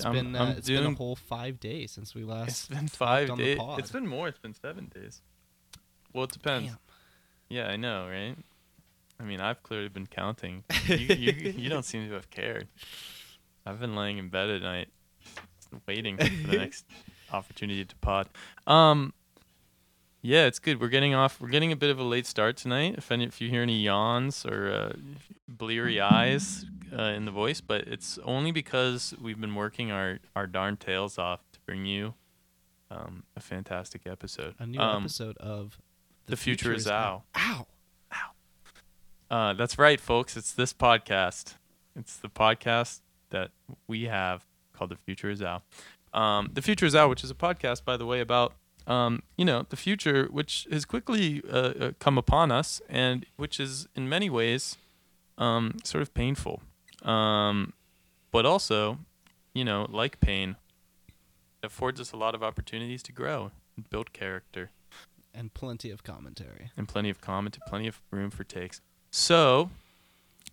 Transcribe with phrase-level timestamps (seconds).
[0.00, 2.48] It's I'm- been uh, I'm it's been a whole five days since we last.
[2.48, 3.58] It's been five on the days.
[3.58, 3.78] pod.
[3.78, 4.28] It's been more.
[4.28, 5.20] It's been seven days.
[6.14, 6.68] Well, it depends.
[6.70, 6.78] Damn.
[7.48, 8.36] Yeah, I know, right?
[9.18, 10.64] I mean, I've clearly been counting.
[10.86, 12.66] You, you, you don't seem to have cared.
[13.66, 14.88] I've been laying in bed at night,
[15.86, 16.84] waiting for the next
[17.32, 18.28] opportunity to pod.
[18.66, 19.12] Um,
[20.22, 20.80] yeah, it's good.
[20.80, 21.40] We're getting off.
[21.40, 22.94] We're getting a bit of a late start tonight.
[22.98, 24.92] If any, if you hear any yawns or uh,
[25.48, 26.64] bleary eyes
[26.96, 31.18] uh, in the voice, but it's only because we've been working our our darn tails
[31.18, 32.14] off to bring you
[32.90, 34.54] um, a fantastic episode.
[34.58, 35.78] A new Um, episode of
[36.26, 37.22] The Future is Ow.
[37.36, 37.66] Ow.
[39.30, 40.36] Uh, that's right, folks.
[40.36, 41.54] It's this podcast.
[41.94, 43.50] It's the podcast that
[43.86, 45.62] we have called The Future is Out.
[46.12, 48.54] Um, the Future is Out, which is a podcast, by the way, about
[48.88, 53.60] um, you know the future, which has quickly uh, uh, come upon us, and which
[53.60, 54.76] is in many ways
[55.38, 56.60] um, sort of painful,
[57.02, 57.72] um,
[58.30, 58.98] but also,
[59.54, 60.56] you know, like pain,
[61.62, 64.70] affords us a lot of opportunities to grow and build character
[65.34, 66.70] And plenty of commentary.
[66.76, 68.80] and plenty of comment, plenty of room for takes.
[69.10, 69.70] So,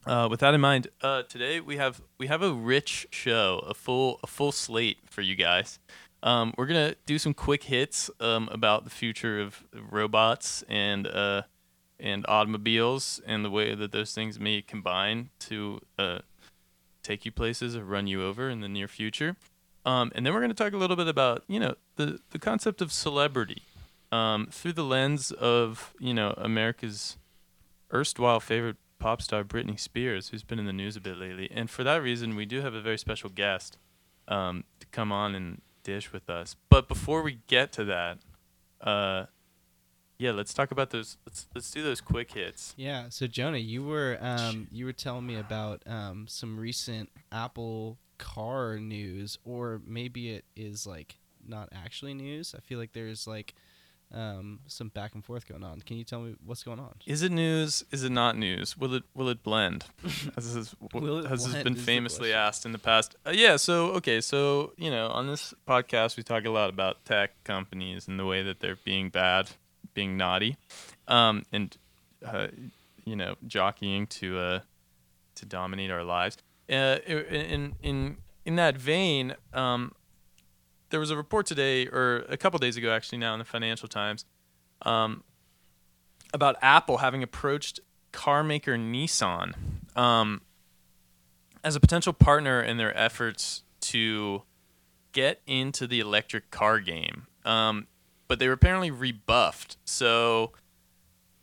[0.06, 3.74] uh, with that in mind, uh, today we have we have a rich show, a
[3.74, 5.80] full a full slate for you guys.
[6.24, 11.44] Um, we're gonna do some quick hits um, about the future of robots and uh,
[12.00, 16.20] and automobiles and the way that those things may combine to uh,
[17.08, 19.36] take you places or run you over in the near future.
[19.86, 22.40] Um, and then we're going to talk a little bit about you know the the
[22.40, 23.64] concept of celebrity
[24.12, 27.18] um, through the lens of you know America's
[27.94, 31.50] erstwhile favorite pop star Britney Spears, who's been in the news a bit lately.
[31.52, 33.78] And for that reason, we do have a very special guest
[34.28, 36.56] um, to come on and dish with us.
[36.70, 38.18] But before we get to that,
[38.82, 39.28] uh,
[40.20, 41.18] yeah, let's talk about those.
[41.26, 42.74] Let's let's do those quick hits.
[42.78, 43.06] Yeah.
[43.10, 48.78] So Jonah, you were um you were telling me about um some recent Apple car
[48.80, 51.18] news, or maybe it is like
[51.48, 52.56] not actually news.
[52.58, 53.54] I feel like there's like
[54.14, 55.82] um some back and forth going on.
[55.82, 56.96] Can you tell me what's going on?
[57.06, 57.84] Is it news?
[57.92, 58.78] Is it not news?
[58.78, 59.86] Will it will it blend?
[60.38, 63.16] As this, Will it has this blend been famously asked in the past?
[63.26, 63.58] Uh, yeah.
[63.58, 64.22] So okay.
[64.22, 68.26] So you know, on this podcast, we talk a lot about tech companies and the
[68.26, 69.52] way that they're being bad,
[69.98, 70.56] being naughty,
[71.08, 71.76] um, and
[72.24, 72.50] uh,
[73.04, 74.60] you know, jockeying to uh,
[75.34, 76.38] to dominate our lives.
[76.70, 79.92] Uh, in in in that vein, um,
[80.92, 83.88] there was a report today, or a couple days ago, actually, now in the Financial
[83.88, 84.24] Times,
[84.84, 85.24] um,
[86.32, 87.80] about Apple having approached
[88.12, 89.56] car maker Nissan
[89.96, 90.42] um,
[91.64, 94.44] as a potential partner in their efforts to
[95.12, 97.26] get into the electric car game.
[97.44, 97.88] Um,
[98.28, 99.78] but they were apparently rebuffed.
[99.86, 100.52] So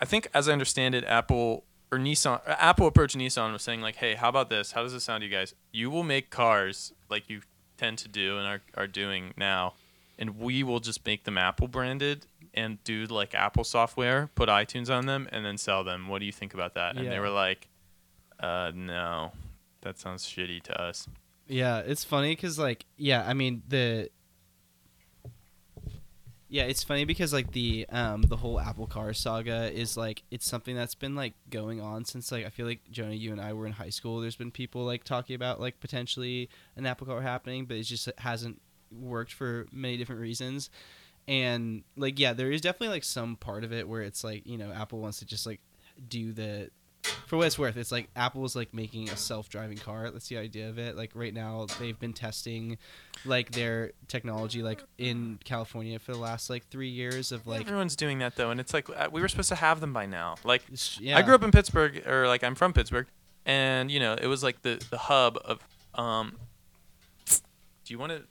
[0.00, 3.62] I think, as I understand it, Apple or Nissan, uh, Apple approached Nissan and was
[3.62, 4.72] saying like, "Hey, how about this?
[4.72, 5.54] How does this sound to you guys?
[5.72, 7.42] You will make cars like you
[7.76, 9.74] tend to do and are are doing now,
[10.18, 14.88] and we will just make them Apple branded." And do like Apple software, put iTunes
[14.88, 16.06] on them, and then sell them.
[16.06, 16.96] What do you think about that?
[16.96, 17.66] And they were like,
[18.38, 19.32] uh, "No,
[19.80, 21.08] that sounds shitty to us."
[21.48, 24.08] Yeah, it's funny because like yeah, I mean the
[26.54, 30.48] yeah, it's funny because like the um the whole Apple Car saga is like it's
[30.48, 33.52] something that's been like going on since like I feel like Jonah, you and I
[33.54, 34.20] were in high school.
[34.20, 38.08] There's been people like talking about like potentially an Apple Car happening, but it just
[38.18, 38.62] hasn't
[38.92, 40.70] worked for many different reasons.
[41.26, 44.56] And like yeah, there is definitely like some part of it where it's like you
[44.56, 45.60] know Apple wants to just like
[46.08, 46.70] do the
[47.26, 50.10] for what it's worth, it's like Apple is like making a self-driving car.
[50.10, 50.96] That's the idea of it.
[50.96, 52.78] Like right now, they've been testing
[53.24, 57.96] like their technology like in California for the last like three years of like Everyone's
[57.96, 60.36] doing that though, and it's like uh, we were supposed to have them by now.
[60.44, 60.62] Like
[60.98, 61.18] yeah.
[61.18, 63.06] I grew up in Pittsburgh, or like I'm from Pittsburgh,
[63.44, 65.60] and you know it was like the the hub of.
[65.94, 66.36] Um,
[67.26, 68.22] do you want to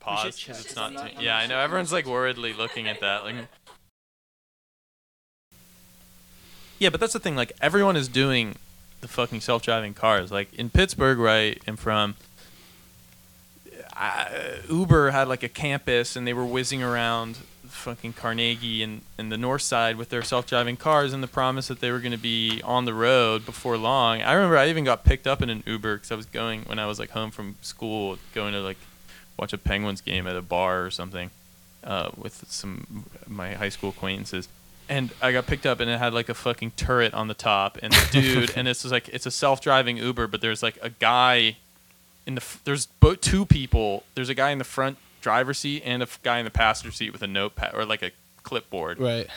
[0.00, 0.44] pause?
[0.48, 0.92] It's not.
[0.92, 3.24] too- yeah, I know everyone's like worriedly looking at that.
[3.24, 3.36] Like.
[6.82, 7.36] Yeah, but that's the thing.
[7.36, 8.56] Like everyone is doing
[9.02, 10.32] the fucking self-driving cars.
[10.32, 12.16] Like in Pittsburgh, right, and from,
[13.92, 17.36] I, Uber had like a campus, and they were whizzing around
[17.68, 21.78] fucking Carnegie and, and the north side with their self-driving cars and the promise that
[21.78, 24.20] they were going to be on the road before long.
[24.20, 26.80] I remember I even got picked up in an Uber because I was going when
[26.80, 28.78] I was like home from school, going to like
[29.38, 31.30] watch a Penguins game at a bar or something
[31.84, 34.48] uh, with some my high school acquaintances.
[34.88, 37.78] And I got picked up, and it had like a fucking turret on the top,
[37.82, 40.90] and the dude, and this is like it's a self-driving Uber, but there's like a
[40.90, 41.56] guy
[42.26, 44.04] in the f- there's both two people.
[44.14, 46.92] There's a guy in the front driver's seat and a f- guy in the passenger
[46.92, 48.10] seat with a notepad or like a
[48.42, 48.98] clipboard.
[48.98, 49.28] Right.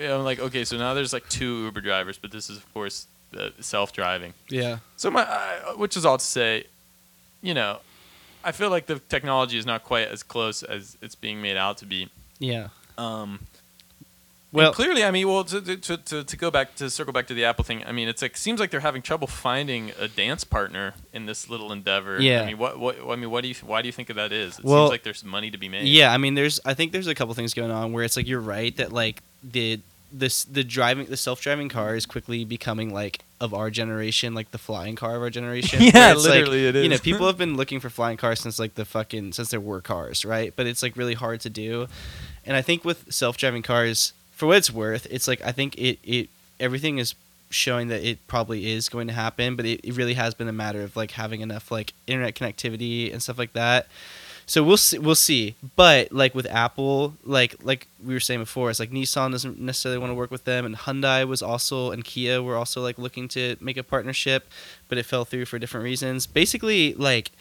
[0.00, 3.06] I'm like, okay, so now there's like two Uber drivers, but this is of course
[3.30, 4.34] the self-driving.
[4.48, 4.78] Yeah.
[4.96, 6.64] So my, uh, which is all to say,
[7.42, 7.78] you know,
[8.42, 11.78] I feel like the technology is not quite as close as it's being made out
[11.78, 12.08] to be.
[12.38, 12.68] Yeah.
[12.98, 13.40] Um,
[14.52, 17.26] Well, well, clearly, I mean, well, to, to, to, to go back to circle back
[17.26, 20.08] to the Apple thing, I mean, it's like seems like they're having trouble finding a
[20.08, 22.20] dance partner in this little endeavor.
[22.20, 22.42] Yeah.
[22.42, 24.58] I mean, what, what, I mean, what do you, why do you think that is?
[24.58, 25.88] It Well, seems like there's money to be made.
[25.88, 28.28] Yeah, I mean, there's I think there's a couple things going on where it's like
[28.28, 29.80] you're right that like the
[30.12, 34.50] this the driving the self driving car is quickly becoming like of our generation, like
[34.50, 35.82] the flying car of our generation.
[35.82, 38.58] Yeah, it's, like, literally it You know, people have been looking for flying cars since
[38.58, 40.52] like the fucking since there were cars, right?
[40.54, 41.88] But it's like really hard to do.
[42.44, 45.76] And I think with self driving cars, for what it's worth, it's like I think
[45.78, 46.28] it it
[46.60, 47.14] everything is
[47.48, 50.52] showing that it probably is going to happen, but it, it really has been a
[50.52, 53.86] matter of like having enough like internet connectivity and stuff like that.
[54.48, 55.54] So we'll see, we'll see.
[55.74, 59.98] But like with Apple, like like we were saying before, it's like Nissan doesn't necessarily
[59.98, 63.28] want to work with them, and Hyundai was also and Kia were also like looking
[63.28, 64.46] to make a partnership,
[64.90, 66.26] but it fell through for different reasons.
[66.26, 67.32] Basically, like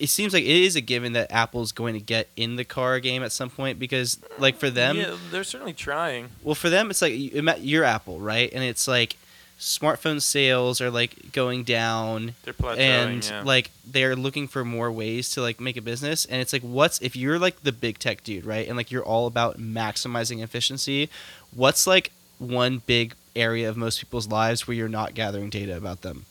[0.00, 2.98] it seems like it is a given that Apple's going to get in the car
[3.00, 6.30] game at some point because like for them, yeah, they're certainly trying.
[6.42, 8.50] well, for them, it's like you're Apple, right?
[8.52, 9.16] And it's like
[9.58, 12.78] smartphone sales are like going down, They're plateauing.
[12.78, 13.42] and yeah.
[13.44, 16.24] like they're looking for more ways to like make a business.
[16.24, 18.66] And it's like, what's if you're like the big tech dude, right?
[18.66, 21.10] And like you're all about maximizing efficiency.
[21.54, 26.00] What's like one big area of most people's lives where you're not gathering data about
[26.00, 26.24] them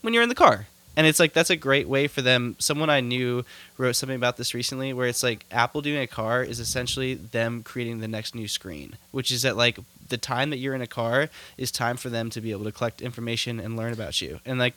[0.00, 0.66] when you're in the car?
[0.96, 2.54] And it's like that's a great way for them.
[2.58, 3.44] Someone I knew
[3.78, 7.62] wrote something about this recently, where it's like Apple doing a car is essentially them
[7.62, 9.78] creating the next new screen, which is that like
[10.08, 12.72] the time that you're in a car is time for them to be able to
[12.72, 14.40] collect information and learn about you.
[14.44, 14.74] And like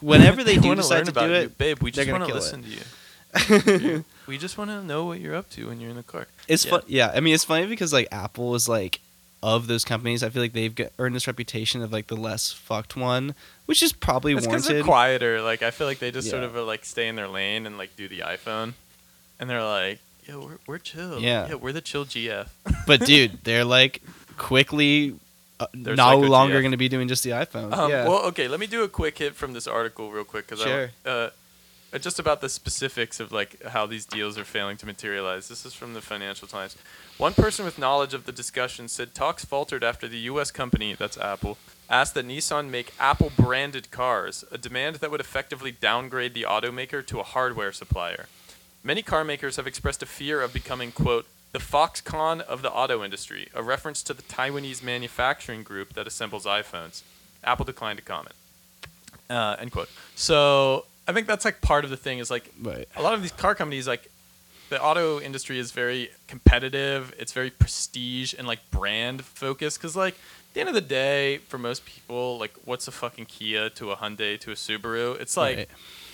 [0.00, 1.40] whenever they do decide learn to about do you.
[1.40, 4.04] it, babe, we just want to listen to you.
[4.26, 6.26] We just want to know what you're up to when you're in the car.
[6.48, 6.70] It's Yeah.
[6.72, 6.82] fun.
[6.88, 9.00] Yeah, I mean it's funny because like Apple is like
[9.42, 12.96] of those companies, I feel like they've earned this reputation of like the less fucked
[12.96, 13.34] one,
[13.66, 15.42] which is probably It's because they're quieter.
[15.42, 17.78] Like I feel like they just sort of uh, like stay in their lane and
[17.78, 18.72] like do the iPhone,
[19.38, 21.20] and they're like, "Yo, we're we're chill.
[21.20, 21.54] Yeah.
[21.54, 22.48] we're the chill GF."
[22.86, 24.02] but dude, they're like
[24.36, 25.14] quickly
[25.58, 27.72] uh, They're no longer going to be doing just the iPhone.
[27.72, 28.06] Um, yeah.
[28.06, 30.90] Well, okay, let me do a quick hit from this article real quick because Sure.
[31.04, 31.30] I uh,
[31.98, 35.48] just about the specifics of like how these deals are failing to materialize.
[35.48, 36.76] This is from the Financial Times.
[37.18, 40.50] One person with knowledge of the discussion said talks faltered after the U.S.
[40.50, 41.58] company, that's Apple,
[41.88, 47.04] asked that Nissan make Apple branded cars, a demand that would effectively downgrade the automaker
[47.06, 48.26] to a hardware supplier.
[48.82, 53.02] Many car makers have expressed a fear of becoming, quote, the Foxconn of the auto
[53.02, 57.02] industry, a reference to the Taiwanese manufacturing group that assembles iPhones.
[57.42, 58.34] Apple declined to comment.
[59.30, 59.88] Uh, end quote.
[60.14, 62.88] So I think that's like part of the thing is like right.
[62.96, 64.10] a lot of these car companies like
[64.70, 70.14] the auto industry is very competitive it's very prestige and like brand focused because like
[70.14, 73.92] at the end of the day for most people like what's a fucking kia to
[73.92, 75.68] a hyundai to a subaru it's like Right.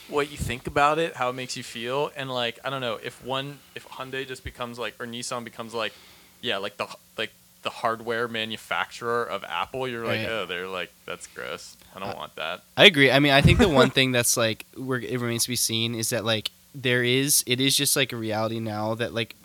[0.08, 2.98] what you think about it how it makes you feel and like i don't know
[3.02, 5.94] if one if hyundai just becomes like or nissan becomes like
[6.42, 7.32] yeah like the like
[7.62, 10.28] the hardware manufacturer of apple you're like Right.
[10.28, 13.10] oh they're like that's gross i don't Uh, want that I agree.
[13.10, 15.94] I mean, I think the one thing that's like where it remains to be seen
[15.94, 19.36] is that like there is it is just like a reality now that like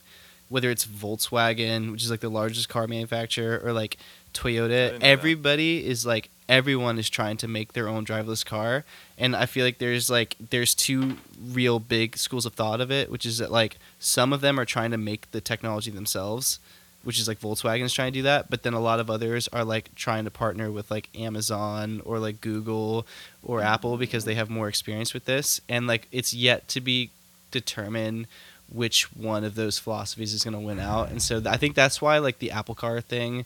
[0.49, 3.97] whether it's Volkswagen, which is like the largest car manufacturer, or like
[4.33, 5.03] Toyota, know that.
[5.03, 8.85] everybody is like everyone is trying to make their own driverless car,
[9.17, 11.17] and I feel like there's like there's two
[11.51, 14.65] real big schools of thought of it, which is that like some of them are
[14.65, 16.59] trying to make the technology themselves,
[17.07, 19.63] which is like Volkswagen's trying to do that, but then a lot of others are
[19.63, 23.07] like trying to partner with like Amazon or like Google
[23.41, 27.11] or Apple because they have more experience with this, and like it's yet to be
[27.49, 28.27] determined
[28.69, 31.09] which one of those philosophies is going to win out.
[31.09, 33.45] And so th- I think that's why like the Apple Car thing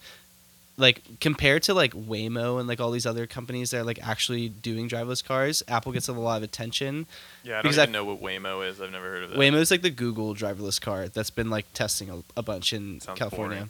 [0.78, 4.50] like compared to like Waymo and like all these other companies that are like actually
[4.50, 7.06] doing driverless cars, Apple gets a lot of attention.
[7.44, 9.38] yeah i don't Because even I- know what waymo is i've never heard of that
[9.40, 13.00] Waymo is like the Google driverless car that's been like testing a, a bunch in
[13.02, 13.58] Sounds California.
[13.58, 13.70] boring.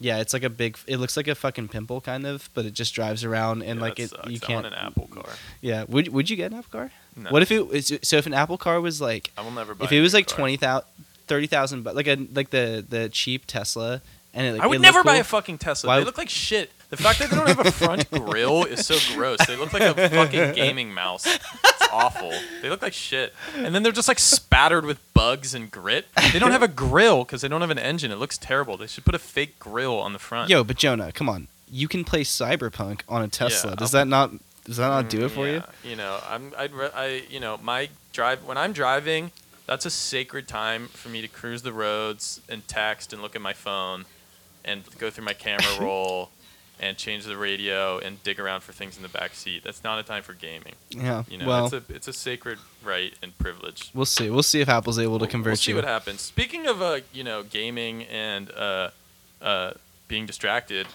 [0.00, 0.76] Yeah, it's like a big.
[0.88, 3.84] It looks like a fucking pimple, kind of, but it just drives around and Yeah,
[3.86, 4.10] like it.
[4.10, 4.28] sucks.
[4.30, 4.64] You can't.
[4.64, 5.28] want an apple car
[5.60, 6.90] Yeah, would would you get an Apple car?
[7.14, 7.30] no.
[7.30, 8.16] What if it was so?
[8.16, 9.84] If an Apple car was like, I will never buy.
[9.84, 10.38] if it was like car.
[10.38, 10.88] twenty thousand,
[11.28, 14.02] thirty thousand, but like a like the the cheap Tesla,
[14.34, 15.20] and it, like, I would never buy cool.
[15.20, 15.88] a fucking Tesla.
[15.88, 16.70] Why- They look like shit.
[16.90, 19.38] The fact that they don't have a front grill is so gross.
[19.46, 21.24] They look like a fucking gaming mouse.
[21.26, 22.32] It's awful.
[22.60, 23.32] They look like shit.
[23.56, 26.06] And then they're just like spattered with bugs and grit.
[26.34, 28.10] They don't have a grill because they don't have an engine.
[28.10, 28.76] It looks terrible.
[28.76, 30.50] They should put a fake grill on the front.
[30.50, 31.48] Yo, but Jonah, come on.
[31.70, 33.70] You can play Cyberpunk on a Tesla.
[33.70, 34.30] Yeah, does I'll- that not
[34.64, 35.60] does that not do it for you?
[35.60, 39.32] Mm, You know, I'm I'd re- I you know my drive when I'm driving,
[39.66, 43.40] that's a sacred time for me to cruise the roads and text and look at
[43.40, 44.04] my phone,
[44.64, 46.30] and go through my camera roll,
[46.80, 49.62] and change the radio and dig around for things in the back seat.
[49.62, 50.74] That's not a time for gaming.
[50.90, 51.22] Yeah.
[51.28, 53.90] You know, well, it's a it's a sacred right and privilege.
[53.94, 54.30] we'll see.
[54.30, 55.76] We'll see if Apple's able to We'll- convert we'll see you.
[55.76, 56.20] what happens.
[56.22, 58.90] Speaking of uh, you know, gaming and uh,
[59.40, 59.72] uh,
[60.08, 60.86] being distracted,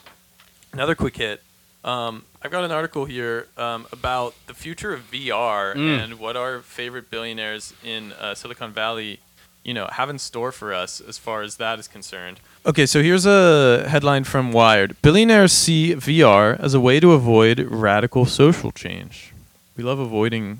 [0.73, 1.41] another quick hit.
[1.83, 6.03] Um, I've got an article here um, about the future of VR Mm.
[6.03, 9.19] and what our favorite billionaires in uh, Silicon Valley,
[9.67, 12.39] you know, have in store for us as far as that is concerned.
[12.65, 17.59] Okay, so here's a headline from Wired: Billionaires see VR as a way to avoid
[17.59, 19.33] radical social change.
[19.75, 20.59] We love avoiding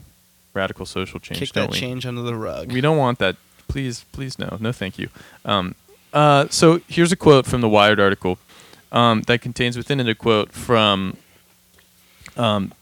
[0.53, 1.79] radical social change, Kick don't that we?
[1.79, 2.71] change under the rug.
[2.71, 3.37] We don't want that.
[3.69, 5.09] Please, please, no, no, thank you.
[5.45, 5.75] Um,
[6.13, 8.37] uh, so here's a quote from the Wired article
[8.91, 11.15] um, that contains within it a quote from
[12.35, 12.73] um,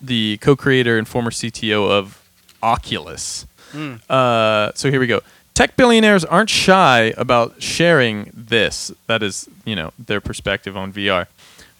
[0.00, 2.22] the co-creator and former CTO of
[2.62, 3.46] Oculus.
[3.72, 4.00] Mm.
[4.08, 5.20] Uh, so here we go.
[5.54, 8.90] Tech billionaires aren't shy about sharing this.
[9.06, 11.28] That is, you know, their perspective on VR.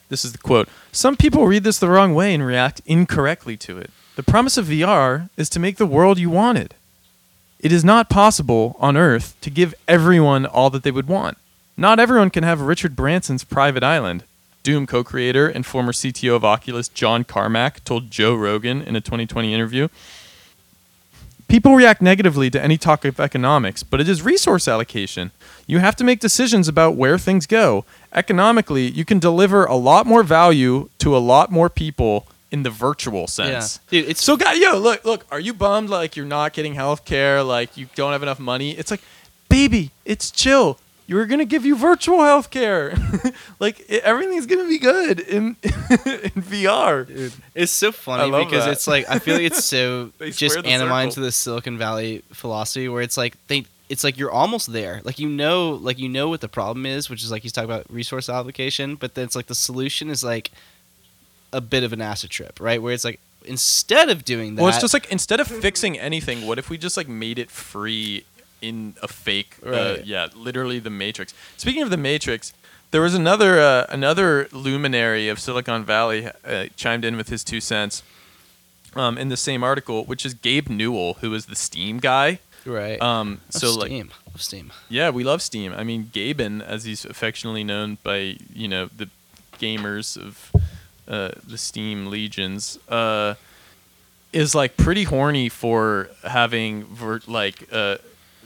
[0.08, 0.68] This is the quote.
[0.92, 3.90] Some people read this the wrong way and react incorrectly to it.
[4.14, 6.74] The promise of VR is to make the world you wanted.
[7.58, 11.36] It is not possible on Earth to give everyone all that they would want.
[11.76, 14.22] Not everyone can have Richard Branson's private island.
[14.62, 19.00] Doom co creator and former CTO of Oculus, John Carmack, told Joe Rogan in a
[19.00, 19.88] 2020 interview.
[21.48, 25.30] People react negatively to any talk of economics, but it is resource allocation.
[25.66, 27.84] You have to make decisions about where things go.
[28.12, 32.70] Economically, you can deliver a lot more value to a lot more people in the
[32.70, 33.80] virtual sense.
[33.90, 34.00] Yeah.
[34.02, 35.26] Dude, it's So, guy, yo, look, look.
[35.30, 37.42] Are you bummed like you're not getting health care?
[37.42, 38.70] Like you don't have enough money?
[38.72, 39.02] It's like,
[39.48, 40.78] baby, it's chill.
[41.06, 42.94] You're gonna give you virtual health care.
[43.60, 47.06] like it, everything's gonna be good in in VR.
[47.06, 48.72] Dude, it's so funny because that.
[48.72, 51.14] it's like I feel like it's so just square the animated circle.
[51.14, 55.02] to the Silicon Valley philosophy where it's like they it's like you're almost there.
[55.04, 57.70] Like you know like you know what the problem is, which is like he's talking
[57.70, 60.52] about resource allocation, but then it's like the solution is like
[61.52, 62.80] a bit of an acid trip, right?
[62.80, 66.46] Where it's like instead of doing that Well, it's just like instead of fixing anything,
[66.46, 68.24] what if we just like made it free
[68.68, 69.56] in a fake?
[69.64, 71.34] Uh, yeah, literally the Matrix.
[71.56, 72.52] Speaking of the Matrix,
[72.90, 77.60] there was another uh, another luminary of Silicon Valley uh, chimed in with his two
[77.60, 78.02] cents.
[78.96, 82.38] Um, in the same article, which is Gabe Newell, who is the Steam guy.
[82.64, 83.00] right.
[83.02, 84.12] Um, Love so like Steam.
[84.32, 84.72] Love Steam.
[84.88, 85.72] Yeah, we love Steam.
[85.72, 89.08] I mean, Gaben, as he's affectionately known by you know the
[89.58, 90.52] gamers of
[91.08, 93.34] uh, the Steam legions, uh,
[94.32, 97.96] is like pretty horny for having vir- like uh,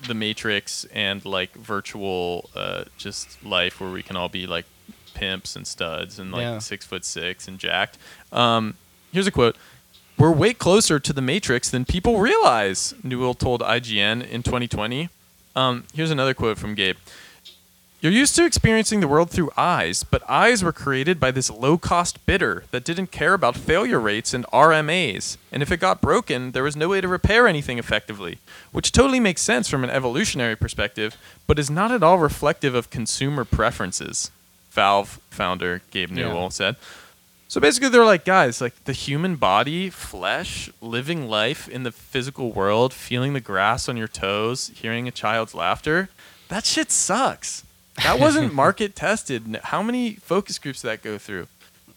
[0.06, 4.66] the Matrix and like virtual uh, just life where we can all be like
[5.14, 6.58] pimps and studs and like Yeah.
[6.58, 7.98] six foot six and jacked.
[8.32, 8.74] Um,
[9.12, 9.56] here's a quote.
[10.16, 15.08] We're way closer to the Matrix than people realize, Newell told IGN in 2020.
[15.54, 16.96] Um, here's another quote from Gabe.
[18.00, 21.76] You're used to experiencing the world through eyes, but eyes were created by this low
[21.78, 25.36] cost bidder that didn't care about failure rates and RMAs.
[25.50, 28.38] And if it got broken, there was no way to repair anything effectively,
[28.70, 31.16] which totally makes sense from an evolutionary perspective,
[31.48, 34.30] but is not at all reflective of consumer preferences,
[34.70, 36.28] Valve founder Gabe Yeah.
[36.28, 36.76] Newell said.
[37.48, 42.52] So basically, they're like, guys, like the human body, flesh, living life in the physical
[42.52, 46.10] world, feeling the grass on your toes, hearing a child's laughter,
[46.48, 47.64] that shit sucks.
[48.02, 49.60] That wasn't market tested.
[49.64, 51.48] How many focus groups did that go through?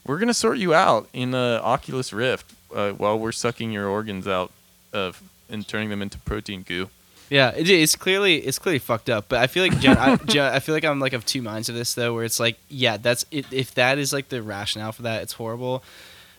[0.05, 4.27] We're gonna sort you out in uh, Oculus Rift uh, while we're sucking your organs
[4.27, 4.51] out
[4.93, 6.89] of and turning them into protein goo.
[7.29, 9.25] Yeah, it, it's clearly it's clearly fucked up.
[9.29, 11.69] But I feel like Jen, I, Jen, I feel like I'm like of two minds
[11.69, 14.91] of this though, where it's like, yeah, that's it, if that is like the rationale
[14.91, 15.83] for that, it's horrible.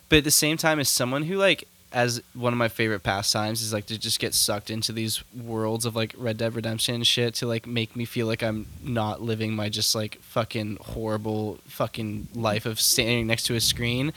[0.09, 3.61] But at the same time, as someone who like as one of my favorite pastimes
[3.61, 7.35] is like to just get sucked into these worlds of like Red Dead Redemption shit
[7.35, 12.29] to like make me feel like I'm not living my just like fucking horrible fucking
[12.33, 14.11] life of standing next to a screen.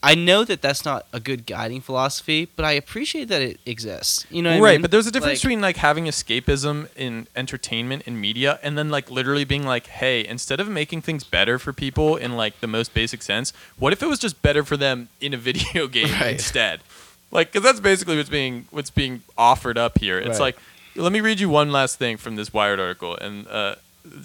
[0.00, 4.24] I know that that's not a good guiding philosophy, but I appreciate that it exists.
[4.30, 4.82] You know, what I right, mean?
[4.82, 8.90] but there's a difference Like- between like having escapism in entertainment and media and then
[8.90, 12.68] like literally being like, hey, instead of making things better for people in like the
[12.68, 16.12] most basic sense, what if it was just better for them in a video game
[16.12, 16.34] Right.
[16.34, 16.80] instead?
[17.30, 20.18] Like, because that's basically what's being what's being offered up here.
[20.18, 20.56] It's Right.
[20.56, 20.58] like,
[20.96, 23.74] let me read you one last thing from this Wired article, and uh,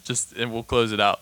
[0.03, 1.21] just and we'll close it out.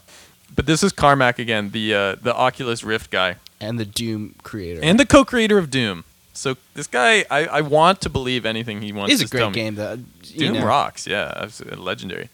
[0.53, 4.79] But this is Carmack again, the uh, the Oculus Rift guy and the Doom creator.
[4.83, 6.03] and the co-creator of Doom.
[6.33, 9.75] So this guy, I, I want to believe anything he wants It's a great game
[9.75, 9.97] though.
[10.38, 10.65] Doom know.
[10.65, 12.29] rocks, yeah, absolutely legendary.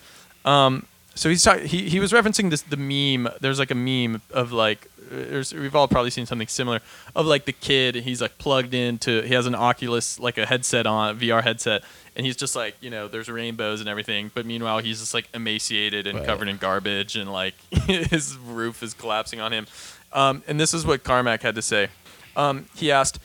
[0.46, 0.86] Um,
[1.16, 3.32] so he's talk- he he was referencing this the meme.
[3.42, 6.82] There's like a meme of like we've all probably seen something similar
[7.16, 7.96] of like the kid.
[7.96, 9.22] He's like plugged into.
[9.22, 11.84] He has an Oculus like a headset on a VR headset,
[12.16, 14.32] and he's just like you know there's rainbows and everything.
[14.34, 16.28] But meanwhile he's just like emaciated and Right.
[16.28, 19.68] covered in garbage, and like his roof is collapsing on him.
[20.14, 21.90] Um, and this is what Carmack had to say.
[22.36, 23.20] Um, he asked,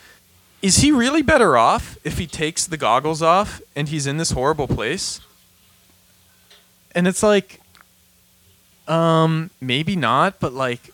[0.62, 4.31] "Is he really better off if he takes the goggles off and he's in this
[4.33, 5.21] horrible place?"
[6.95, 7.59] And it's like,
[8.89, 10.92] um, maybe not, but like,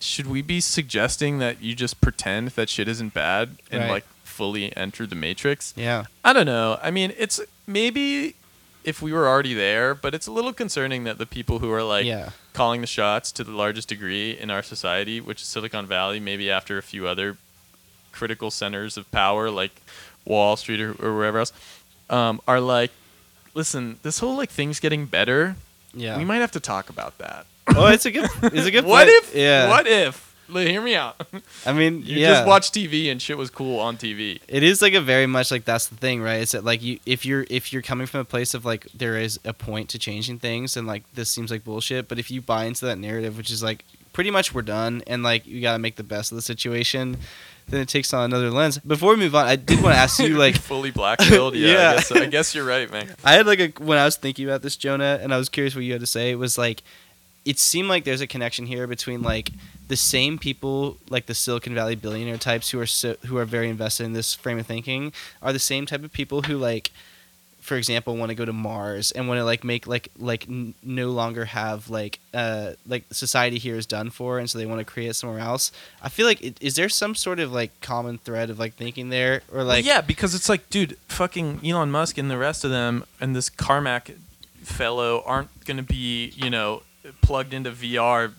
[0.00, 3.90] should we be suggesting that you just pretend that shit isn't bad and Right.
[3.90, 5.72] like fully enter the matrix?
[5.76, 6.04] Yeah.
[6.24, 6.78] I don't know.
[6.82, 8.34] I mean, it's maybe
[8.82, 11.82] if we were already there, but it's a little concerning that the people who are
[11.82, 12.30] like yeah.
[12.54, 16.50] calling the shots to the largest degree in our society, which is Silicon Valley, maybe
[16.50, 17.36] after a few other
[18.10, 19.82] critical centers of power like
[20.24, 21.52] Wall Street or, or wherever else,
[22.08, 22.90] um, are like,
[23.54, 25.56] listen, this whole like things getting better.
[25.92, 26.16] Yeah.
[26.16, 27.44] We might have to talk about that.
[27.76, 28.28] Oh, it's a good.
[28.42, 28.84] It's a good.
[28.86, 29.24] what point.
[29.24, 29.34] if?
[29.34, 29.68] Yeah.
[29.68, 30.30] What if?
[30.52, 31.20] Hear me out.
[31.66, 32.30] I mean, you yeah.
[32.30, 34.40] just watch TV and shit was cool on TV.
[34.48, 36.40] It is like a very much like that's the thing, right?
[36.40, 39.16] Is that like you if you're if you're coming from a place of like there
[39.16, 42.42] is a point to changing things and like this seems like bullshit, but if you
[42.42, 45.74] buy into that narrative, which is like pretty much we're done and like you got
[45.74, 47.16] to make the best of the situation,
[47.68, 48.78] then it takes on another lens.
[48.78, 51.54] Before we move on, I did want to ask you like fully black pilled.
[51.54, 51.90] Yeah, Yeah.
[51.90, 53.14] I, guess, I guess you're right, man.
[53.24, 55.74] I had like a when I was thinking about this Jonah and I was curious
[55.74, 56.30] what you had to say.
[56.30, 56.82] It was like
[57.44, 59.50] it seemed like there's a connection here between like
[59.88, 63.68] the same people like the Silicon Valley billionaire types who are so who are very
[63.68, 66.90] invested in this frame of thinking are the same type of people who like
[67.60, 70.74] for example want to go to Mars and want to like make like like n-
[70.82, 74.78] no longer have like uh like society here is done for and so they want
[74.80, 75.70] to create somewhere else.
[76.02, 79.10] I feel like it, is there some sort of like common thread of like thinking
[79.10, 82.70] there or like yeah, because it's like, dude, fucking Elon Musk and the rest of
[82.70, 84.12] them and this Carmack
[84.62, 86.82] fellow aren't gonna be, you know,
[87.22, 88.32] plugged into VR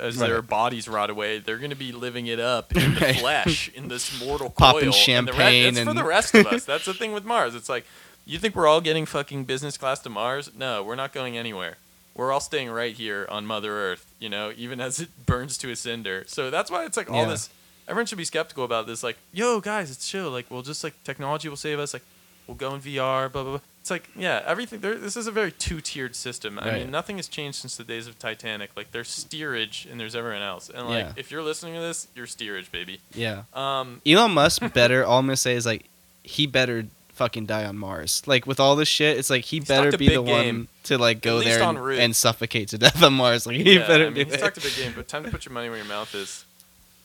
[0.00, 1.38] as their bodies rot away.
[1.38, 3.18] They're gonna be living it up in the Right.
[3.18, 4.84] flesh in this mortal Popping coil.
[4.84, 4.96] And the
[5.32, 6.64] champagne it's for and- the rest of us.
[6.64, 7.54] That's the thing with Mars.
[7.54, 7.86] It's like,
[8.26, 10.50] you think we're all getting fucking business class to Mars?
[10.56, 11.76] No, we're not going anywhere.
[12.14, 15.70] We're all staying right here on Mother Earth, you know, even as it burns to
[15.70, 16.24] a cinder.
[16.26, 17.28] So that's why it's like all Yeah.
[17.30, 17.48] this
[17.88, 19.02] everyone should be skeptical about this.
[19.02, 20.30] Like, yo, guys, it's chill.
[20.30, 21.92] Like, we'll just like technology will save us.
[21.94, 22.04] Like,
[22.46, 23.32] we'll go in VR.
[23.32, 23.60] Blah blah blah.
[23.82, 24.78] It's like, yeah, everything.
[24.78, 26.56] There, this is a very two-tiered system.
[26.56, 26.74] I Right.
[26.82, 28.70] mean, nothing has changed since the days of Titanic.
[28.76, 30.70] Like, there's steerage and there's everyone else.
[30.70, 31.12] And like, Yeah.
[31.16, 33.00] if you're listening to this, you're steerage, baby.
[33.12, 33.42] yeah.
[33.52, 35.04] Um, Elon Musk better.
[35.04, 35.86] all I'm gonna say is like
[36.22, 38.22] he better fucking die on Mars.
[38.24, 40.56] Like with all this shit, it's like he He's better be the game.
[40.58, 43.46] one to like go there and, and suffocate to death on Mars.
[43.48, 45.44] Like he yeah, better I mean, he's talked a big game, but time to put
[45.44, 46.44] your money where your mouth is.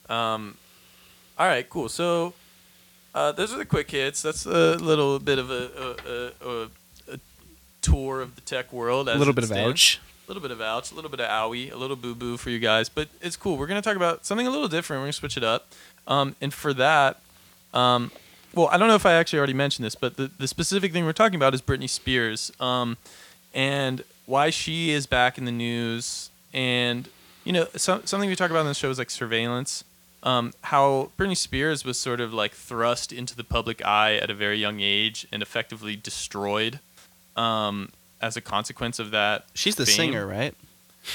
[0.10, 0.58] Um,
[1.40, 1.90] all right, cool.
[1.90, 2.34] So,
[3.14, 4.22] uh, those are the quick hits.
[4.22, 6.64] That's a little bit of a, a, a,
[7.14, 7.20] a,
[7.82, 9.08] tour of the tech world.
[9.08, 10.00] A little it bit of ouch.
[10.28, 12.50] A little bit of ouch, a little bit of owie, a little boo boo for
[12.50, 13.58] you guys, but it's cool.
[13.58, 15.00] We're gonna talk about something a little different.
[15.00, 15.72] We're gonna switch it up,
[16.06, 17.22] um, and for that,
[17.74, 18.12] um,
[18.54, 21.06] well, I don't know if I actually already mentioned this, but the, the specific thing
[21.06, 22.98] we're talking about is Britney Spears, um,
[23.54, 27.08] and why she is back in the news, and
[27.46, 29.86] you know, so, something we talk about in the show is like surveillance.
[30.24, 34.34] Um, how Britney Spears was sort of like thrust into the public eye at a
[34.34, 36.80] very young age and effectively destroyed
[37.36, 37.90] um,
[38.22, 39.46] as a consequence of that.
[39.54, 39.96] She's the fame.
[39.96, 40.56] singer, right?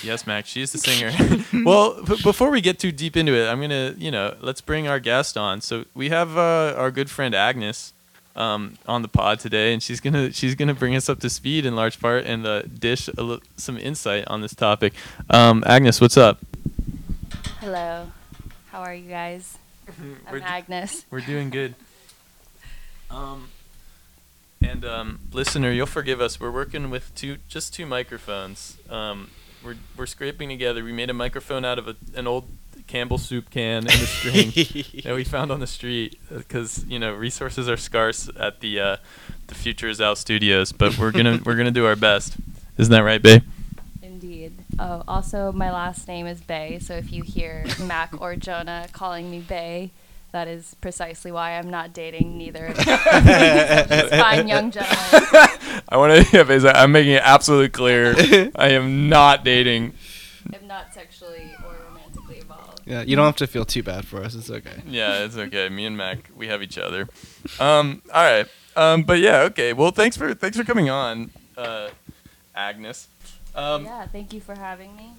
[0.03, 1.13] Yes, Max, she is the singer.
[1.65, 4.89] well, b- before we get too deep into it, I'm gonna, you know, let's bring
[4.89, 5.61] our guest on.
[5.61, 7.93] So we have uh, our good friend Agnes
[8.35, 11.67] um, on the pod today, and she's gonna she's gonna bring us up to speed
[11.67, 14.95] in large part and uh, dish a some insight on this topic.
[15.29, 16.39] Um, Agnes, what's up?
[17.61, 18.07] Hello.
[18.73, 19.59] How are you guys?
[20.31, 21.05] We're I'm d- Agnes.
[21.11, 21.75] We're doing good.
[23.11, 23.51] Um,
[24.63, 26.41] and um, listener, you'll forgive us.
[26.41, 28.79] We're working with two, just two microphones.
[28.89, 29.29] Um,
[29.63, 30.83] we're we're scraping together.
[30.83, 32.47] We made a microphone out of a, an old
[32.87, 34.51] Campbell soup can and a string
[35.05, 38.97] that we found on the street because you know resources are scarce at the uh,
[39.49, 40.73] the Future is Out Studios.
[40.73, 42.39] But we're gonna we're gonna do our best.
[42.79, 43.43] Isn't that right, babe?
[44.73, 44.85] Indeed.
[44.85, 49.31] Oh, also, my last name is Bae, so if you hear Mac or Jonah calling
[49.31, 49.91] me Bae,
[50.33, 55.83] that is precisely why I'm not dating neither of these fine young gentlemen.
[55.89, 56.37] I want to.
[56.37, 58.15] Yeah, I'm making it absolutely clear.
[58.57, 59.93] I am not dating.
[60.55, 62.81] I'm not sexually or romantically involved.
[62.87, 64.35] yeah, you don't have to feel too bad for us.
[64.35, 64.83] It's okay.
[64.87, 65.69] Yeah, it's okay.
[65.69, 67.09] Me and Mac, we have each other.
[67.61, 68.47] Um, all right.
[68.75, 69.75] Um, but yeah, okay.
[69.75, 71.91] Well, thanks for thanks for coming on, uh,
[72.55, 73.09] Agnes.
[73.55, 75.11] Um, yeah, thank you for having me.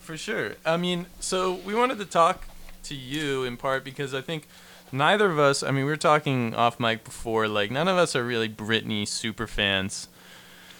[0.00, 0.56] For sure.
[0.64, 2.46] I mean, so we wanted to talk
[2.84, 4.46] to you in part because I think
[4.92, 5.62] neither of us.
[5.62, 7.48] I mean, we were talking off mic before.
[7.48, 10.08] Like, none of us are really Britney super fans,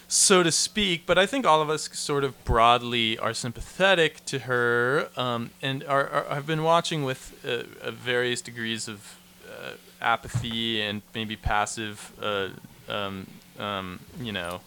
[0.08, 1.06] so to speak.
[1.06, 5.84] But I think all of us sort of broadly are sympathetic to her, um, and
[5.84, 9.16] are, are have been watching with uh, uh, various degrees of
[9.48, 12.48] uh, apathy and maybe passive, uh,
[12.88, 13.26] um,
[13.58, 14.60] um, you know.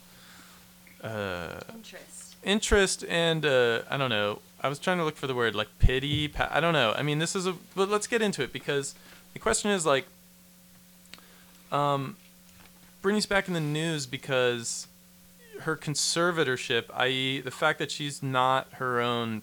[1.03, 2.35] Uh, Interest.
[2.43, 4.39] interest and uh, I don't know.
[4.61, 6.29] I was trying to look for the word like pity.
[6.29, 6.93] Pa- I don't know.
[6.97, 7.55] I mean, this is a.
[7.75, 8.95] But let's get into it because
[9.33, 10.05] the question is like,
[11.71, 12.15] um,
[13.01, 14.87] Britney's back in the news because
[15.61, 19.41] her conservatorship, i.e., the fact that she's not her own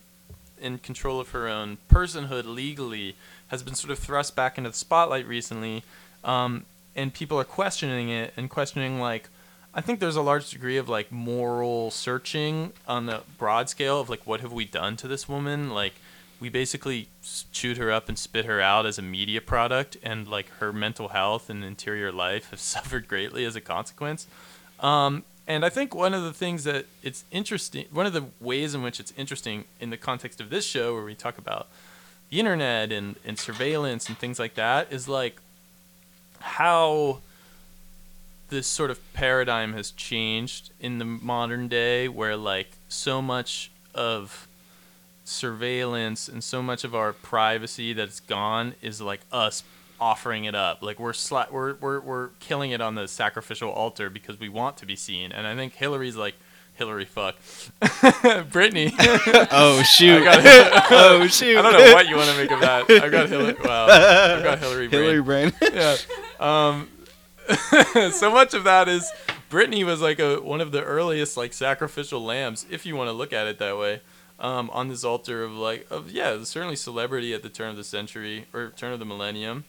[0.60, 3.16] in control of her own personhood legally,
[3.48, 5.82] has been sort of thrust back into the spotlight recently,
[6.24, 9.28] um, and people are questioning it and questioning like
[9.72, 14.08] I think there's a large degree of like moral searching on the broad scale of
[14.08, 15.70] like what have we done to this woman?
[15.70, 15.94] Like
[16.40, 17.08] we basically
[17.52, 21.08] chewed her up and spit her out as a media product, and like her mental
[21.08, 24.26] health and interior life have suffered greatly as a consequence.
[24.80, 28.74] Um, and I think one of the things that it's interesting, one of the ways
[28.74, 31.68] in which it's interesting in the context of this show, where we talk about
[32.30, 35.36] the internet and, and surveillance and things like that, is like
[36.40, 37.18] how
[38.50, 44.46] this sort of paradigm has changed in the modern day where like so much of
[45.24, 49.62] surveillance and so much of our privacy that's gone is like us
[50.00, 54.08] offering it up like we're sla- we're, we're we're killing it on the sacrificial altar
[54.10, 56.34] because we want to be seen and i think hillary's like
[56.74, 57.36] hillary fuck
[58.50, 58.90] britney
[59.52, 60.22] Oh shoot!
[60.26, 61.58] Oh shoot!
[61.58, 64.42] i don't know what you want to make of that i got hillary wow i
[64.42, 65.02] got hillary brain.
[65.02, 65.52] Hillary brain.
[65.60, 65.96] yeah.
[66.40, 66.88] Um,
[68.12, 69.10] so much of that is
[69.50, 73.12] Britney was like a one of the earliest like sacrificial lambs, if you want to
[73.12, 74.00] look at it that way,
[74.38, 77.84] um, on this altar of like of yeah, certainly celebrity at the turn of the
[77.84, 79.64] century or turn of the millennium.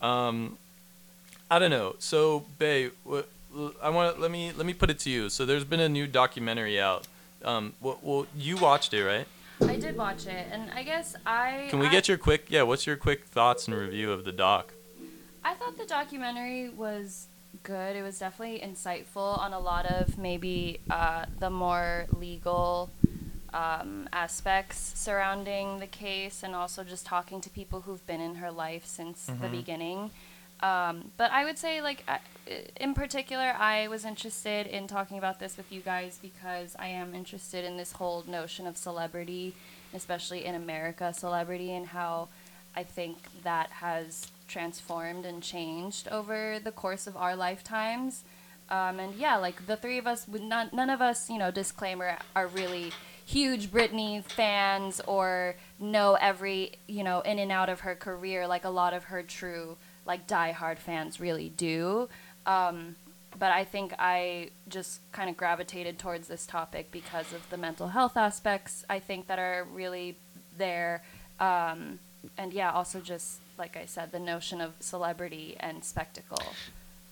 [0.00, 0.58] Um,
[1.50, 1.96] I don't know.
[1.98, 3.28] So, Bae, what,
[3.82, 5.28] I want let me let me put it to you.
[5.28, 7.06] So, there's been a new documentary out.
[7.44, 9.26] Um, well, well, you watched it, right?
[9.60, 11.68] I did watch it, and I guess I.
[11.70, 12.62] Can we I- get your quick yeah?
[12.62, 14.72] What's your quick thoughts and review of the doc?
[15.44, 17.26] I thought the documentary was
[17.62, 17.96] good.
[17.96, 22.90] It was definitely insightful on a lot of maybe uh, the more legal
[23.52, 28.50] um, aspects surrounding the case, and also just talking to people who've been in her
[28.50, 29.50] life since the Mhm.
[29.50, 30.10] beginning.
[30.60, 32.20] Um, but I would say, like, I-
[32.76, 37.14] in particular, I was interested in talking about this with you guys because I am
[37.14, 39.54] interested in this whole notion of celebrity,
[39.92, 42.28] especially in America, celebrity, and how
[42.74, 48.24] I think that has transformed and changed over the course of our lifetimes.
[48.68, 52.18] Um, and yeah, like the three of us, none, none of us, you know, disclaimer,
[52.36, 52.92] are really
[53.24, 58.64] huge Britney fans or know every, you know, in and out of her career like
[58.64, 62.08] a lot of her true, like, diehard fans really do.
[62.46, 62.96] Um,
[63.38, 67.88] but I think I just kind of gravitated towards this topic because of the mental
[67.88, 70.16] health aspects I think that are really
[70.56, 71.02] there.
[71.40, 71.98] Um,
[72.36, 76.42] and yeah, also just like I said, the notion of celebrity and spectacle.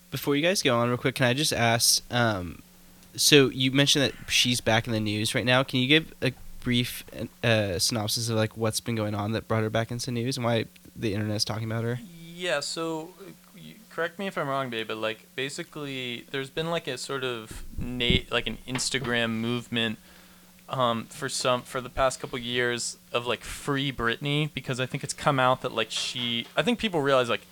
[0.09, 2.03] Before you guys go on real quick, can I just ask?
[2.11, 2.61] Um,
[3.15, 5.63] so you mentioned that she's back in the news right now.
[5.63, 7.03] Can you give a brief
[7.43, 10.45] uh, synopsis of like what's been going on that brought her back into news and
[10.45, 11.99] why the internet is talking about her?
[12.35, 16.87] Yeah, so uh, correct me if I'm wrong, babe, but like basically there's been like
[16.87, 19.99] a sort of na- like an Instagram movement
[20.71, 25.03] um, for some for the past couple years of like free Britney because I think
[25.03, 27.45] it's come out that like she I think people realize like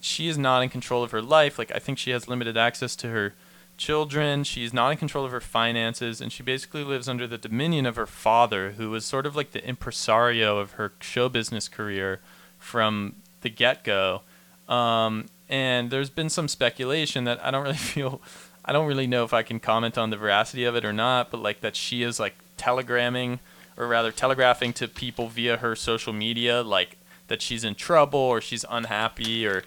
[0.00, 1.58] she is not in control of her life.
[1.58, 3.34] Like I think she has limited access to her
[3.76, 4.42] children.
[4.42, 7.96] She's not in control of her finances, and she basically lives under the dominion of
[7.96, 12.20] her father, who was sort of like the impresario of her show business career
[12.58, 14.22] from the get go.
[14.68, 18.20] Um, and there's been some speculation that I don't really feel,
[18.68, 21.30] I don't really know if I can comment on the veracity of it or not,
[21.30, 23.38] but like that she is like telegramming,
[23.78, 28.42] or rather telegraphing to people via her social media, like that she's in trouble or
[28.42, 29.64] she's unhappy or.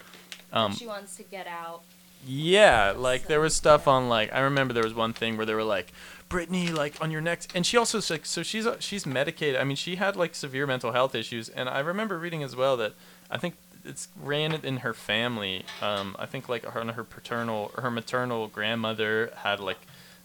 [0.52, 1.82] Um, she wants to get out.
[2.24, 5.54] yeah, like there was stuff on like I remember there was one thing where they
[5.54, 5.92] were like,
[6.30, 9.60] Britney, like on your next, and she also like so she's uh, she's medicated.
[9.60, 12.76] I mean, she had like severe mental health issues, and I remember reading as well
[12.76, 12.92] that
[13.30, 15.64] I think it's ran in her family.
[15.80, 19.78] Um, I think like her her paternal her maternal grandmother had like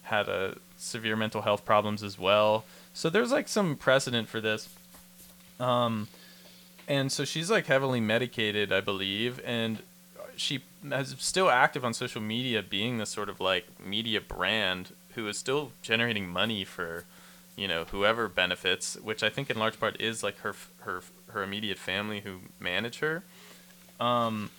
[0.03, 2.65] had a severe mental health problems as well.
[2.93, 4.69] So there's like some precedent for this.
[5.59, 6.07] Um,
[6.87, 9.79] and so she's like heavily medicated, I believe, and
[10.35, 15.27] she is still active on social media, being this sort of like media brand who
[15.27, 17.03] is still generating money for,
[17.55, 21.43] you know, whoever benefits, which I think in large part is like her her her
[21.43, 23.23] immediate family who manage her.
[23.99, 24.49] Um,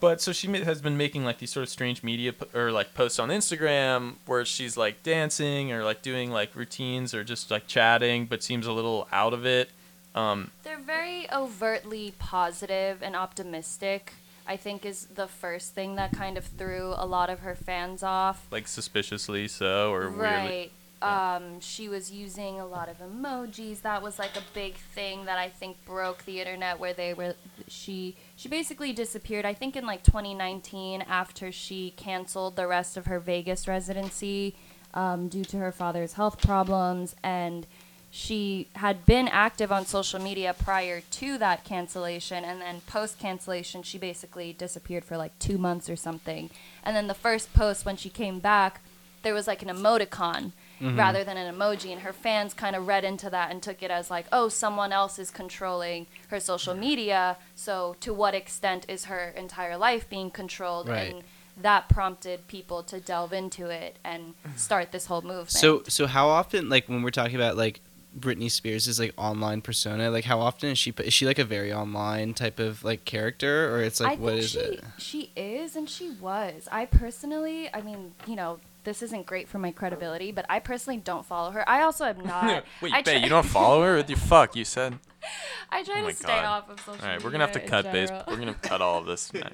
[0.00, 2.94] but so she has been making like these sort of strange media p- or like
[2.94, 7.66] posts on Instagram where she's like dancing or like doing like routines or just like
[7.66, 9.70] chatting, but seems a little out of it.
[10.14, 14.12] Um, They're very overtly positive and optimistic.
[14.46, 18.02] I think is the first thing that kind of threw a lot of her fans
[18.02, 18.46] off.
[18.50, 20.70] like suspiciously so or weirdly.
[21.04, 21.36] Right.
[21.36, 23.82] Um, she was using a lot of emojis.
[23.82, 26.78] That was like a big thing that I think broke the internet.
[26.78, 27.34] Where they were,
[27.68, 29.44] she she basically disappeared.
[29.44, 34.54] I think in like 2019 after she canceled the rest of her Vegas residency
[34.94, 37.66] um, due to her father's health problems, and
[38.10, 43.82] she had been active on social media prior to that cancellation, and then post cancellation,
[43.82, 46.48] she basically disappeared for like two months or something.
[46.84, 48.82] And then the first post when she came back,
[49.24, 50.98] there was like an emoticon Mm-hmm.
[50.98, 53.92] rather than an emoji, and her fans kind of read into that and took it
[53.92, 57.36] as like, oh, someone else is controlling her social media.
[57.54, 60.88] So to what extent is her entire life being controlled?
[60.88, 61.14] Right.
[61.14, 61.24] And
[61.62, 65.50] that prompted people to delve into it and start this whole movement.
[65.50, 67.80] So so how often like when we're talking about like
[68.18, 71.44] Britney Spears' is like online persona, like how often is she is she like a
[71.44, 74.84] very online type of like character or it's like I what is she, it?
[74.98, 76.68] She is and she was.
[76.70, 80.98] I personally, I mean, you know, this isn't great for my credibility, but I personally
[80.98, 81.68] don't follow her.
[81.68, 82.64] I also am not.
[82.80, 83.96] Wait, I Bae, try- you don't follow her?
[83.96, 84.54] What the fuck?
[84.56, 84.98] You said.
[85.70, 86.44] I try Oh to stay God.
[86.44, 87.06] off of social media.
[87.08, 88.10] All right, we're gonna have to cut base.
[88.28, 89.32] We're gonna cut all of this.
[89.32, 89.50] Man.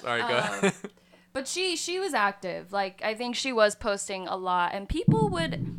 [0.00, 0.72] Sorry, go Um, ahead.
[1.32, 2.72] But she she was active.
[2.72, 5.74] Like I think she was posting a lot, and people would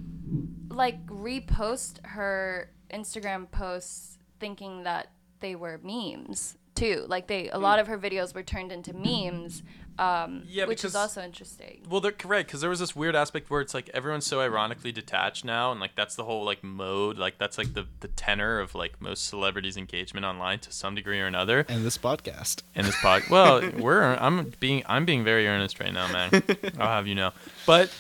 [0.69, 5.08] like repost her Instagram posts thinking that
[5.39, 7.06] they were memes too.
[7.08, 9.63] Like they a lot of her videos were turned into memes,
[10.00, 11.82] um, Yeah, which is also interesting.
[11.90, 14.92] Well, they're correct because there was this weird aspect where it's like everyone's so ironically
[14.92, 18.60] detached now, and like that's the whole like mode, like that's like the the tenor
[18.60, 21.66] of like most celebrities' engagement online to some degree or another.
[21.68, 22.64] And this podcast.
[22.76, 23.24] And this pod.
[23.30, 26.44] Well, we're I'm being I'm being very earnest right now, man.
[26.80, 27.32] I'll have you know.
[27.66, 27.92] But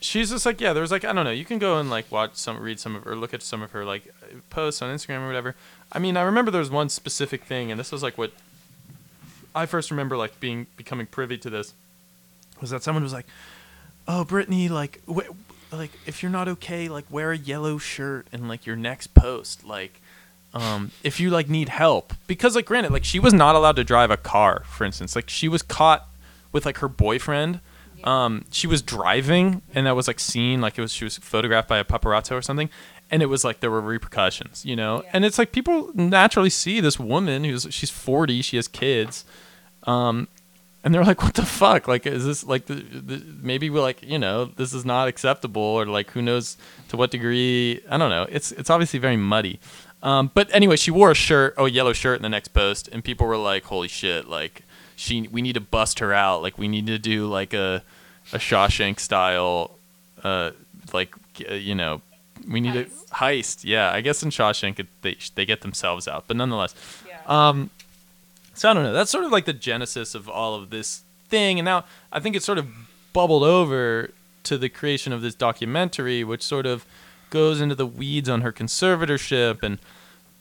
[0.00, 1.30] she's just like yeah, there was like I don't know.
[1.30, 3.72] You can go and like watch some, read some of or look at some of
[3.72, 4.12] her like
[4.50, 5.56] posts on Instagram or whatever.
[5.92, 8.32] I mean, I remember there was one specific thing, and this was like what
[9.58, 11.74] I first remember like being becoming privy to this
[12.60, 13.26] was that someone was like,
[14.06, 15.30] "Oh, Britney, like, wh-
[15.72, 19.64] like if you're not okay, like wear a yellow shirt and like your next post,
[19.64, 20.00] like."
[20.54, 23.84] um, if you like need help because like granted like she was not allowed to
[23.84, 26.08] drive a car for instance like she was caught
[26.52, 27.60] with like her boyfriend
[28.02, 31.68] um, she was driving and that was like seen like it was she was photographed
[31.68, 32.70] by a paparazzo or something
[33.10, 35.10] and it was like there were repercussions you know Yeah.
[35.12, 39.26] and it's like people naturally see this woman who's she's 40 she has kids
[39.88, 40.28] um,
[40.84, 41.88] and they're like what the fuck?
[41.88, 45.62] Like is this like the, the maybe we're like you know this is not acceptable
[45.62, 46.56] or like who knows
[46.88, 47.80] to what degree.
[47.90, 48.26] I don't know.
[48.30, 49.58] It's it's obviously very muddy.
[50.02, 52.86] Um, but anyway she wore a shirt oh a yellow shirt in the next post
[52.88, 54.62] and people were like holy shit like
[54.94, 56.42] she we need to bust her out.
[56.42, 57.82] Like we need to do like a
[58.32, 59.72] a shawshank style
[60.22, 60.50] uh
[60.92, 61.14] like
[61.50, 62.02] uh, you know
[62.48, 63.10] we need Heist.
[63.10, 63.64] a heist.
[63.64, 66.74] Yeah i guess in shawshank it, they they get themselves out but nonetheless.
[67.06, 67.20] Yeah.
[67.26, 67.70] um,
[68.58, 68.92] so I don't know.
[68.92, 72.34] That's sort of like the genesis of all of this thing, and now I think
[72.34, 72.66] it's sort of
[73.12, 74.10] bubbled over
[74.44, 76.84] to the creation of this documentary, which sort of
[77.30, 79.78] goes into the weeds on her conservatorship and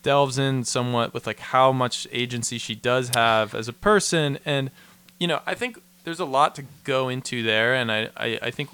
[0.02, 4.72] delves in somewhat with like how much agency she does have as a person, and
[5.20, 8.52] you know I think there's a lot to go into there, and I I, I
[8.52, 8.70] think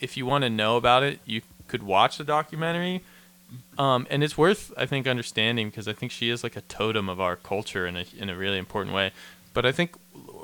[0.00, 3.02] if you want to know about it, you could watch the documentary.
[3.78, 7.08] Um, and it's worth, I think, understanding because I think she is like a totem
[7.08, 9.12] of our culture in a in a really important way.
[9.52, 9.96] But I think,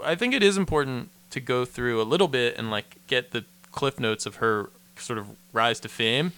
[0.05, 3.44] I think it is important to go through a little bit and like get the
[3.73, 6.33] cliff notes of her sort of rise to fame,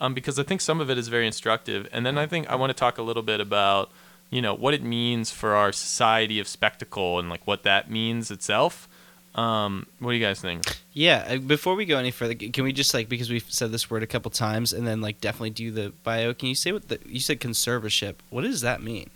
[0.00, 1.88] um, because I think some of it is very instructive.
[1.92, 3.90] And then I think I want to talk a little bit about,
[4.30, 8.30] you know, what it means for our society of spectacle and like what that means
[8.30, 8.88] itself.
[9.34, 10.62] Um, what do you guys think?
[10.92, 13.90] Yeah, uh, before we go any further, can we just like because we've said this
[13.90, 16.34] word a couple times and then like definitely do the bio?
[16.34, 18.16] Can you say what the you said conservatorship?
[18.28, 19.08] What does that mean?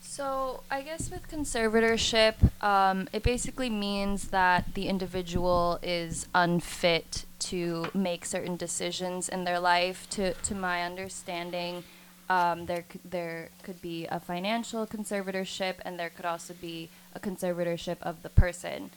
[0.00, 7.88] So I guess with conservatorship, um, it basically means that the individual is unfit to
[7.94, 10.10] make certain decisions in their life.
[10.10, 11.84] To to my understanding,
[12.28, 17.96] um, there there could be a financial conservatorship, and there could also be a conservatorship
[18.02, 18.90] of the person.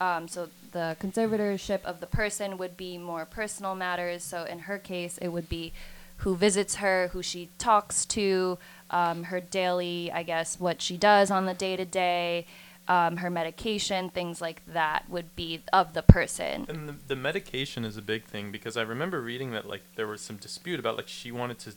[0.00, 4.22] Um, so the conservatorship of the person would be more personal matters.
[4.22, 5.72] So in her case, it would be
[6.18, 8.58] who visits her, who she talks to,
[8.90, 12.46] um, her daily, I guess, what she does on the day to day,
[12.88, 16.66] her medication, things like that would be of the person.
[16.68, 20.06] And the, the medication is a big thing because I remember reading that like there
[20.06, 21.72] was some dispute about like she wanted to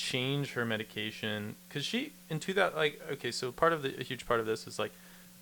[0.00, 4.26] change her medication because she in 2000 like okay so part of the a huge
[4.26, 4.92] part of this is like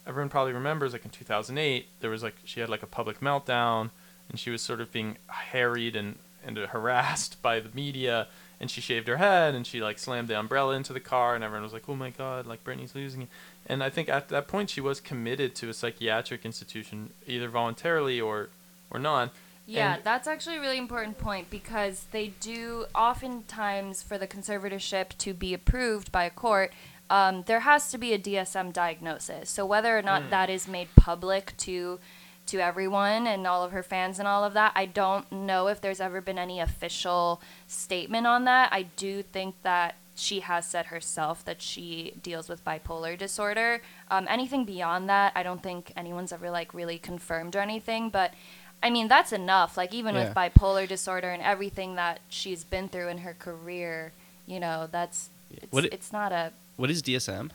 [0.04, 3.90] everyone probably remembers like in 2008 there was like she had like a public meltdown
[4.28, 8.26] and she was sort of being harried and and harassed by the media
[8.58, 11.44] and she shaved her head and she like slammed the umbrella into the car and
[11.44, 13.28] everyone was like oh my god like Britney's losing it.
[13.64, 18.20] And I think at that point she was committed to a psychiatric institution either voluntarily
[18.20, 18.48] or
[18.90, 19.32] or not
[19.70, 25.16] Yeah, And- that's actually a really important point because they do oftentimes for the conservatorship
[25.18, 26.72] to be approved by a court,
[27.11, 29.50] um, there has to be a DSM diagnosis.
[29.50, 30.31] So whether or not Mm.
[30.31, 32.00] that is made public to
[32.46, 35.83] to everyone and all of her fans and all of that, I don't know if
[35.83, 38.72] there's ever been any official statement on that.
[38.72, 43.83] I do think that she has said herself that she deals with bipolar disorder.
[44.11, 48.09] Um, anything beyond that, I don't think anyone's ever like really confirmed or anything.
[48.09, 48.33] But
[48.82, 49.76] I mean, that's enough.
[49.76, 50.24] Like even Yeah.
[50.26, 54.12] with bipolar disorder and everything that she's been through in her career,
[54.46, 57.50] you know, that's it's, What it- it's not a What is DSM?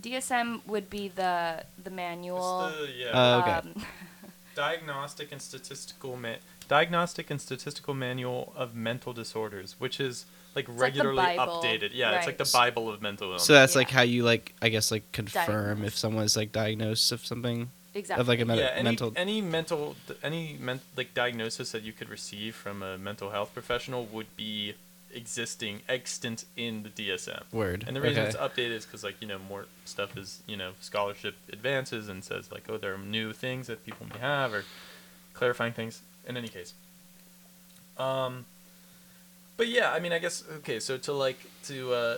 [0.00, 2.66] DSM would be the the manual.
[2.68, 3.68] It's the, yeah, Uh, okay.
[3.70, 3.86] um,
[4.54, 6.36] diagnostic and statistical ma-
[6.68, 11.90] diagnostic and statistical manual of mental disorders which is like like the regularly Bible, updated
[11.92, 13.78] yeah it's like the bible of mental illness So that's Yeah.
[13.80, 15.86] like how you like I guess like confirm Diagnose.
[15.88, 18.20] if someone's like diagnosed of something exactly.
[18.20, 19.12] of like a men- yeah any, mental.
[19.16, 24.06] any mental any men- like diagnosis that you could receive from a mental health professional
[24.06, 24.74] would be
[25.14, 27.84] existing extant in the DSM Word.
[27.86, 28.28] and the reason okay.
[28.28, 32.22] it's updated is because like you know more stuff is you know scholarship advances and
[32.22, 34.64] says like oh there are new things that people may have or
[35.34, 36.02] clarifying things.
[36.28, 36.74] In any case,
[37.98, 38.46] um,
[39.56, 40.80] but yeah, I mean, I guess okay.
[40.80, 42.16] So to like to uh,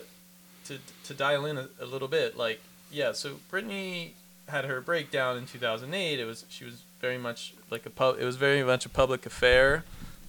[0.64, 2.60] to to dial in a, a little bit, like
[2.90, 3.12] yeah.
[3.12, 4.12] So Britney
[4.48, 6.18] had her breakdown in 2008.
[6.18, 8.16] It was she was very much like a pub.
[8.18, 9.84] It was very much a public affair.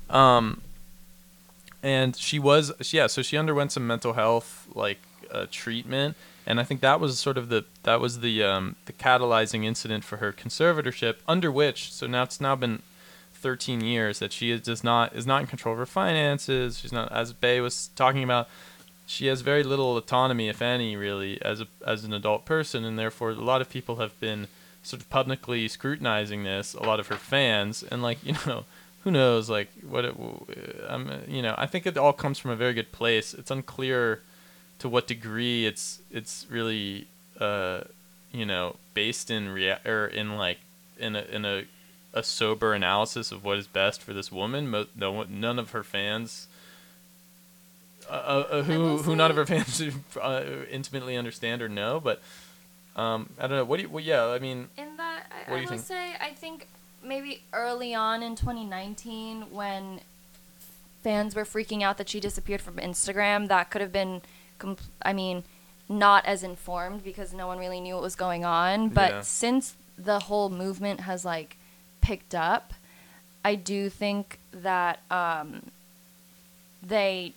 [0.10, 0.62] Um,
[1.82, 5.00] and she was yeah so she underwent some mental health like
[5.32, 8.94] uh, treatment and i think that was sort of the that was the um, the
[8.94, 12.82] catalyzing incident for her conservatorship under which so now it's now been
[13.36, 16.92] 13 years that she is does not is not in control of her finances she's
[16.92, 18.50] not as bae was talking about
[19.10, 22.98] she has very little autonomy if any really as a as an adult person and
[22.98, 24.48] therefore a lot of people have been
[24.84, 28.64] sort of publicly scrutinizing this a lot of her fans and like you know
[29.04, 30.16] who knows like what it
[30.88, 33.34] um, you know i think it all comes from a very good place.
[33.34, 34.22] It's unclear
[34.78, 37.08] to what degree it's it's really
[37.40, 37.82] uh
[38.32, 40.60] you know based in rea- or in like
[41.00, 41.64] in a in a
[42.14, 44.70] a sober analysis of what is best for this woman.
[44.70, 46.48] Mo- no one, none of her fans
[48.10, 49.82] uh, uh, who who none of her fans
[50.22, 52.22] uh, intimately understand or know but
[52.96, 55.60] um i don't know what do you well, yeah i mean In that, I, I
[55.62, 55.82] will think?
[55.82, 56.68] say, I think
[57.04, 60.02] maybe early on in 2019, when
[61.04, 64.22] fans were freaking out that she disappeared from Instagram, that could have been,
[64.60, 65.44] compl- I mean,
[65.88, 68.90] not as informed because no one really knew what was going on.
[68.90, 69.22] But Yeah.
[69.22, 71.56] since the whole movement has like
[72.02, 72.74] picked up,
[73.46, 75.72] I do think that um,
[76.84, 77.34] they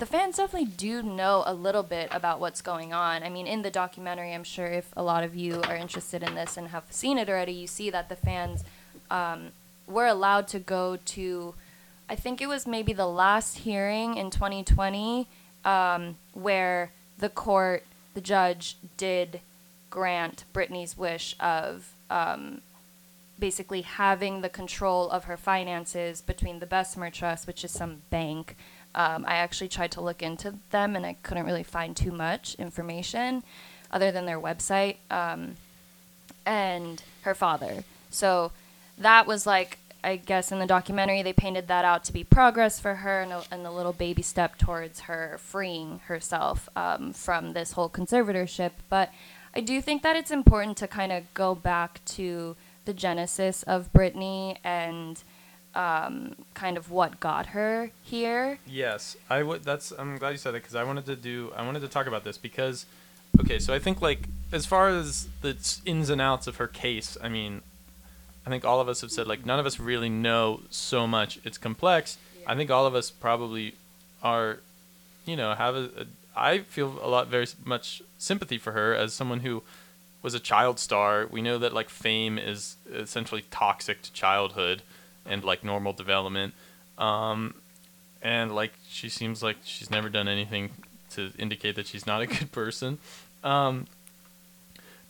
[0.00, 3.22] the fans definitely do know a little bit about what's going on.
[3.22, 6.34] I mean, in the documentary, I'm sure if a lot of you are interested in
[6.34, 8.64] this and have seen it already, you see that the fans
[9.10, 9.48] um,
[9.86, 11.54] were allowed to go to,
[12.08, 15.28] I think it was maybe the last hearing in 2020,
[15.66, 17.84] um, where the court,
[18.14, 19.40] the judge, did
[19.90, 22.62] grant Britney's wish of um,
[23.38, 28.56] basically having the control of her finances between the Bessemer Trust, which is some bank.
[28.94, 32.54] Um, I actually tried to look into them and I couldn't really find too much
[32.56, 33.42] information
[33.90, 35.56] other than their website um,
[36.44, 37.84] and her father.
[38.10, 38.52] So
[38.98, 42.80] that was like, I guess in the documentary, they painted that out to be progress
[42.80, 47.52] for her and a, and a little baby step towards her freeing herself um, from
[47.52, 48.72] this whole conservatorship.
[48.88, 49.12] But
[49.54, 53.92] I do think that it's important to kind of go back to the genesis of
[53.92, 55.22] Britney and
[55.74, 58.58] um, kind of what got her here.
[58.66, 59.64] Yes, I would.
[59.64, 59.92] That's.
[59.92, 61.52] I'm glad you said that because I wanted to do.
[61.56, 62.86] I wanted to talk about this because,
[63.40, 67.16] okay, so I think like as far as the ins and outs of her case,
[67.22, 67.62] I mean,
[68.46, 71.38] I think all of us have said like none of us really know so much.
[71.44, 72.18] It's complex.
[72.46, 73.74] I think all of us probably
[74.22, 74.58] are,
[75.24, 75.90] you know, have a.
[75.96, 79.62] a I feel a lot very much sympathy for her as someone who
[80.22, 81.26] was a child star.
[81.26, 84.82] We know that like fame is essentially toxic to childhood
[85.30, 86.52] and like normal development.
[86.98, 87.54] Um,
[88.20, 90.70] and like she seems like she's never done anything
[91.10, 92.98] to indicate that she's not a good person.
[93.42, 93.86] Um,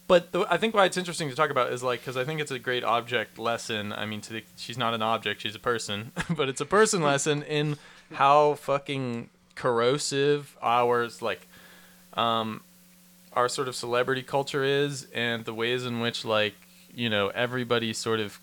[0.07, 2.41] but the, I think why it's interesting to talk about is like because I think
[2.41, 3.93] it's a great object lesson.
[3.93, 7.43] I mean, the, she's not an object; she's a person, but it's a person lesson
[7.43, 7.77] in
[8.13, 11.47] how fucking corrosive ours like
[12.15, 12.63] um
[13.35, 16.55] our sort of celebrity culture is and the ways in which like
[16.95, 18.41] you know everybody sort of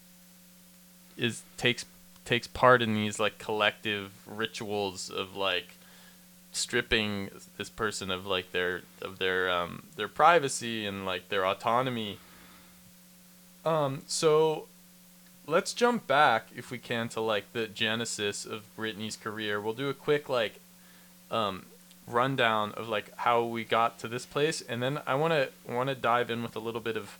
[1.17, 1.85] is takes
[2.25, 5.75] takes part in these like collective rituals of like
[6.51, 12.17] stripping this person of like their of their um their privacy and like their autonomy
[13.65, 14.67] um so
[15.47, 19.59] let's jump back if we can to like the genesis of Britney's career.
[19.59, 20.59] We'll do a quick like
[21.31, 21.65] um,
[22.05, 25.89] rundown of like how we got to this place, and then I want to want
[25.89, 27.17] to dive in with a little bit of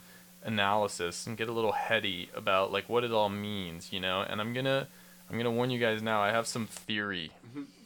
[0.48, 4.22] analysis and get a little heady about like what it all means, you know.
[4.22, 4.88] And I'm gonna
[5.30, 6.22] I'm gonna warn you guys now.
[6.22, 7.32] I have some theory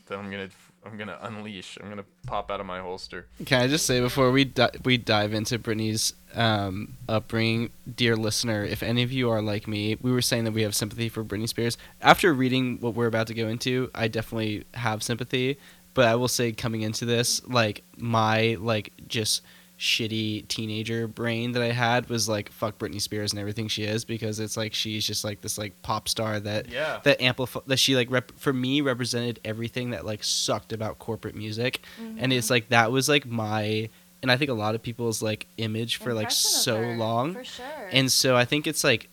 [0.08, 0.50] that I'm gonna
[0.86, 1.78] I'm gonna unleash.
[1.82, 3.28] I'm gonna pop out of my holster.
[3.46, 8.64] Can I just say before we di- we dive into Britney's um, upbringing, dear listener,
[8.64, 11.24] if any of you are like me, we were saying that we have sympathy for
[11.24, 11.78] Britney Spears.
[12.02, 15.58] After reading what we're about to go into, I definitely have sympathy.
[15.94, 19.42] But I will say, coming into this, like my like just
[19.82, 24.06] shitty teenager brain that I had was like fuck Britney Spears and everything she is
[24.06, 27.00] because it's like she's just like this like pop star that Yeah.
[27.02, 31.34] that amplify that she like rep- for me represented everything that like sucked about corporate
[31.34, 32.54] music and it's mm-hmm.
[32.54, 33.90] like that was like my
[34.22, 36.96] and I think a lot of people's like image for like Impression of so her,
[36.96, 37.66] long For sure.
[37.92, 39.10] and so I think it's like,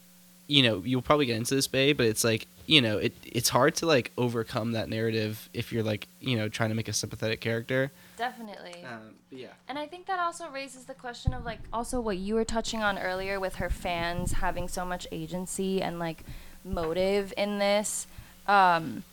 [0.49, 3.49] you know, you'll probably get into this, Bae, but it's like, you know, it it's
[3.49, 6.93] hard to like overcome that narrative if you're like, you know, trying to make a
[6.93, 7.91] sympathetic character.
[8.19, 8.85] Definitely.
[8.85, 9.49] Um, yeah.
[9.69, 12.83] And I think that also raises the question of like also what you were touching
[12.83, 16.25] on earlier with her fans having so much agency and like
[16.64, 18.09] motive in this.
[18.49, 19.05] Um,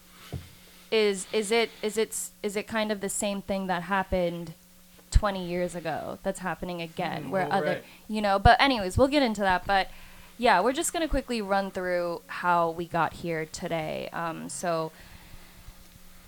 [0.92, 4.54] is is it is it is it kind of the same thing that happened
[5.12, 7.84] 20 years ago that's happening again where oh, other right.
[8.08, 9.90] you know but anyways we'll get into that but
[10.38, 14.92] yeah we're just going to quickly run through how we got here today um, so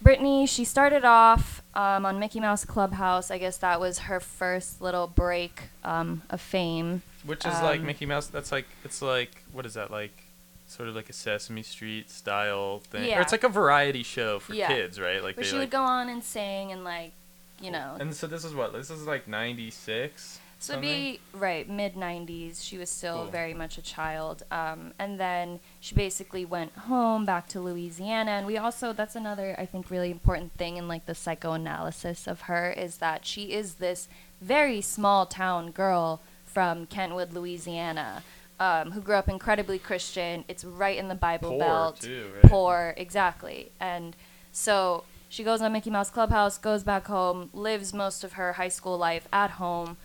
[0.03, 3.29] Britney, she started off um, on Mickey Mouse Clubhouse.
[3.31, 7.01] I guess that was her first little break um, of fame.
[7.25, 8.27] Which is like Um, Mickey Mouse.
[8.27, 10.23] That's like it's like what is that like?
[10.69, 13.21] Sort of like a Sesame Street style thing, or Yeah.
[13.21, 14.67] it's like a variety show for Yeah.
[14.67, 15.23] kids, right?
[15.23, 15.61] Like Where they she like.
[15.61, 17.13] would go on and sing and like,
[17.61, 17.95] you know.
[17.99, 20.39] and so this is what this is like '96.
[20.60, 22.64] So it'd be right mid '90s.
[22.64, 23.26] She was still Cool.
[23.26, 28.32] very much a child, um, and then she basically went home back to Louisiana.
[28.32, 32.41] And we also that's another I think really important thing in like the psychoanalysis of
[32.41, 34.08] her is that she is this
[34.41, 38.24] very small town girl from Kentwood, Louisiana,
[38.60, 40.43] um, who grew up incredibly Christian.
[40.47, 42.49] It's right in the Bible Poor Belt too, right?
[42.49, 44.16] poor exactly and
[44.51, 48.70] so she goes on mickey mouse clubhouse goes back home lives most of her high
[48.70, 49.97] school life at home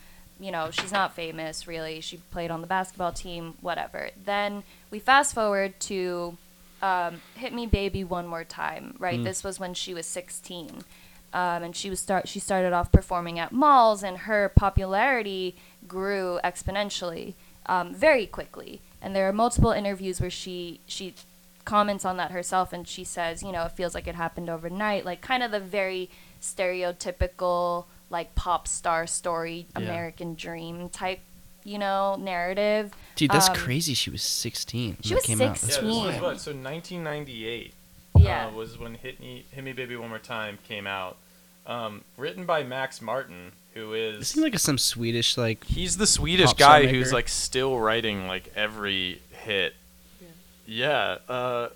[0.42, 2.00] you know she's not famous really.
[2.00, 4.10] She played on the basketball team whatever.
[4.24, 6.36] Then we fast forward to
[6.82, 9.20] um, hit me baby one more time right?
[9.20, 9.24] Mm.
[9.24, 10.82] this was when she was 16
[11.32, 15.54] um, and she was start she started off performing at malls and her popularity
[15.86, 17.34] grew exponentially
[17.66, 18.80] um, very quickly.
[19.00, 21.14] And there are multiple interviews where she she
[21.64, 25.04] comments on that herself and she says you know it feels like it happened overnight
[25.04, 29.82] like kind of the very stereotypical like pop star story Yeah.
[29.84, 31.18] american dream type
[31.64, 33.92] you know narrative Dude, that's Um, crazy.
[33.94, 34.96] She was 16.
[35.02, 35.44] she was came out.
[35.44, 36.22] Yeah, this was 16.
[36.22, 36.40] what?
[36.40, 37.74] So 1998
[38.16, 41.16] yeah uh, was when Hit Me, Hit Me Baby One More Time came out.
[41.66, 44.16] Um, written by Max Martin, who is.
[44.16, 48.26] It is seemed like some Swedish like he's the Swedish guy who's like still writing
[48.26, 49.74] like every hit.
[50.66, 51.68] Yeah, uh,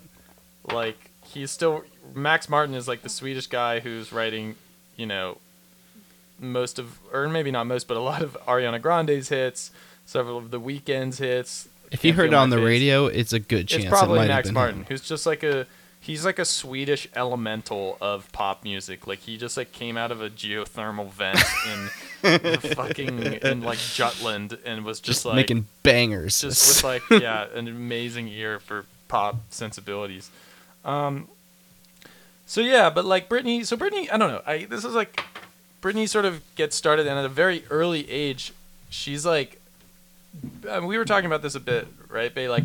[0.71, 1.83] like he's still
[2.13, 4.55] Max Martin is like the Swedish guy who's writing,
[4.97, 5.37] you know,
[6.39, 9.71] most of or maybe not most, but a lot of Ariana Grande's hits,
[10.05, 11.67] several of the Weeknd's hits.
[11.91, 14.51] if you heard it on the radio, it's a good chance It's probably it Max
[14.51, 14.85] Martin, him.
[14.89, 15.65] who's just like a
[15.99, 19.07] he's like a Swedish elemental of pop music.
[19.07, 21.39] Like he just like came out of a geothermal vent
[22.23, 26.41] in fucking in like Jutland and was just, Just like making bangers.
[26.41, 30.29] just with like yeah, an amazing ear for pop sensibilities.
[30.85, 31.27] Um
[32.45, 34.41] so yeah, but like Britney, so Britney, I don't know.
[34.45, 35.21] I this is like
[35.81, 38.53] Britney sort of gets started and at a very early age,
[38.89, 39.59] she's like
[40.69, 42.33] uh, we were talking about this a bit, right?
[42.33, 42.63] Bae like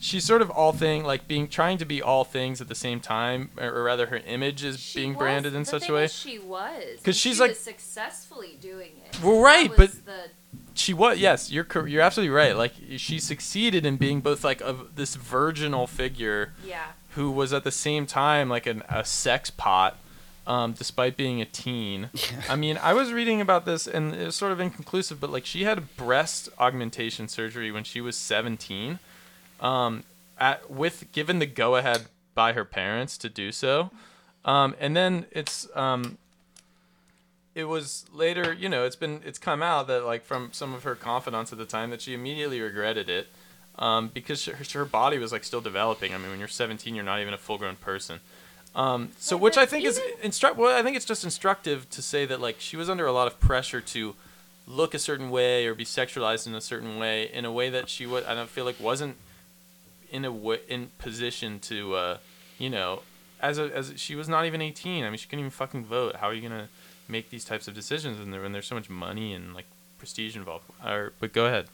[0.00, 3.00] she's sort of all thing like being trying to be all things at the same
[3.00, 6.08] time or, or rather her image is She being was- branded in such a way.
[6.08, 6.98] she was.
[6.98, 9.22] Because she's she like- was successfully doing it.
[9.22, 10.30] Well, right, but- the,
[10.76, 12.56] she was yes you're you're absolutely right.
[12.56, 16.86] Like she succeeded in being both like a this virginal figure yeah.
[17.10, 19.96] who was at the same time like an, a sex pot
[20.46, 22.10] um, despite being a teen
[22.48, 25.46] i mean i was reading about this and it was sort of inconclusive but like
[25.46, 28.98] she had breast augmentation surgery when she was 17
[29.60, 30.04] um,
[30.38, 33.90] at, with given the go-ahead by her parents to do so
[34.44, 36.18] um, and then it's um,
[37.54, 40.82] it was later, you know, it's been it's come out that like from some of
[40.82, 43.28] her confidants at the time that she immediately regretted it,
[43.78, 46.14] um, because her, her body was like still developing.
[46.14, 48.20] I mean, when you're 17, you're not even a full grown person.
[48.74, 50.56] Um, so which I think is instruct.
[50.56, 53.26] Well, I think it's just instructive to say that like she was under a lot
[53.26, 54.14] of pressure to
[54.66, 57.88] look a certain way or be sexualized in a certain way in a way that
[57.88, 58.24] she was.
[58.24, 59.16] I don't feel like wasn't
[60.10, 62.18] in a w- in position to, uh,
[62.58, 63.02] you know,
[63.40, 65.04] as a as a, she was not even 18.
[65.04, 66.16] I mean, she couldn't even fucking vote.
[66.16, 66.68] How are you gonna
[67.08, 69.66] make these types of decisions when, there, when there's so much money and like
[69.98, 70.64] prestige involved?
[70.84, 71.66] Or, but go ahead.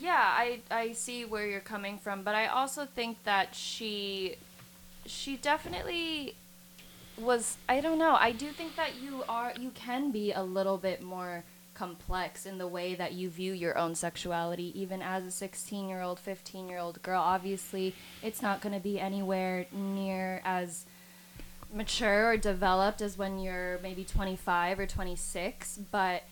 [0.00, 4.36] Yeah, I I see where you're coming from, but I also think that she
[5.06, 6.34] she definitely
[7.18, 8.16] was I don't know.
[8.18, 11.44] I do think that you are you can be a little bit more
[11.74, 17.02] complex in the way that you view your own sexuality even as a 16-year-old, 15-year-old
[17.02, 17.20] girl.
[17.20, 20.86] Obviously, it's not going to be anywhere near as
[21.72, 26.22] mature or developed as when you're maybe 25 or 26, but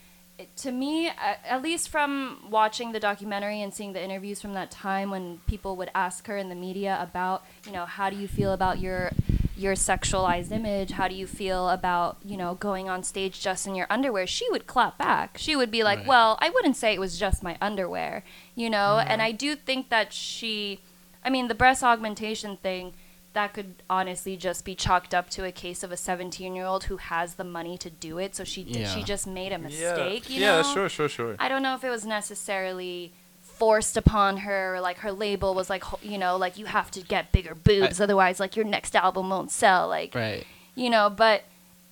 [0.56, 5.10] to me, at, least from watching the documentary and seeing the interviews from that time
[5.10, 8.52] when people would ask her in the media about, you know, how do you feel
[8.52, 9.12] about your
[9.56, 10.92] your sexualized image?
[10.92, 14.26] How do you feel about, you know, going on stage just in your underwear?
[14.26, 15.36] She would clap back.
[15.38, 16.08] She would be like, Right.
[16.08, 18.24] "Well, I wouldn't say it was just my underwear."
[18.54, 20.80] You know, and I do think that she
[21.24, 22.94] I mean, the breast augmentation thing
[23.34, 26.84] that could honestly just be chalked up to a case of a 17 year old
[26.84, 28.36] who has the money to do it.
[28.36, 28.86] So she Yeah.
[28.86, 30.28] she just made a mistake.
[30.28, 30.56] You know?
[30.58, 31.36] yeah, sure, sure, sure.
[31.38, 35.70] I don't know if it was necessarily forced upon her or like her label was
[35.70, 39.28] like you know like you have to get bigger boobs otherwise like your next album
[39.30, 40.44] won't sell like Right.
[40.74, 41.44] you know but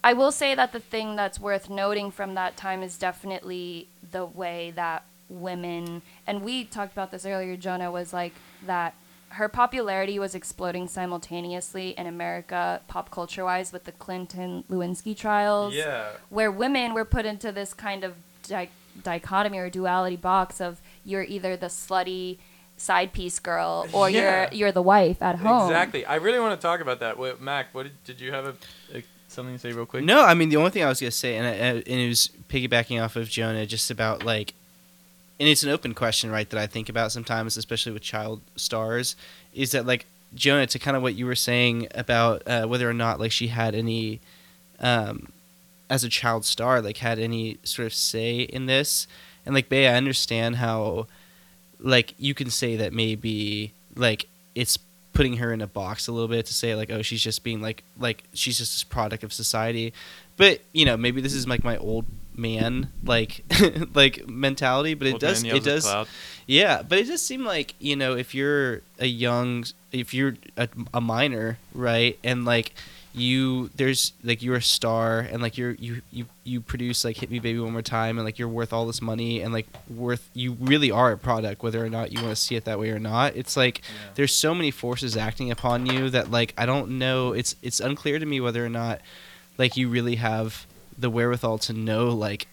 [0.03, 4.25] i will say that the thing that's worth noting from that time is definitely the
[4.25, 8.33] way that women and we talked about this earlier jonah was like
[8.67, 8.95] that
[9.35, 15.75] her popularity was exploding simultaneously in america pop culture wise with the clinton lewinsky trials
[15.75, 16.11] Yeah.
[16.31, 18.69] where women were put into this kind of di-
[19.03, 22.39] dichotomy or duality box of you're either the slutty
[22.77, 24.21] side piece girl or Yeah.
[24.51, 26.05] you're you're the wife at home Exactly.
[26.07, 27.19] I really want to talk about that.
[27.19, 28.55] Wait, Mac, what did, did you have a,
[28.95, 30.03] a something to say real quick?
[30.03, 32.31] No, I mean the only thing I was gonna say, and, I, and it was
[32.49, 34.55] piggybacking off of Jonah, just about like,
[35.41, 36.49] and it's an open question, right?
[36.51, 39.17] That I think about sometimes, especially with child stars,
[39.55, 42.93] is that like Jonah, to kind of what you were saying about uh, whether or
[42.93, 44.21] not like she had any,
[44.81, 45.33] um,
[45.89, 49.07] as a child star, like had any sort of say in this,
[49.47, 51.07] and like Bae, I understand how,
[51.81, 54.79] like you can say that maybe like it's
[55.15, 57.61] putting her in a box a little bit to say like oh she's just being
[57.61, 59.93] like like she's just this product of society
[60.41, 63.45] but you know maybe this is like my old man like
[63.95, 65.87] like mentality but it Old does it does
[66.47, 70.67] yeah but it does seem like you know if you're a young if you're a,
[70.95, 72.73] a minor right and like
[73.13, 77.31] you there's like you're a star and like you're you you you produce like hit
[77.31, 80.31] me baby one more time and like you're worth all this money and like worth
[80.33, 82.91] you really are a product whether or not you want to see it that way
[82.91, 83.35] or not.
[83.35, 84.13] It's like Yeah.
[84.15, 87.33] there's so many forces acting upon you that like I don't know.
[87.33, 89.01] It's it's unclear to me whether or not
[89.61, 90.67] like you really have
[90.99, 92.49] the wherewithal to know like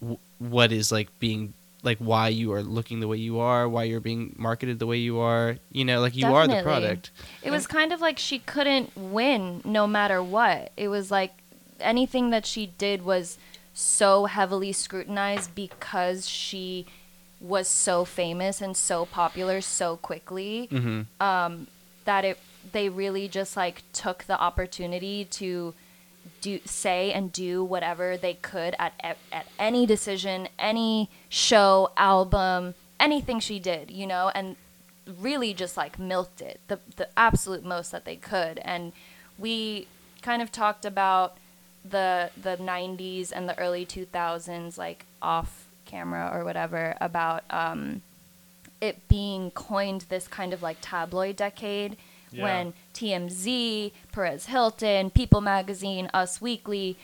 [0.00, 3.84] w- what is like being like why you are looking the way you are why
[3.84, 7.10] you're being marketed the way you are you know like you are the product
[7.42, 10.72] It was kind of like she couldn't win no matter what.
[10.76, 11.32] It was like
[11.80, 13.38] anything that she did was
[13.72, 16.86] so heavily scrutinized because she
[17.40, 21.02] was so famous and so popular so quickly mm-hmm.
[21.22, 21.66] um,
[22.04, 22.38] that it
[22.72, 25.74] they really just like took the opportunity to
[26.40, 28.92] do say and do whatever they could at
[29.32, 34.56] at, any decision, any show, album, anything she did, you know, and
[35.20, 38.58] really just like milked it the the absolute most that they could.
[38.58, 38.92] And
[39.38, 39.86] we
[40.22, 41.36] kind of talked about
[41.88, 48.02] the the 90s and the early 2000s like off camera or whatever about um
[48.80, 51.96] it being coined this kind of like tabloid decade
[52.32, 52.42] Yeah.
[52.42, 56.96] when TMZ, Perez Hilton, People Magazine, Us Weekly,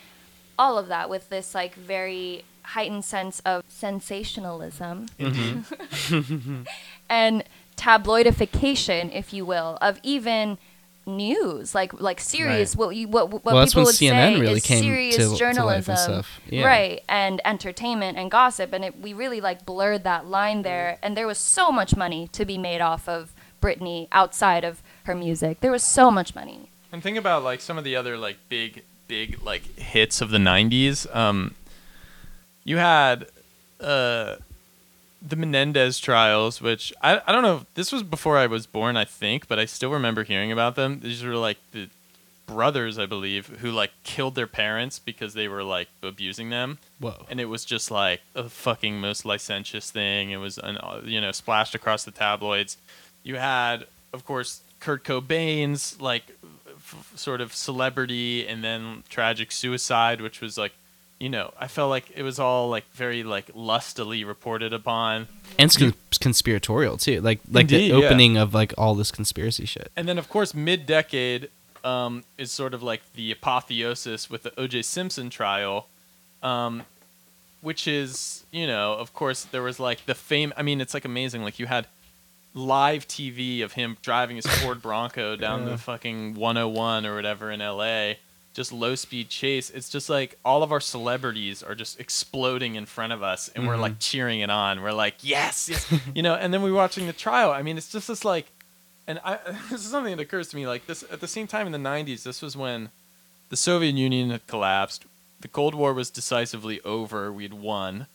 [0.58, 6.62] all of that with this like very heightened sense of sensationalism mm-hmm.
[7.08, 7.44] and
[7.76, 10.58] tabloidification, if you will, of even
[11.04, 12.86] news, like like serious Right.
[12.86, 15.30] what you what what Well, that's people would CNN say really is came serious to-
[15.30, 16.40] to journalism, stuff.
[16.48, 16.64] Yeah.
[16.64, 17.02] right?
[17.08, 20.98] And entertainment and gossip, and it, we really like blurred that line there.
[21.02, 25.14] And there was so much money to be made off of Britney outside of her
[25.14, 25.60] music.
[25.60, 26.68] There was so much money.
[26.92, 30.38] And think about like some of the other like big big like hits of the
[30.38, 31.14] 90s.
[31.14, 31.54] Um
[32.64, 33.26] you had
[33.80, 34.36] uh
[35.26, 37.64] the Menendez trials, which I, I don't know.
[37.74, 41.00] This was before I was born, I think, but I still remember hearing about them.
[41.00, 41.88] These were like the
[42.46, 47.24] brothers, I believe, who like killed their parents because they were like abusing them, Whoa.
[47.30, 50.30] and it was just like a fucking most licentious thing.
[50.30, 52.76] It was an uh, you know splashed across the tabloids.
[53.22, 56.24] You had, of course, Kurt Cobain's like
[56.76, 60.72] f- sort of celebrity and then tragic suicide, which was like.
[61.20, 65.28] You know, I felt like it was all like very like lustily reported upon.
[65.56, 67.20] and it's con- conspiratorial too.
[67.20, 68.06] Like like Indeed, the yeah.
[68.06, 69.92] opening of like all this conspiracy shit.
[69.94, 71.48] And then, of course, mid-decade
[71.84, 74.82] um, is sort of like the apotheosis with the O.J.
[74.82, 75.86] Simpson trial,
[76.42, 76.82] um,
[77.60, 80.52] which is, you know, of course, there was like the fame.
[80.56, 81.44] I mean, it's like amazing.
[81.44, 81.86] Like you had
[82.54, 85.70] live TV of him driving his Ford Bronco down Yeah.
[85.70, 88.18] the fucking 101 or whatever in L.A.
[88.54, 89.70] Just low speed chase.
[89.70, 93.66] It's just like all of our celebrities are just exploding in front of us, and
[93.66, 93.80] we're Mhm.
[93.80, 94.82] like cheering it on.
[94.82, 96.34] We're like, yes, yes, you know.
[96.34, 97.50] And then we're watching the trial.
[97.50, 98.46] I mean, it's just this like
[99.06, 99.38] and I,
[99.70, 101.78] this is something that occurs to me like this at the same time in the
[101.90, 102.90] 90s this was when
[103.48, 105.06] the soviet union had collapsed
[105.40, 108.06] the cold war was decisively over we'd won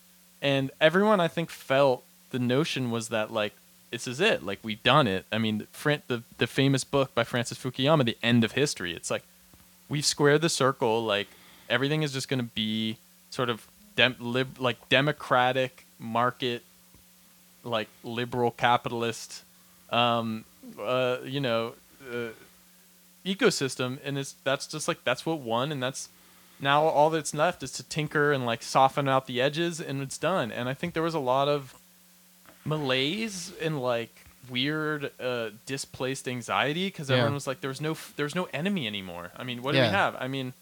[0.42, 3.54] and everyone i think felt the notion was that like
[3.92, 4.44] this is it.
[4.44, 5.26] Like we've done it.
[5.32, 8.94] I mean Fran- the, the famous book by francis fukuyama the end of history.
[8.94, 9.24] It's like
[9.90, 11.04] we've squared the circle.
[11.04, 11.28] Like
[11.70, 12.98] everything is just going to be
[13.30, 16.64] sort of dem- lib- like democratic market
[17.64, 19.44] like liberal capitalist
[19.90, 20.46] um,
[20.80, 21.74] uh, you know,
[22.12, 22.30] uh,
[23.26, 26.10] ecosystem, and it's that's just like that's what won, and that's
[26.60, 30.18] now all that's left is to tinker and like soften out the edges, and it's
[30.18, 30.52] done.
[30.52, 31.76] And I think there was a lot of
[32.68, 34.14] malaise and like
[34.50, 37.18] weird uh, displaced anxiety because Yeah.
[37.18, 39.32] everyone was like, there was no f- there was no enemy anymore.
[39.36, 40.16] I mean, what do we have?
[40.20, 40.54] I mean.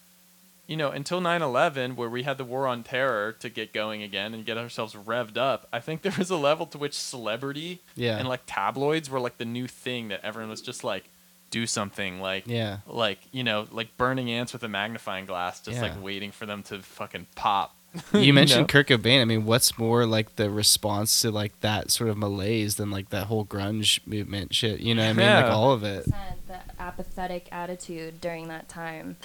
[0.68, 4.34] You know, until 9/11, where we had the war on terror to get going again
[4.34, 8.18] and get ourselves revved up, I think there was a level to which celebrity Yeah.
[8.18, 11.03] and like tabloids were like the new thing that everyone was just like
[11.51, 12.80] do something like Yeah.
[12.88, 15.84] like you know like burning ants with a magnifying glass just Yeah.
[15.84, 17.76] like waiting for them to fucking pop
[18.14, 18.68] You mentioned know?
[18.68, 19.22] Kurt Cobain.
[19.22, 23.10] I mean, what's more like the response to like that sort of malaise than like
[23.10, 24.80] that whole grunge movement shit?
[24.80, 25.28] You know what I mean?
[25.28, 26.06] Like all of it.
[26.06, 29.18] the apathetic attitude during that time,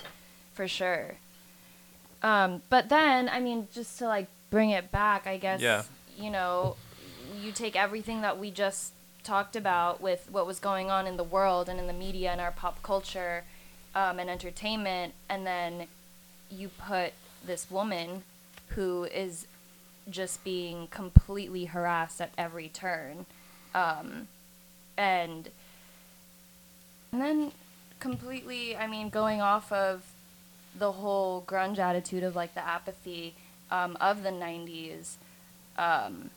[0.54, 1.16] for sure.
[2.22, 5.82] Um, but then, I mean, just to like bring it back, I guess, Yeah.
[6.18, 6.76] you know,
[7.40, 8.92] you take everything that we just
[9.22, 12.40] talked about with what was going on in the world and in the media and
[12.40, 13.44] our pop culture
[13.94, 15.86] um, and entertainment, and then
[16.50, 17.12] you put
[17.44, 18.22] this woman
[18.74, 19.46] who is
[20.08, 23.26] just being completely harassed at every turn.
[23.74, 24.28] Um,
[24.96, 25.48] and
[27.12, 27.52] and then
[27.98, 30.04] completely, I mean, going off of
[30.78, 33.34] the whole grunge attitude of like the apathy
[33.70, 35.14] um, of the 90s,
[35.76, 36.30] um,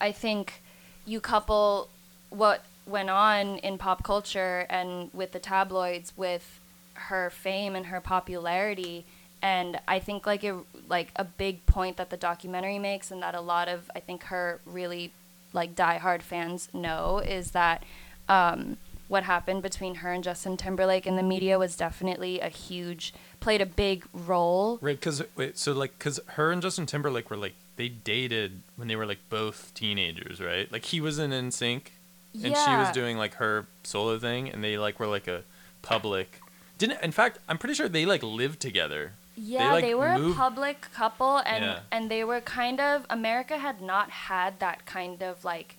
[0.00, 0.62] I think
[1.04, 1.88] you couple
[2.30, 6.60] what went on in pop culture and with the tabloids with
[6.94, 9.04] her fame and her popularity
[9.42, 10.54] and I think like it
[10.88, 14.24] like a big point that the documentary makes and that a lot of I think
[14.24, 15.12] her really
[15.52, 17.84] like diehard fans know is that
[18.28, 18.76] um,
[19.08, 23.60] what happened between her and Justin Timberlake in the media was definitely a huge played
[23.60, 24.78] a big role.
[24.80, 28.86] right because wait so like because her and justin timberlake were like they dated when
[28.86, 30.70] they were like both teenagers right?
[30.70, 31.86] Like he was in NSYNC
[32.34, 35.42] and she was doing like her solo thing and they like were like a
[35.82, 36.40] public
[36.78, 40.34] didn't in fact i'm pretty sure they like lived together Yeah, like, they, were moved-
[40.36, 41.80] a public couple, and Yeah.
[41.90, 45.76] and they were kind of America had not had that kind of like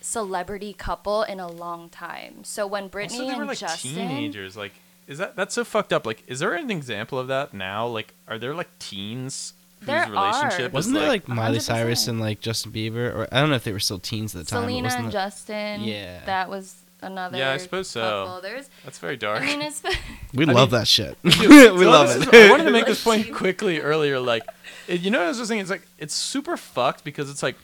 [0.00, 2.44] celebrity couple in a long time.
[2.44, 4.56] So when Britney also, they and were like Justin, teenagers.
[4.56, 4.72] Like,
[5.06, 6.06] is that that's so fucked up?
[6.06, 7.86] Like, is there an example of that now?
[7.86, 10.74] Like, are there like teens whose There relationship are.
[10.74, 11.62] Wasn't there like Miley 100%.
[11.62, 14.44] Cyrus and like Justin Bieber, or I don't know if they were still teens at
[14.44, 14.62] the time.
[14.62, 16.24] but Selena wasn't and it- Justin, Yeah.
[16.26, 17.36] that was another.
[17.38, 18.38] Yeah, I suppose so.
[18.42, 19.42] There's, That's very I dark.
[19.42, 19.82] mean, it's
[20.34, 21.16] We I love mean- that shit.
[21.24, 21.38] Dude,
[21.74, 22.34] we so love this it.
[22.34, 24.18] is- I wanted to make this point quickly earlier.
[24.20, 24.42] Like,
[24.88, 27.42] it, you know, what I was just thinking, it's like it's super fucked because it's
[27.42, 27.56] like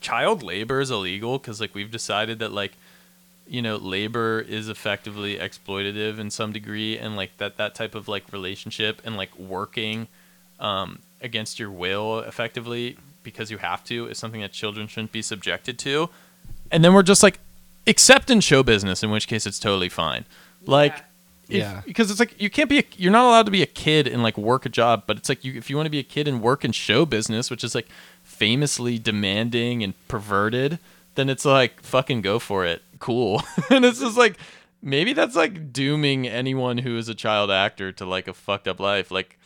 [0.00, 2.72] child labor is illegal because like we've decided that like
[3.46, 8.08] you know labor is effectively exploitative in some degree and like that that type of
[8.08, 10.08] like relationship and like working
[10.58, 15.20] um, against your will effectively because you have to is something that children shouldn't be
[15.20, 16.08] subjected to
[16.70, 17.38] and then we're just like
[17.90, 20.24] except in show business in which case it's totally fine.
[20.66, 20.96] Like
[21.48, 21.82] if, Yeah.
[21.84, 24.22] because it's like you can't be a, you're not allowed to be a kid and
[24.22, 26.28] like work a job but it's like you if you want to be a kid
[26.28, 27.88] and work in show business which is like
[28.22, 30.78] famously demanding and perverted
[31.16, 32.82] then it's like fucking go for it.
[33.00, 33.42] Cool.
[33.70, 34.36] And it's just like
[34.82, 38.78] maybe that's like dooming anyone who is a child actor to like a fucked up
[38.80, 39.10] life.
[39.10, 39.36] Like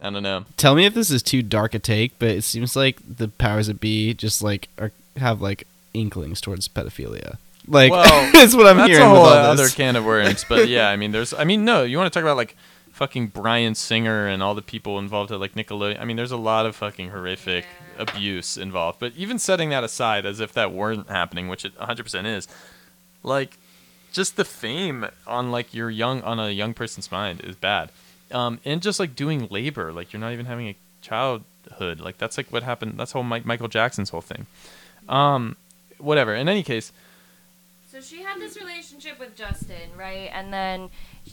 [0.00, 0.44] i don't know.
[0.56, 3.66] Tell me if this is too dark a take, but it seems like the powers
[3.66, 7.36] that be just like are have like inklings towards pedophilia.
[7.66, 9.04] Like Well, that's what I'm That's hearing.
[9.06, 10.44] a whole other can of worms.
[10.48, 11.32] But yeah, I mean, there's.
[11.32, 12.56] I mean, no, you want to talk about like
[12.90, 16.00] fucking Bryan Singer and all the people involved at like Nickelodeon.
[16.00, 17.66] I mean, there's a lot of fucking horrific
[17.98, 18.98] abuse involved.
[18.98, 22.48] But even setting that aside, as if that weren't happening, which it 100% is,
[23.22, 23.58] like,
[24.12, 27.90] just the fame on like your young on a young person's mind is bad.
[28.30, 32.00] Um, and just like doing labor, like you're not even having a childhood.
[32.00, 32.94] Like that's like what happened.
[32.98, 34.46] That's whole Mike, Michael Jackson's whole thing.
[35.08, 35.56] Um,
[35.98, 36.34] whatever.
[36.34, 36.92] In any case.
[37.92, 40.30] So she had this relationship with Justin, right?
[40.32, 40.88] And then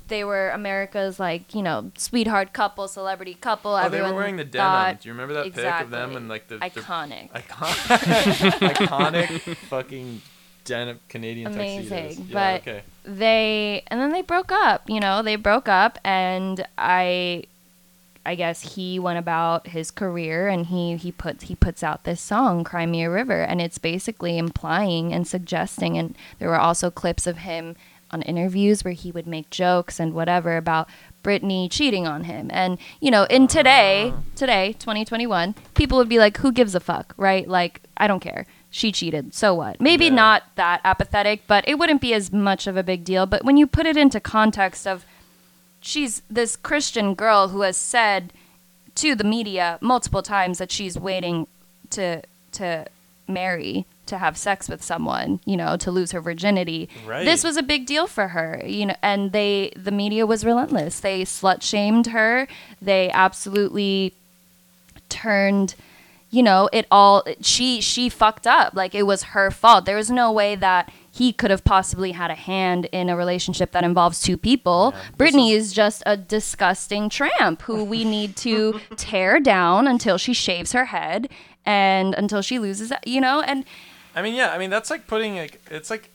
[0.10, 3.72] they were America's like, you know, sweetheart couple, celebrity couple.
[3.72, 4.98] Oh, they Everyone were wearing the denim.
[5.00, 7.32] Do you remember that pic of them and like the, the iconic.
[7.34, 10.22] iconic, iconic fucking
[10.66, 11.92] denim Canadian tuxedos?
[11.92, 12.84] Amazing, Yeah, but- okay.
[13.06, 17.44] they and then they broke up you know they broke up and i
[18.26, 22.22] i guess he went about his career and he he puts he puts out this
[22.22, 26.90] song Cry Me a River and it's basically implying and suggesting and there were also
[26.92, 27.76] clips of him
[28.12, 30.90] on interviews where he would make jokes and whatever about
[31.24, 32.50] Britney cheating on him.
[32.52, 34.22] And, you know, in today, ah.
[34.36, 37.48] today, 2021, people would be like, who gives a fuck, right?
[37.48, 38.48] Like, I don't care.
[38.72, 39.34] She cheated.
[39.34, 39.80] So what?
[39.80, 40.16] Maybe Yeah.
[40.16, 43.26] not that apathetic, but it wouldn't be as much of a big deal.
[43.26, 45.06] But when you put it into context of
[45.82, 48.34] she's this Christian girl who has said
[48.96, 51.48] to the media multiple times that she's waiting
[51.92, 52.22] to
[52.54, 52.86] to
[53.28, 56.90] marry, to have sex with someone, you know, to lose her virginity.
[57.06, 57.24] Right.
[57.24, 61.00] This was a big deal for her, you know, and they the media was relentless.
[61.00, 62.48] They slut shamed her.
[62.82, 64.14] They absolutely
[65.08, 65.76] turned
[66.30, 70.12] you know it all she she fucked up like it was her fault there was
[70.12, 74.22] no way that he could have possibly had a hand in a relationship that involves
[74.22, 79.88] two people Yeah, britney is just a disgusting tramp who we need to tear down
[79.88, 81.30] until she shaves her head
[81.66, 83.66] and until she loses you know and
[84.16, 84.52] I mean, yeah.
[84.52, 86.10] I mean, that's like putting like it's like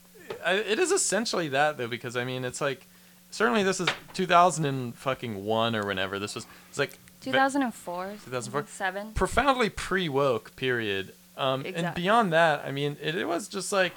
[0.46, 2.86] it is essentially that though because I mean it's like
[3.30, 8.66] certainly this is 2000 and fucking one or whenever this was it's like 2004 2004?
[8.66, 11.14] 7 profoundly pre woke period.
[11.36, 13.94] Um, And beyond that, I mean, it, it was just like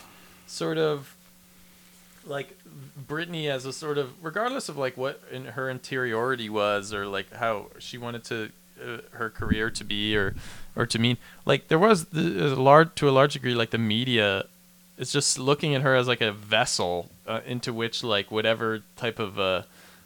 [0.47, 1.15] sort of
[2.25, 2.57] like
[3.07, 7.31] Britney as a sort of regardless of like what in her interiority was or like
[7.33, 8.49] how she wanted to
[8.83, 10.35] uh, her career to be or
[10.75, 13.77] or to mean like there was the, a large to a large degree like the
[13.77, 14.45] media
[14.97, 19.19] is just looking at her as like a vessel uh, into which like whatever type
[19.19, 19.63] of uh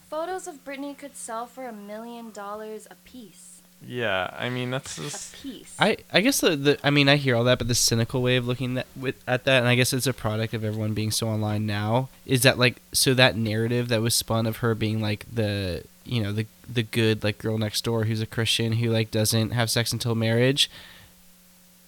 [0.10, 3.51] photos of britney could sell for a million dollars a piece
[3.86, 7.36] yeah i mean that's a piece I, I guess the, the I mean I hear
[7.36, 9.94] all that, but the cynical way of looking that with at that, and I guess
[9.94, 13.88] it's a product of everyone being so online now, is that like so that narrative
[13.88, 17.58] that was spun of her being like the you know the the good like girl
[17.58, 20.70] next door who's a Christian who like doesn't have sex until marriage.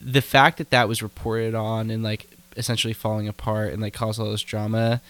[0.02, 2.28] The fact that that was reported on and like
[2.58, 5.02] essentially falling apart and like caused all this drama.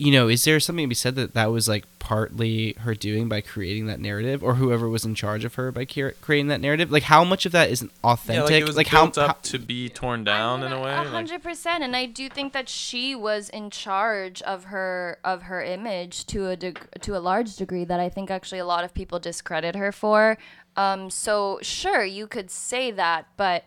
[0.00, 3.28] You know, is there something to be said that that was like partly her doing
[3.28, 6.60] by creating that narrative, or whoever was in charge of her by cre- creating that
[6.60, 6.92] narrative?
[6.92, 8.48] Like, how much of that isn't authentic?
[8.48, 10.92] yeah, like it was like built up how to be torn down in a way
[10.92, 15.42] A hundred percent, and I do think that she was in charge of her of
[15.42, 18.84] her image to a deg- to a large degree that I think actually a lot
[18.84, 20.38] of people discredit her for.
[20.76, 23.64] Um, so sure, you could say that, but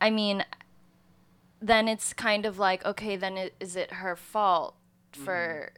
[0.00, 0.44] I mean,
[1.60, 4.76] then it's kind of like okay, then it, is it her fault
[5.24, 5.72] for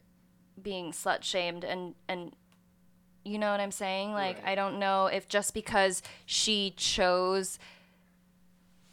[0.61, 2.33] being slut shamed and and
[3.25, 4.13] you know what I'm saying?
[4.13, 7.59] Like I don't know if just because she chose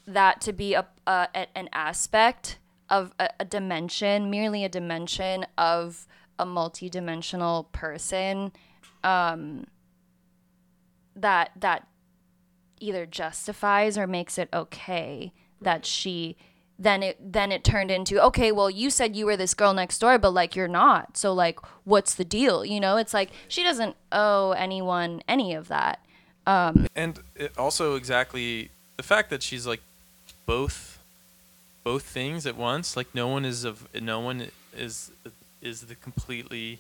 [0.06, 5.46] that to be a, a a- an aspect of a, a dimension, merely a dimension
[5.58, 6.08] of
[6.40, 8.52] a multidimensional person,
[9.04, 9.66] um,
[11.16, 11.88] that that
[12.80, 16.38] either justifies or makes it okay that she
[16.80, 20.00] then it then it turned into okay well you said you were this girl next
[20.00, 21.18] door but like you're not.
[21.18, 22.66] So like what's the deal?
[22.66, 26.00] You know it's like she doesn't owe anyone any of that.
[26.46, 29.82] Um, and it also exactly the fact that she's like
[30.46, 31.00] both
[31.84, 35.12] both things at once like no one is of no one is
[35.62, 36.80] is the completely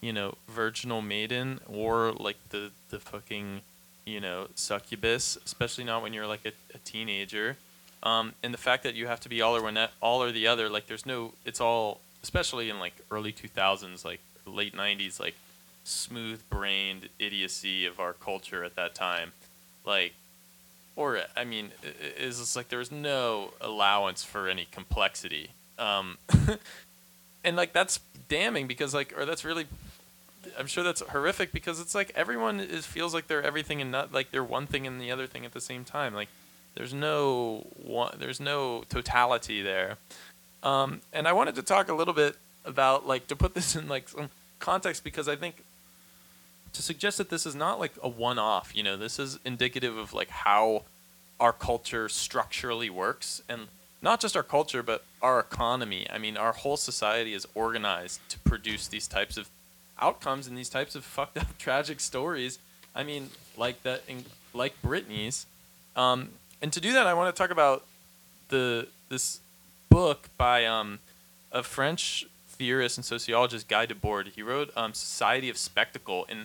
[0.00, 3.60] you know virginal maiden or like the the fucking
[4.04, 7.56] you know succubus especially not when you're like a, a teenager
[8.02, 10.46] um, and the fact that you have to be all or one all or the
[10.46, 15.34] other like there's no it's all especially in like early 2000s like late 90s like
[15.84, 19.32] smooth brained idiocy of our culture at that time.
[19.84, 20.14] Like
[20.96, 21.70] or i mean
[22.18, 25.50] is just like there was no allowance for any complexity.
[25.78, 26.18] Um
[27.44, 29.66] and like that's damning because like or that's really
[30.58, 34.12] i'm sure that's horrific because it's like everyone is feels like they're everything and not
[34.12, 36.14] like they're one thing and the other thing at the same time.
[36.14, 36.28] Like
[36.74, 39.96] there's no one there's no totality there
[40.62, 43.88] Um, and I wanted to talk a little bit about like to put this in
[43.88, 45.62] like some context because I think
[46.72, 48.76] to suggest that this is not like a one-off.
[48.76, 50.82] You know, this is indicative of like how
[51.40, 53.68] our culture structurally works and
[54.02, 58.38] not just our culture but our economy i mean our whole society is organized to
[58.40, 59.48] produce these types of
[60.00, 62.58] outcomes and these types of fucked up tragic stories
[62.94, 65.46] i mean like that in, like britney's
[65.96, 66.28] um,
[66.62, 67.84] and to do that i want to talk about
[68.48, 69.40] the this
[69.88, 70.98] book by um,
[71.52, 76.38] a french theorist and sociologist guy debord he wrote um, society of spectacle in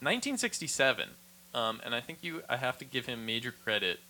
[0.00, 1.10] 1967
[1.54, 4.00] um, and i think you i have to give him major credit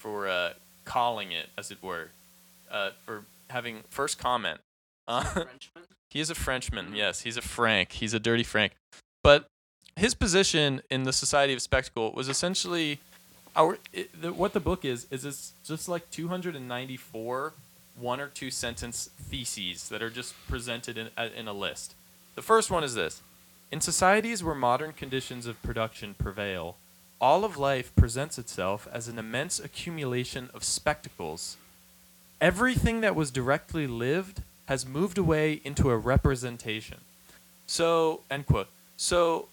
[0.00, 2.08] for uh, calling it, as it were,
[2.70, 4.60] uh, for having first comment.
[5.06, 5.44] Uh,
[6.08, 6.94] he is a Frenchman.
[6.94, 7.92] Yes, he's a Frank.
[7.92, 8.72] He's a dirty Frank.
[9.22, 9.46] But
[9.96, 12.98] his position in the Society of Spectacle was essentially
[13.56, 17.52] our it, the, what the book is is it's just like 294
[17.98, 21.94] one or two sentence theses that are just presented in, uh, in a list.
[22.34, 23.22] The first one is this:
[23.70, 26.76] In societies where modern conditions of production prevail,
[27.20, 31.56] all of life presents itself as an immense accumulation of spectacles.
[32.40, 36.98] Everything that was directly lived has moved away into a representation.
[37.66, 38.68] So, end quote.
[38.96, 39.48] So,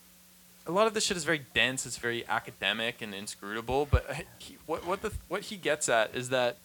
[0.67, 1.85] a lot of this shit is very dense.
[1.85, 3.87] It's very academic and inscrutable.
[3.89, 6.57] But he, what what the what he gets at is that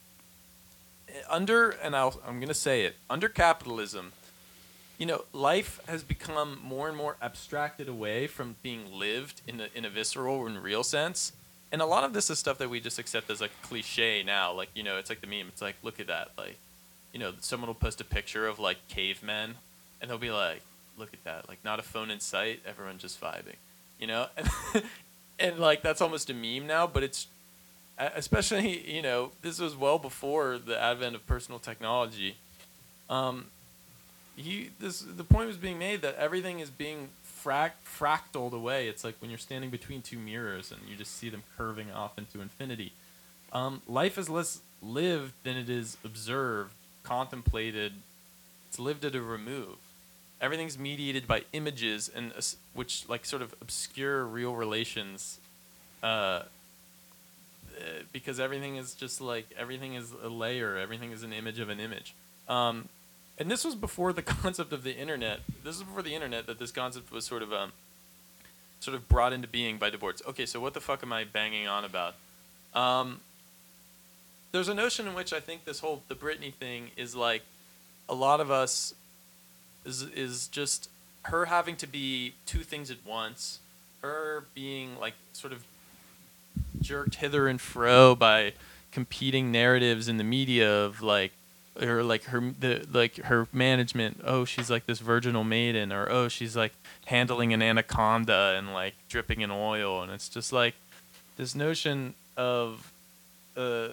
[1.08, 4.12] eh, under and I'll, I'm gonna say it under capitalism,
[4.98, 9.68] you know, life has become more and more abstracted away from being lived in a,
[9.74, 11.32] in a visceral and real sense.
[11.72, 14.52] And a lot of this is stuff that we just accept as like cliche now.
[14.52, 15.48] Like, you know, it's like the meme.
[15.48, 16.28] It's like, look at that.
[16.36, 16.56] Like,
[17.12, 19.54] you know, someone will post a picture of like cavemen
[20.00, 20.60] and they'll be like,
[20.98, 21.48] look at that.
[21.48, 22.60] Like, not a phone in sight.
[22.66, 23.56] Everyone just vibing,
[24.02, 24.26] you know?
[25.40, 27.26] And, like, that's almost a meme now, but it's,
[27.98, 32.36] especially, you know, this was well before the advent of personal technology.
[33.10, 33.46] Um,
[34.36, 37.08] he this the point was being made that everything is being
[37.44, 38.88] frac- fractaled away.
[38.88, 42.16] It's like when you're standing between two mirrors and you just see them curving off
[42.16, 42.92] into infinity.
[43.52, 46.72] Um, life is less lived than it is observed,
[47.02, 47.94] contemplated.
[48.68, 49.76] It's lived at a remove.
[50.42, 52.42] Everything's mediated by images and uh,
[52.74, 55.38] which like sort of obscure real relations.
[56.02, 56.42] Uh,
[57.82, 60.76] uh, because everything is just like everything is a layer.
[60.76, 62.14] Everything is an image of an image.
[62.48, 62.88] Um,
[63.38, 65.40] and this was before the concept of the internet.
[65.64, 67.72] This is before the internet that this concept was sort of um,
[68.80, 70.24] sort of brought into being by Debord.
[70.26, 72.14] Okay, so what the fuck am I banging on about?
[72.74, 73.20] Um,
[74.50, 77.42] there's a notion in which I think this whole the Britney thing is like
[78.08, 78.94] a lot of us
[79.84, 80.88] is is just
[81.24, 83.60] her having to be two things at once,
[84.02, 85.64] her being like sort of
[86.80, 88.52] jerked hither and fro by
[88.90, 91.32] competing narratives in the media of like
[91.80, 96.28] or like her the like her management oh she's like this virginal maiden or oh
[96.28, 96.74] she's like
[97.06, 100.02] handling an anaconda and like dripping in oil.
[100.02, 100.74] And it's just like
[101.36, 102.92] this notion of
[103.56, 103.88] uh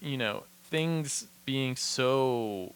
[0.00, 2.72] you know things being so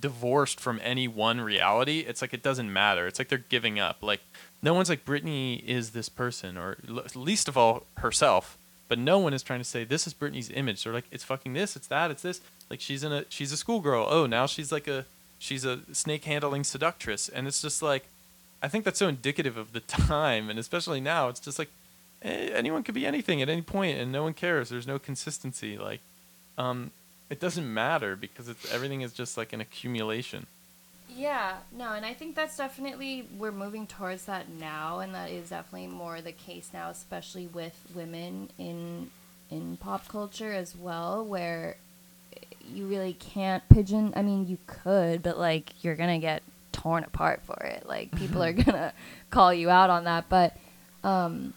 [0.00, 4.02] divorced from any one reality it's like it doesn't matter it's like they're giving up
[4.02, 4.20] like
[4.62, 6.78] no one's like Britney is this person or
[7.14, 8.56] least of all herself
[8.92, 10.84] but no one is trying to say this is Britney's image.
[10.84, 12.42] They're like, it's fucking this, it's that, it's this.
[12.68, 14.06] Like she's in a she's a schoolgirl.
[14.06, 15.06] Oh, now she's like a
[15.38, 18.04] she's a snake handling seductress, and it's just like,
[18.62, 21.70] I think that's so indicative of the time, and especially now, it's just like,
[22.20, 24.68] eh, anyone could be anything at any point, and no one cares.
[24.68, 25.78] There's no consistency.
[25.78, 26.00] Like,
[26.58, 26.90] um,
[27.32, 30.46] it doesn't matter because it's everything is just like an accumulation.
[31.08, 35.48] Yeah, no, and I think that's definitely we're moving towards that now, and that is
[35.48, 39.10] definitely more the case now, especially with women in
[39.50, 41.76] in pop culture as well, where
[42.70, 44.12] you really can't pigeon.
[44.14, 47.86] I mean, you could, but like you're gonna get torn apart for it.
[47.88, 48.92] Like people are gonna
[49.30, 50.54] call you out on that, but.
[51.02, 51.54] um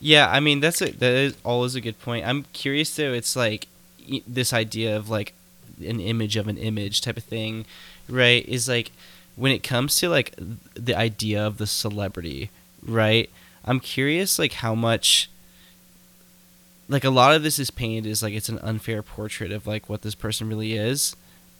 [0.00, 2.26] yeah, I mean that's a, that is always a good point.
[2.26, 3.12] I'm curious though.
[3.12, 3.66] It's like
[4.26, 5.32] this idea of like
[5.80, 7.64] an image of an image type of thing
[8.08, 8.90] right is like
[9.36, 10.34] when it comes to like
[10.74, 12.50] the idea of the celebrity
[12.82, 13.30] right
[13.64, 15.30] i'm curious like how much
[16.88, 19.88] like a lot of this is painted as like it's an unfair portrait of like
[19.88, 21.14] what this person really is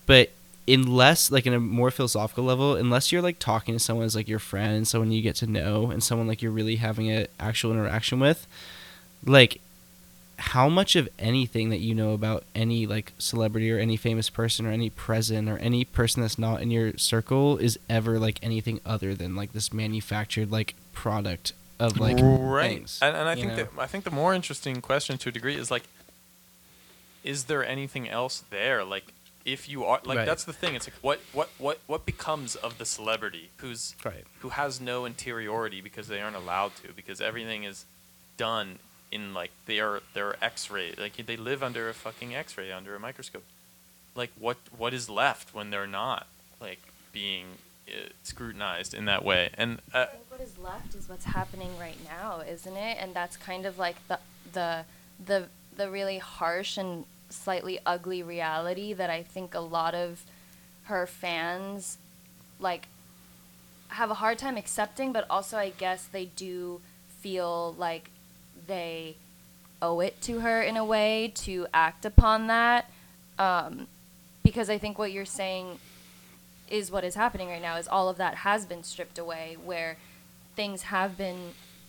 [0.07, 0.30] but
[0.66, 4.28] unless like in a more philosophical level unless you're like talking to someone as like
[4.28, 7.72] your friend someone you get to know and someone like you're really having an actual
[7.72, 8.46] interaction with
[9.24, 9.61] like
[10.39, 14.66] how much of anything that you know about any like celebrity or any famous person
[14.66, 18.80] or any president or any person that's not in your circle is ever like anything
[18.86, 22.70] other than like this manufactured like product of like right.
[22.70, 22.99] things.
[23.03, 23.57] And, and I think know?
[23.57, 25.84] that I think the more interesting question to a degree is like,
[27.24, 28.84] is there anything else there?
[28.84, 29.12] Like,
[29.45, 30.26] if you are like Right.
[30.26, 30.74] that's the thing.
[30.76, 34.24] It's like what what what what becomes of the celebrity who's Right.
[34.41, 37.84] who has no interiority because they aren't allowed to because everything is
[38.36, 38.78] done
[39.11, 43.01] in like they are they're X-ray like they live under a fucking X-ray under a
[43.01, 43.45] microscope.
[44.15, 46.27] Like what what is left when they're not
[46.61, 46.81] like
[47.13, 47.47] being
[47.89, 49.51] uh, scrutinized in that way?
[49.55, 52.99] And uh, I think what is left is what's happening right now, isn't it?
[53.01, 54.19] And that's kind of like the
[54.53, 54.85] the
[55.25, 55.47] the
[55.77, 60.23] the really harsh and slightly ugly reality that I think a lot of
[60.85, 61.99] her fans
[62.59, 62.89] like
[63.89, 66.81] have a hard time accepting, but also I guess they do
[67.21, 68.11] feel like
[68.69, 69.16] they
[69.83, 72.89] owe it to her in a way to act upon that.
[73.39, 73.89] Um,
[74.45, 75.79] because I think what you're saying
[76.71, 79.97] is what is happening right now is all of that has been stripped away where
[80.55, 81.39] things have been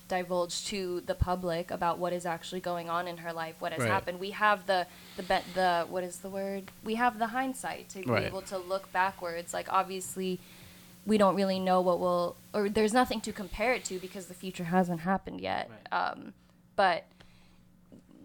[0.07, 3.81] divulged to the public about what is actually going on in her life what has
[3.81, 3.89] Right.
[3.91, 7.89] happened we have the the be- the what is the word we have the hindsight
[7.89, 8.21] to Right.
[8.21, 10.39] be able to look backwards like obviously
[11.05, 14.33] we don't really know what will or there's nothing to compare it to because the
[14.33, 16.33] future hasn't happened yet um,
[16.79, 17.03] but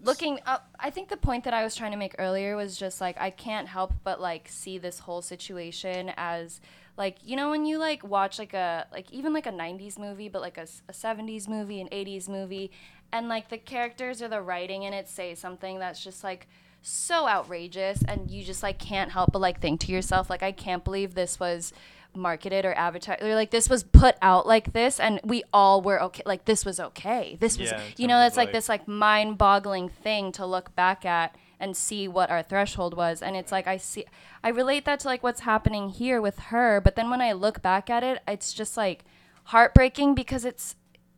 [0.04, 3.00] looking up i think the point that i was trying to make earlier was just
[3.00, 6.60] like i can't help but like see this whole situation as
[6.96, 10.28] like you know when you like watch like a like even like a 90s movie
[10.28, 12.70] but like a 70s movie an 80s movie
[13.12, 16.46] and like the characters or the writing in it say something that's just like
[16.80, 20.52] so outrageous and you just like can't help but like think to yourself like i
[20.52, 21.72] can't believe this was
[22.16, 26.00] marketed or advertised or like this was put out like this and we all were
[26.02, 27.36] okay like this was okay.
[27.40, 31.04] This was Yeah, you know it's like like- this like mind-boggling thing to look back
[31.04, 34.04] at and see what our threshold was and it's like i see
[34.42, 37.62] i relate that to like what's happening here with her but then when i look
[37.62, 39.04] back at it it's just like
[39.44, 40.76] heartbreaking because it's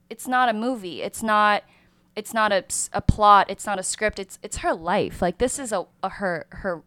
[0.09, 1.03] it's not a movie.
[1.03, 1.65] It's not
[2.15, 3.51] it's not a, a plot.
[3.51, 4.19] It's not a script.
[4.19, 5.21] It's it's her life.
[5.21, 6.83] Like this is a, a her her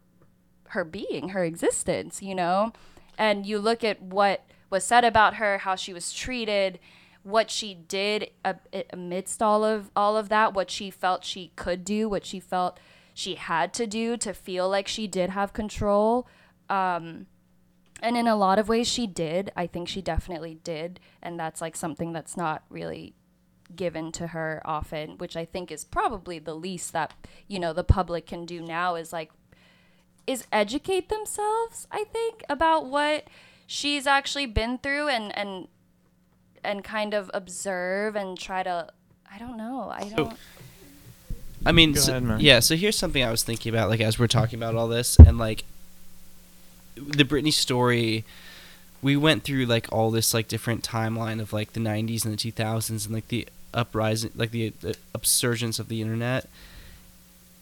[0.68, 2.72] her being, her existence, you know?
[3.20, 6.80] And you look at what was said about her, how she was treated,
[7.22, 8.30] what she did
[8.90, 12.80] amidst all of all of that, what she felt she could do, what she felt
[13.12, 16.26] she had to do to feel like she did have control.
[16.70, 17.26] Um,
[18.02, 19.52] and in a lot of ways she did.
[19.54, 23.14] I think she definitely did, and that's like something that's not really
[23.76, 27.12] given to her often, which I think is probably the least that,
[27.46, 29.30] you know, the public can do now is like
[30.26, 33.24] is educate themselves i think about what
[33.66, 35.68] she's actually been through and and
[36.62, 38.88] and kind of observe and try to
[39.32, 40.36] i don't know i don't
[41.64, 42.60] I mean, so- ahead, yeah.
[42.60, 45.38] So here's something I was thinking about, like as we're talking about all this, and
[45.38, 45.64] like
[46.96, 48.24] the Britney story.
[49.02, 52.52] We went through like all this like different timeline of like the '90s and the
[52.52, 56.48] 2000s and like the uprising, like the, the upsurgence of the internet.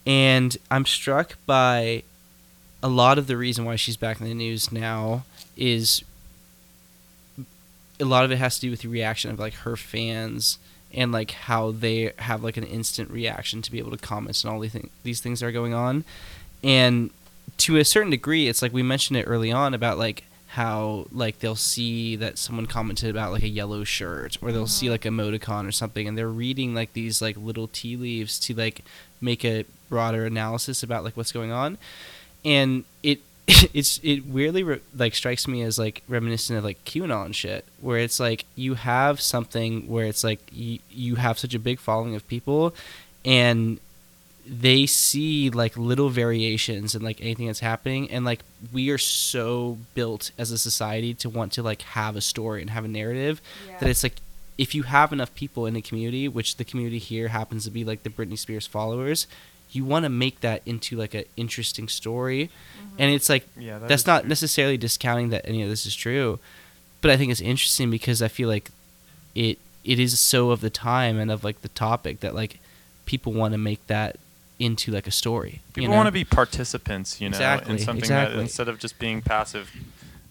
[0.05, 2.03] And I'm struck by
[2.81, 5.23] a lot of the reason why she's back in the news now
[5.57, 6.03] is
[7.99, 10.57] a lot of it has to do with the reaction of like her fans
[10.93, 14.53] and like how they have like an instant reaction to be able to comment on
[14.53, 16.03] all these, thing- these things that are going on.
[16.63, 17.11] And
[17.57, 20.23] to a certain degree it's like we mentioned it early on about like
[20.53, 24.87] how like they'll see that someone commented about like a yellow shirt or they'll see
[24.87, 24.93] mm-hmm.
[24.93, 28.83] like emoticon or something and they're reading like these like little tea leaves to like
[29.21, 31.77] make a broader analysis about like what's going on
[32.43, 33.19] and it
[33.73, 37.97] it's it weirdly re- like strikes me as like reminiscent of like QAnon shit, where
[37.97, 42.15] it's like you have something where it's like you you have such a big following
[42.15, 42.73] of people,
[43.25, 43.79] and
[44.45, 49.77] they see like little variations in like anything that's happening, and like we are so
[49.93, 53.41] built as a society to want to like have a story and have a narrative
[53.79, 54.15] that it's like
[54.59, 57.85] if you have enough people in a community, which the community here happens to be
[57.85, 59.25] like the Britney Spears followers,
[59.71, 62.49] you want to make that into like an interesting story.
[62.97, 64.29] And it's like Yeah, that that's not true.
[64.29, 66.39] necessarily discounting that any of this is true,
[67.01, 68.71] but I think it's interesting because I feel like
[69.35, 72.59] it it is so of the time and of like the topic that like
[73.05, 74.17] people want to make that
[74.59, 75.61] into like a story.
[75.67, 75.95] you People know?
[75.97, 78.35] want to be participants, you know, Exactly, in something exactly.
[78.35, 79.71] that instead of just being passive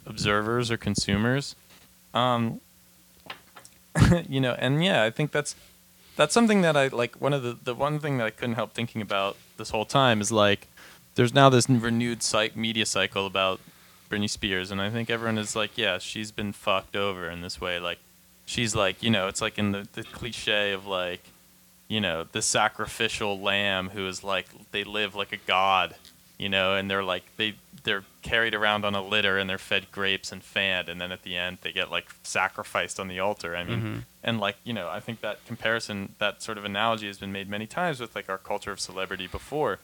[0.05, 1.57] observers or consumers.
[2.13, 2.61] Um,
[4.29, 5.55] you know, and yeah, I think that's
[6.19, 7.15] that's something that I like.
[7.21, 10.21] One of the the one thing that I couldn't help thinking about this whole time
[10.21, 10.67] is like,
[11.15, 13.61] there's now this renewed psych media cycle about
[14.11, 17.61] Britney Spears, and I think everyone is like, yeah, she's been fucked over in this
[17.61, 17.79] way.
[17.79, 18.01] Like,
[18.47, 21.23] she's like, you know, it's like in the the cliche of like,
[21.87, 25.95] you know, the sacrificial lamb who is like they live like a god,
[26.39, 29.91] you know, and they're like they they're carried around on a litter and they're fed
[29.93, 33.57] grapes and fanned, and then at the end they get like sacrificed on the altar.
[33.57, 34.03] I mean, Mhm.
[34.25, 37.49] and like you know, I think that comparison, that sort of analogy, has been made
[37.49, 39.79] many times with like our culture of celebrity before.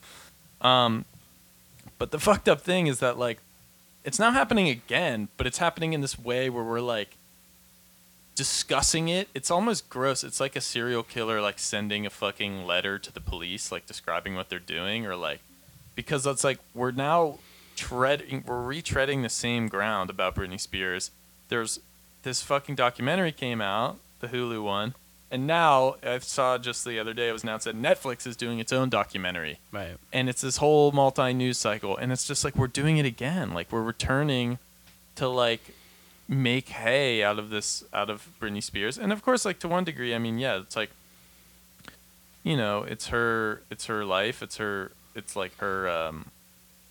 [0.60, 1.04] Um,
[1.98, 3.38] But the fucked up thing is that like
[4.04, 7.10] it's now happening again, but it's happening in this way where we're like
[8.34, 9.28] discussing it.
[9.34, 10.24] It's almost gross.
[10.24, 14.34] It's like a serial killer like sending a fucking letter to the police like describing
[14.34, 15.40] what they're doing or like
[15.94, 17.38] because it's like we're now
[17.76, 21.10] treading we're retreading the same ground about Britney Spears.
[21.48, 21.80] There's
[22.22, 24.94] this fucking documentary came out, the Hulu one,
[25.30, 28.58] and now I saw just the other day it was announced that Netflix is doing
[28.60, 29.96] its own documentary Right.
[30.12, 33.52] and it's this whole multi news cycle and it's just like we're doing it again
[33.52, 34.58] like we're returning
[35.16, 35.60] to like
[36.28, 39.84] make hay out of this out of Britney Spears and of course like to one
[39.84, 40.90] degree I mean yeah it's like
[42.42, 46.26] you know it's her it's her life it's her it's like her um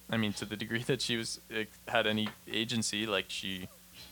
[0.10, 1.40] I mean to the degree that she was
[1.88, 3.68] had any agency like she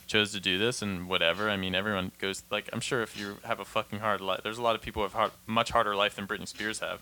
[0.07, 3.38] chose to do this and whatever I mean everyone goes like I'm sure if you
[3.43, 5.95] have a fucking hard life there's a lot of people who have hard, much harder
[5.95, 6.99] life than Britney Spears have.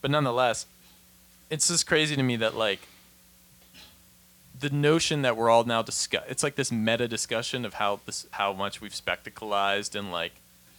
[0.00, 0.66] But nonetheless
[1.50, 2.80] it's just crazy to me that like
[4.58, 8.26] the notion that we're all now discuss it's like this meta discussion of how this
[8.32, 10.32] how much we've spectacleized and like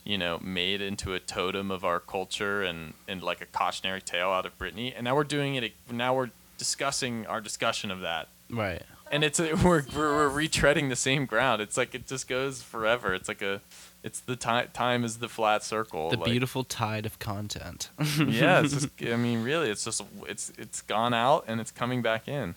[0.06, 4.30] you know made into a totem of our culture and and like a cautionary tale
[4.30, 8.30] out of Britney and now we're doing it now we're discussing our discussion of that
[8.50, 8.84] Right.
[9.12, 12.62] and it's a, we're, we're we're retreading the same ground it's like it just goes
[12.62, 13.60] forever it's like a
[14.04, 17.90] it's the time time is the flat circle The like- beautiful tide of content.
[18.20, 18.90] yeah, it's just.
[19.02, 20.04] I mean, really, it's just.
[20.28, 22.54] It's it's gone out and it's coming back in.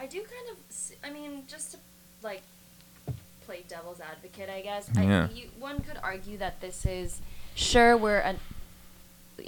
[0.00, 0.56] I do kind of.
[1.04, 1.78] I mean, just to
[2.24, 2.42] like
[3.46, 4.88] play devil's advocate, I guess.
[4.94, 5.28] Yeah.
[5.30, 7.20] I, you, one could argue that this is
[7.54, 8.38] sure we're an,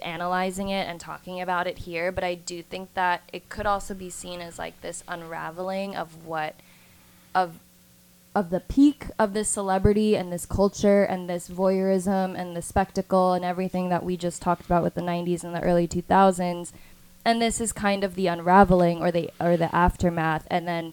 [0.03, 3.95] analyzing it and talking about it here, but I do think that it could also
[3.95, 6.55] be seen as like this unraveling of what
[7.35, 7.59] of
[8.35, 13.33] of the peak of this celebrity and this culture and this voyeurism and the spectacle
[13.33, 16.71] and everything that we just talked about with the 90s and the early 2000s
[17.25, 20.93] and this is kind of the unraveling or the or the aftermath and then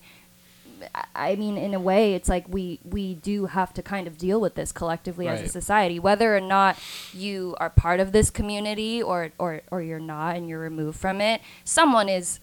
[0.93, 4.17] I- I mean in a way it's like we we do have to kind of
[4.17, 6.77] deal with this collectively as a society whether or not
[7.13, 11.21] you are part of this community or or or you're not and you're removed from
[11.21, 12.39] it someone is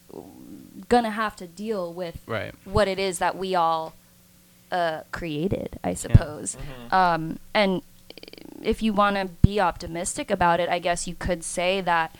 [0.89, 2.55] going to have to deal with right.
[2.65, 3.95] what it is that we all
[4.71, 6.57] uh, created, I suppose.
[6.91, 7.83] Um, and
[8.63, 12.15] if you want to be optimistic about it, I guess you could say that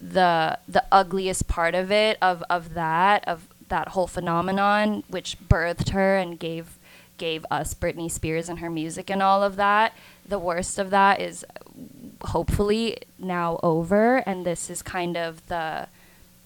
[0.00, 5.90] the the ugliest part of it, of of that, of that whole phenomenon, which birthed
[5.90, 6.78] her and gave
[7.16, 9.92] gave us Britney Spears and her music and all of that.
[10.26, 11.44] The worst of that is
[12.22, 15.88] hopefully now over, and this is kind of the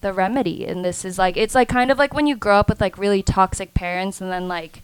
[0.00, 2.68] the remedy and this is like it's like kind of like when you grow up
[2.68, 4.80] with like really toxic parents and then like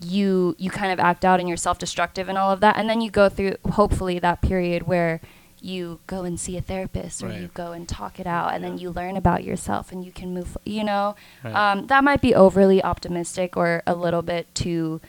[0.00, 3.00] you you kind of act out and you're self-destructive and all of that and then
[3.00, 5.20] you go through hopefully that period where
[5.60, 7.40] you go and see a therapist or Right.
[7.40, 10.34] you go and talk it out and then you learn about yourself and you can
[10.34, 11.16] move you know?
[11.42, 11.54] Right.
[11.72, 15.00] um, that might be overly optimistic or a little bit too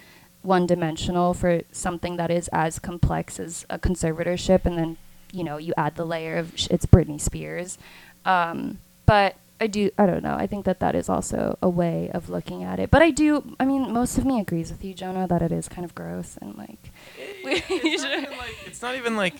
[0.43, 4.97] one dimensional for something that is as complex as a conservatorship and then
[5.33, 7.77] you know you add the layer of sh- it's Britney Spears.
[8.23, 10.35] Um, but I do I don't know.
[10.35, 12.89] I think that that is also a way of looking at it.
[12.91, 15.67] But I do I mean most of me agrees with you Jonah that it is
[15.67, 16.91] kind of gross and like
[17.43, 19.35] we it's, not like, it's not even like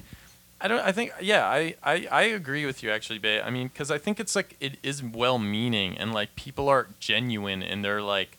[0.59, 0.79] I don't.
[0.79, 1.45] I think yeah.
[1.45, 3.41] I I, I agree with you actually, Bae.
[3.41, 7.61] I mean, because I think it's like it is well-meaning and like people are genuine
[7.61, 8.37] in their like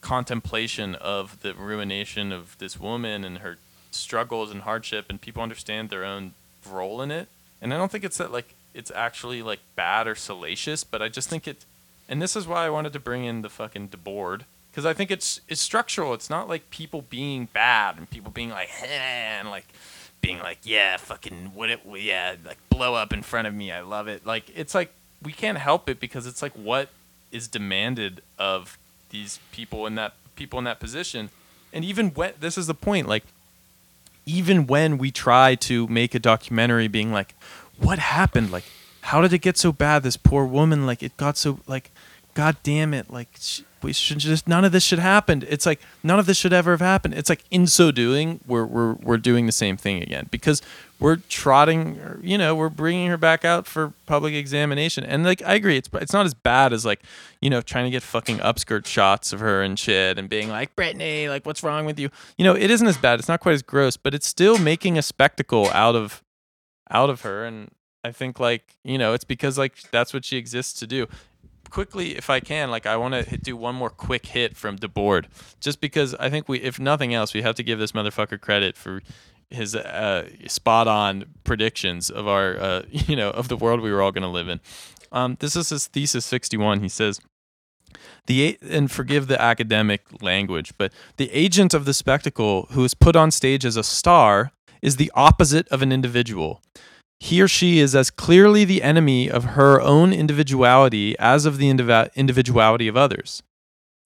[0.00, 3.58] contemplation of the ruination of this woman and her
[3.90, 6.34] struggles and hardship, and people understand their own
[6.70, 7.28] role in it.
[7.60, 11.08] And I don't think it's that like it's actually like bad or salacious, but I
[11.08, 11.64] just think it.
[12.08, 14.42] And this is why I wanted to bring in the fucking Debord
[14.76, 16.12] because I think it's it's structural.
[16.12, 19.66] It's not like people being bad and people being like, and like
[20.26, 23.70] being like, yeah, fucking what it, yeah, like blow up in front of me.
[23.70, 24.26] I love it.
[24.26, 24.92] Like it's like
[25.22, 26.88] we can't help it because it's like what
[27.30, 28.76] is demanded of
[29.10, 31.30] these people in that people in that position.
[31.72, 33.24] And even when this is the point, like
[34.24, 37.34] even when we try to make a documentary being like
[37.78, 38.64] what happened like
[39.02, 41.92] how did it get so bad this poor woman like it got so like
[42.34, 45.44] god damn it like sh- we should just none of this should happen.
[45.48, 47.14] It's like none of this should ever have happened.
[47.14, 50.62] It's like in so doing we're we're we're doing the same thing again because
[50.98, 55.04] we're trotting you know we're bringing her back out for public examination.
[55.04, 57.02] And like i agree it's it's not as bad as like
[57.40, 60.74] you know trying to get fucking upskirt shots of her and shit and being like
[60.74, 62.10] britney like what's wrong with you?
[62.38, 63.18] You know it isn't as bad.
[63.18, 66.22] It's not quite as gross but it's still making a spectacle out of
[66.90, 67.44] out of her.
[67.44, 67.70] And
[68.04, 71.08] i think like you know it's because like that's what she exists to do
[71.70, 75.26] quickly if i can like i want to do one more quick hit from Debord.
[75.60, 78.76] Just because i think we if nothing else we have to give this motherfucker credit
[78.76, 79.02] for
[79.50, 84.02] his uh, spot on predictions of our uh, you know of the world we were
[84.02, 84.60] all going to live in.
[85.12, 87.20] Um, this is his thesis 61 he says
[88.26, 93.16] The and forgive the academic language, but the agent of the spectacle who is put
[93.16, 94.52] on stage as a star
[94.82, 96.60] is the opposite of an individual.
[97.20, 101.70] He or she is as clearly the enemy of her own individuality as of the
[101.70, 103.42] indiv- individuality of others.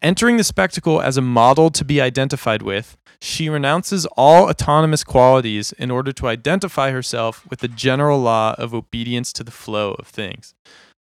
[0.02, 5.72] Entering the spectacle as a model to be identified with, she renounces all autonomous qualities
[5.72, 10.06] in order to identify herself with the general law of obedience to the flow of
[10.06, 10.54] things.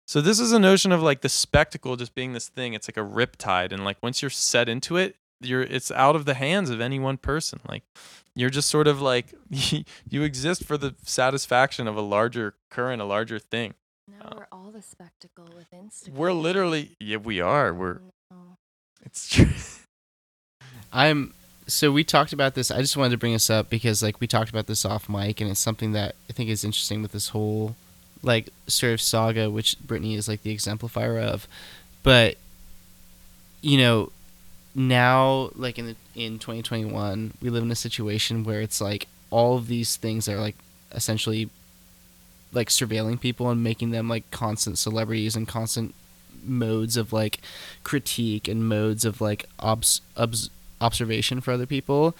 [0.07, 2.75] So this is a notion of like the spectacle just being this thing.
[2.75, 6.25] It's like a riptide, and like once you're set into it, you're it's out of
[6.25, 7.61] the hands of any one person.
[7.69, 7.83] Like
[8.35, 13.05] you're just sort of like you exist for the satisfaction of a larger current, a
[13.05, 13.75] larger thing.
[14.09, 16.15] Now uh, we're all the spectacle with Instagram.
[16.15, 17.73] We're literally yeah, we are.
[17.73, 18.01] We're
[18.31, 18.57] No.
[19.05, 19.47] it's true.
[20.93, 21.35] I'm
[21.67, 22.71] so we talked about this.
[22.71, 25.41] I just wanted to bring this up because like we talked about this off mic,
[25.41, 27.75] and it's something that I think is interesting with this whole
[28.23, 31.49] like sort of saga, which Britney is like the exemplifier of.
[32.03, 32.37] But
[33.63, 34.13] you know,
[34.75, 39.57] now like in the, in 2021, we live in a situation where it's like all
[39.57, 40.57] of these things are like
[40.93, 41.49] essentially
[42.53, 45.95] like surveilling people and making them like constant celebrities and constant
[46.45, 47.41] modes of like
[47.83, 52.17] critique and modes of like obs- obs- observation for other people.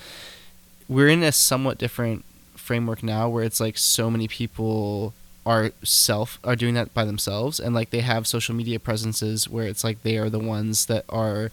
[0.89, 2.25] We're in a somewhat different
[2.57, 5.15] framework now where it's like so many people
[5.47, 9.67] are self are doing that by themselves and like they have social media presences where
[9.67, 11.51] it's like they are the ones that are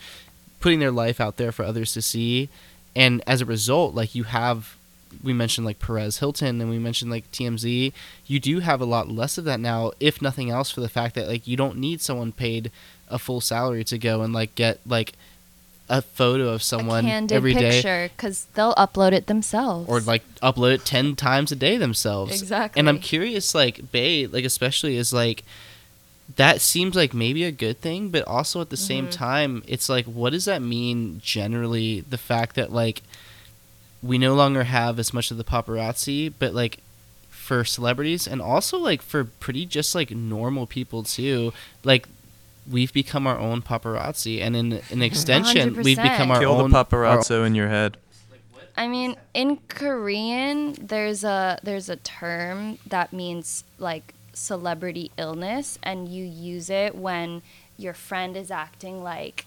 [0.61, 2.47] putting their life out there for others to see
[2.95, 4.77] and as a result like you have
[5.23, 7.91] we mentioned like Perez Hilton and we mentioned like TMZ
[8.27, 11.15] you do have a lot less of that now if nothing else for the fact
[11.15, 12.71] that like you don't need someone paid
[13.09, 15.13] a full salary to go and like get like
[15.89, 19.89] a photo of someone every day because they'll upload it themselves.
[19.89, 22.79] or like upload it 10 times a day themselves exactly.
[22.79, 25.43] and i'm curious like bae like especially is like
[26.35, 29.11] that seems like maybe a good thing but also at the same Mhm.
[29.11, 33.01] time it's like what does that mean generally the fact that like
[34.03, 36.79] we no longer have as much of the paparazzi but like
[37.29, 41.51] for celebrities and also like for pretty just like normal people too
[41.83, 42.07] like
[42.69, 46.69] we've become our own paparazzi and in an extension we have become our Kill own
[46.71, 47.97] the our paparazzo in your head.
[48.77, 56.09] I mean, in Korean, there's a there's a term that means like celebrity illness, and
[56.09, 57.41] you use it when
[57.77, 59.45] your friend is acting like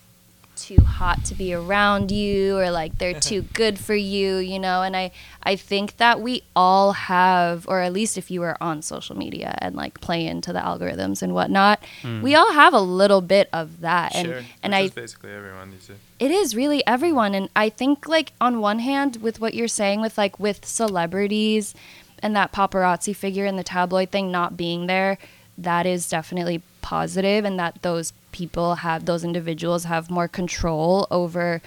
[0.56, 4.82] too hot to be around you or like they're too good for you you know?
[4.82, 5.10] And i
[5.42, 9.58] i think that we all have or at least if you are on social media
[9.58, 12.22] and like play into the algorithms and whatnot hmm.
[12.22, 14.14] we all have a little bit of that.
[14.14, 15.90] And and i basically everyone days.
[16.18, 17.34] it is really everyone.
[17.34, 21.74] And i think like on one hand with what you're saying with like with celebrities
[22.22, 25.18] and that paparazzi figure and the tabloid thing not being there
[25.56, 31.62] that is definitely positive and that those people have those individuals have more control over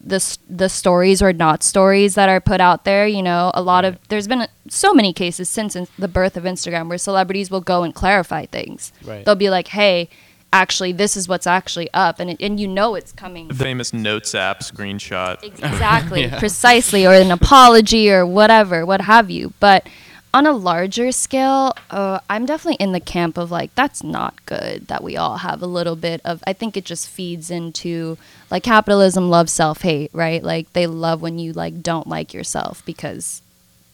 [0.00, 3.50] the the stories or not stories that are put out there you know?
[3.54, 6.98] A lot of there's been so many cases since in- the birth of instagram where
[6.98, 8.92] celebrities will go and clarify things.
[9.04, 9.24] Right.
[9.24, 10.08] they'll be like hey
[10.52, 13.92] actually this is what's actually up and it, and you know it's coming The famous
[13.92, 15.42] Notes app screenshot.
[15.42, 16.38] Exactly, Yeah.
[16.38, 19.52] precisely, or an apology or whatever, what have you.
[19.60, 19.86] But
[20.34, 24.86] on a larger scale, uh, I'm definitely in the camp of like, that's not good
[24.88, 28.18] that we all have a little bit of, I think it just feeds into
[28.50, 30.42] like capitalism loves self hate, right?
[30.42, 33.40] Like they love when you like don't like yourself because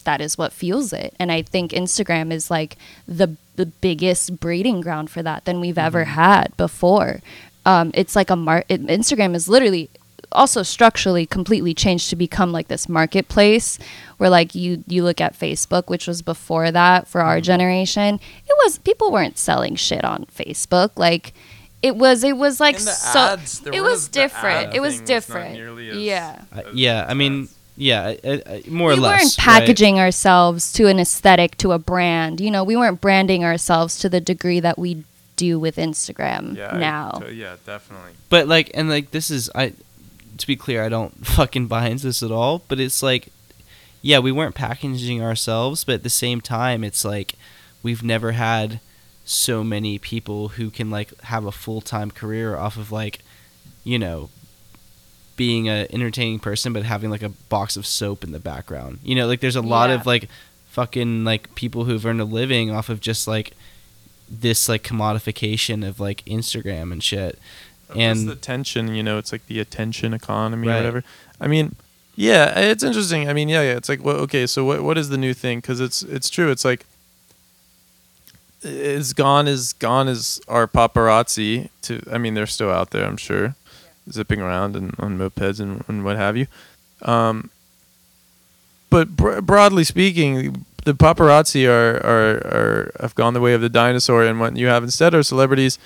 [0.05, 1.15] that is what fuels it.
[1.19, 2.77] And I think Instagram is like
[3.07, 7.21] the the biggest breeding ground for that than we've ever had before.
[7.65, 9.89] Um, it's like a mar- it, Instagram is literally
[10.33, 13.79] also structurally completely changed to become like this marketplace
[14.17, 18.17] where like you you look at Facebook which was before that for our generation.
[18.47, 20.91] It was people weren't selling shit on Facebook.
[20.97, 21.33] Like
[21.83, 24.75] it was it was like so ads, it was was different.
[24.75, 25.53] It was thing was different.
[25.55, 26.43] nearly as- yeah.
[26.53, 28.99] Uh, yeah, I mean, yeah, uh, uh, more or less.
[28.99, 29.37] we weren't right?
[29.39, 34.09] packaging ourselves to an aesthetic to a brand you know we weren't branding ourselves to
[34.09, 35.05] the degree that we
[35.37, 38.13] do with Instagram Yeah, now so- yeah, definitely.
[38.29, 39.73] But like, and like, this is I.
[40.39, 42.63] To be clear, I don't fucking buy into this at all.
[42.67, 43.29] But it's like,
[44.03, 47.35] yeah, we weren't packaging ourselves, but at the same time, it's like
[47.83, 48.81] we've never had
[49.25, 53.21] so many people who can like have a full time career off of like,
[53.85, 54.29] you know,
[55.37, 58.99] being a entertaining person, but having like a box of soap in the background.
[59.03, 59.97] You know, like there's a lot Yeah.
[59.97, 60.29] of like
[60.69, 63.53] fucking like people who've earned a living off of just like
[64.29, 67.39] this like commodification of like Instagram and shit.
[67.91, 70.75] and And- the tension, you know, it's like the attention economy Right.
[70.75, 71.05] or whatever.
[71.41, 71.77] I mean,
[72.17, 73.29] yeah, it's interesting.
[73.29, 75.59] I mean, yeah, yeah, it's like, well, okay, so what what is the new thing?
[75.61, 76.51] Because it's it's true.
[76.51, 76.87] It's like
[78.63, 83.19] is gone is gone is our paparazzi to I mean they're still out there I'm
[83.19, 83.55] sure
[84.11, 86.47] zipping around and on mopeds and, and what have you.
[87.03, 87.51] Um
[88.91, 93.69] but bro- broadly speaking the paparazzi are, are are have gone the way of the
[93.69, 95.79] dinosaur and what you have instead are celebrities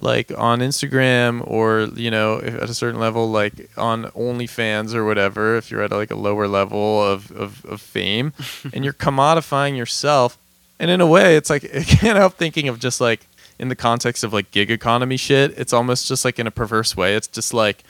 [0.00, 5.56] like on Instagram or you know at a certain level like on OnlyFans or whatever
[5.56, 8.32] if you're at like a lower level of, of, of fame
[8.72, 10.38] and you're commodifying yourself.
[10.78, 13.26] And in a way it's like I can't help thinking of just like
[13.58, 16.96] in the context of like gig economy shit it's almost just like in a perverse
[16.96, 17.14] way.
[17.14, 17.82] It's just like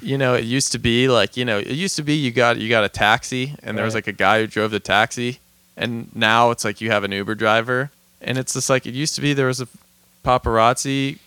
[0.00, 2.58] you know it used to be like you know it used to be you got
[2.58, 5.38] you got a taxi and there was like a guy who drove the taxi
[5.76, 7.90] and now it's like you have an uber driver
[8.20, 9.68] and it's just like it used to be there was a
[10.24, 11.18] paparazzi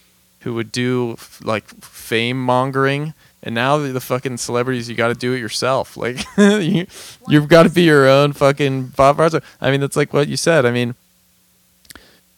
[0.41, 5.07] who would do f- like fame mongering and now the, the fucking celebrities you got
[5.07, 5.95] to do it yourself.
[5.95, 6.85] Like you,
[7.27, 9.41] you've got to be your own fucking paparazzi.
[9.61, 10.65] I mean that's like what you said.
[10.65, 10.95] I mean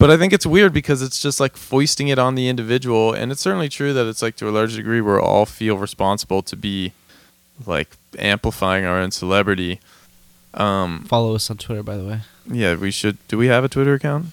[0.02, 3.30] but I think it's weird because it's just like foisting it on the individual, and
[3.30, 6.56] it's certainly true that it's like to a large degree we all feel responsible to
[6.56, 6.92] be
[7.64, 9.78] like amplifying our own celebrity.
[10.54, 12.20] Um, Follow us on Twitter, by the way.
[12.50, 13.16] yeah, we should.
[13.28, 14.26] Do we have a Twitter account?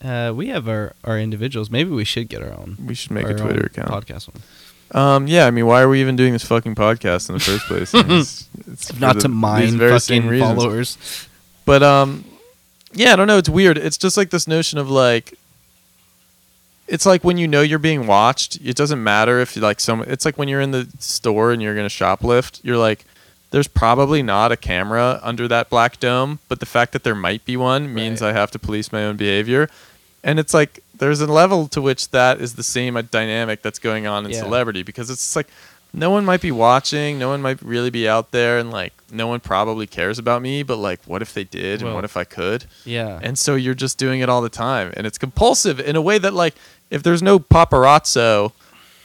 [0.00, 1.70] Uh, we have our, our individuals.
[1.70, 2.76] Maybe we should get our own.
[2.86, 3.88] We should make a Twitter account.
[3.88, 4.42] Podcast one.
[4.92, 7.66] Um, yeah, I mean, why are we even doing this fucking podcast in the first
[7.66, 7.90] place?
[7.92, 11.26] It's, it's Not the- to mine fucking followers.
[11.64, 12.24] But um,
[12.96, 13.38] yeah, I don't know.
[13.38, 13.78] It's weird.
[13.78, 15.34] It's just like this notion of like,
[16.88, 18.58] it's like when you know you're being watched.
[18.64, 20.02] It doesn't matter if you like some.
[20.02, 22.60] It's like when you're in the store and you're gonna shoplift.
[22.62, 23.04] You're like,
[23.50, 27.44] there's probably not a camera under that black dome, but the fact that there might
[27.44, 28.30] be one means Right.
[28.30, 29.68] I have to police my own behavior.
[30.22, 34.06] And it's like there's a level to which that is the same dynamic that's going
[34.06, 34.40] on in Yeah.
[34.40, 35.48] celebrity because it's like
[35.96, 39.26] no one might be watching, no one might really be out there, and like no
[39.26, 40.62] one probably cares about me.
[40.62, 42.66] But like, what if they did, and what if I could?
[42.84, 43.18] Yeah.
[43.22, 46.18] And so you're just doing it all the time, and it's compulsive in a way
[46.18, 46.54] that like
[46.90, 48.52] if there's no paparazzo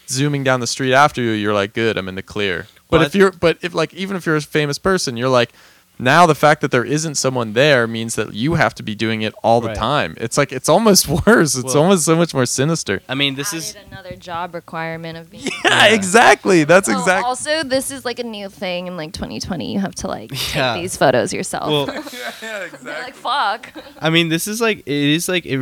[0.08, 2.68] zooming down the street after you, you're like, good, I'm in the clear.
[2.90, 5.30] But Well, I if you're, but if like even if you're a famous person, you're
[5.30, 5.52] like.
[6.00, 9.22] Now the fact that there isn't someone there means that you have to be doing
[9.22, 9.78] it all the Right.
[9.78, 10.16] time.
[10.18, 11.54] It's like it's almost worse.
[11.56, 13.02] It's Well- almost so much more sinister.
[13.08, 15.44] I mean, this Added is another job requirement of being.
[15.64, 16.64] Yeah, exactly.
[16.64, 17.28] That's Oh, exactly.
[17.28, 19.72] Also, this is like a new thing in like 2020.
[19.74, 20.74] You have to like Yeah.
[20.74, 21.70] take these photos yourself.
[21.70, 22.04] well.
[22.42, 23.72] yeah, They're like fuck.
[24.00, 25.60] I mean, this is like it is like it,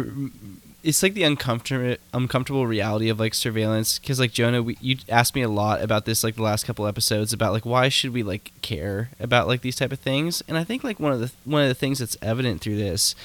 [0.83, 5.35] it's like the uncomfortable uncomfortable reality of like surveillance because like Jonah, we, you asked
[5.35, 8.23] me a lot about this like the last couple episodes about like why should we
[8.23, 11.31] like care about like these type of things, and I think like one of the
[11.45, 13.15] one of the things that's evident through this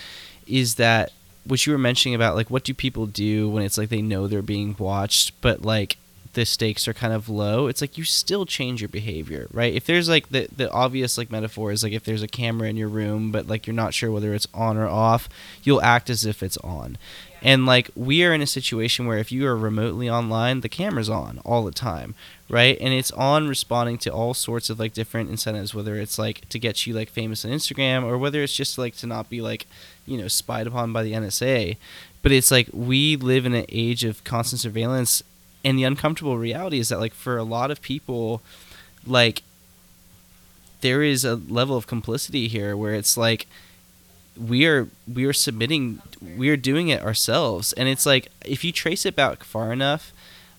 [0.47, 1.13] is that
[1.47, 4.27] what you were mentioning about like what do people do when it's like they know
[4.27, 5.97] they're being watched, but like
[6.35, 9.75] the stakes are kind of low it's like you still change your behavior right?
[9.75, 12.77] If there's like the the obvious like metaphor is like if there's a camera in
[12.77, 15.29] your room but like you're not sure whether it's on or off
[15.63, 16.99] you'll act as if it's on.
[17.43, 21.11] And like we are in a situation where if you are remotely online the camera's
[21.11, 22.15] on all the time
[22.49, 22.77] right?
[22.81, 26.59] And it's on responding to all sorts of like different incentives whether it's like to
[26.59, 29.67] get you like famous on instagram or whether it's just like to not be like
[30.07, 31.77] you know spied upon by the nsa
[32.23, 35.23] but it's like we live in an age of constant surveillance
[35.65, 38.43] and the uncomfortable reality is that like for a lot of people
[39.07, 39.43] like
[40.81, 43.47] there is a level of complicity here where it's like
[44.37, 46.01] we are we are submitting
[46.37, 47.73] we are doing it ourselves.
[47.73, 50.13] And it's like if you trace it back far enough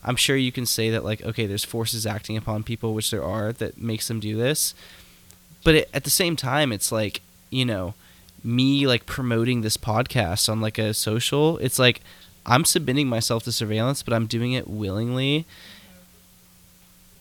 [0.03, 3.23] i'm sure you can say that like okay there's forces acting upon people which there
[3.23, 4.73] are that makes them do this.
[5.63, 7.93] But it, at the same time it's like you know
[8.43, 12.01] me like promoting this podcast on like a social it's like
[12.45, 15.45] i'm submitting myself to surveillance but i'm doing it willingly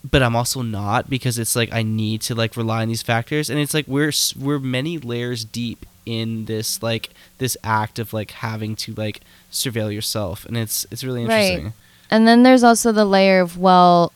[0.08, 3.48] but i'm also not because it's like i need to like rely on these factors
[3.48, 8.32] and it's like we're we're many layers deep in this like this act of like
[8.32, 9.20] having to like
[9.50, 11.64] surveil yourself and it's it's really interesting.
[11.64, 11.72] Right.
[12.10, 14.12] And then there's also the layer of well,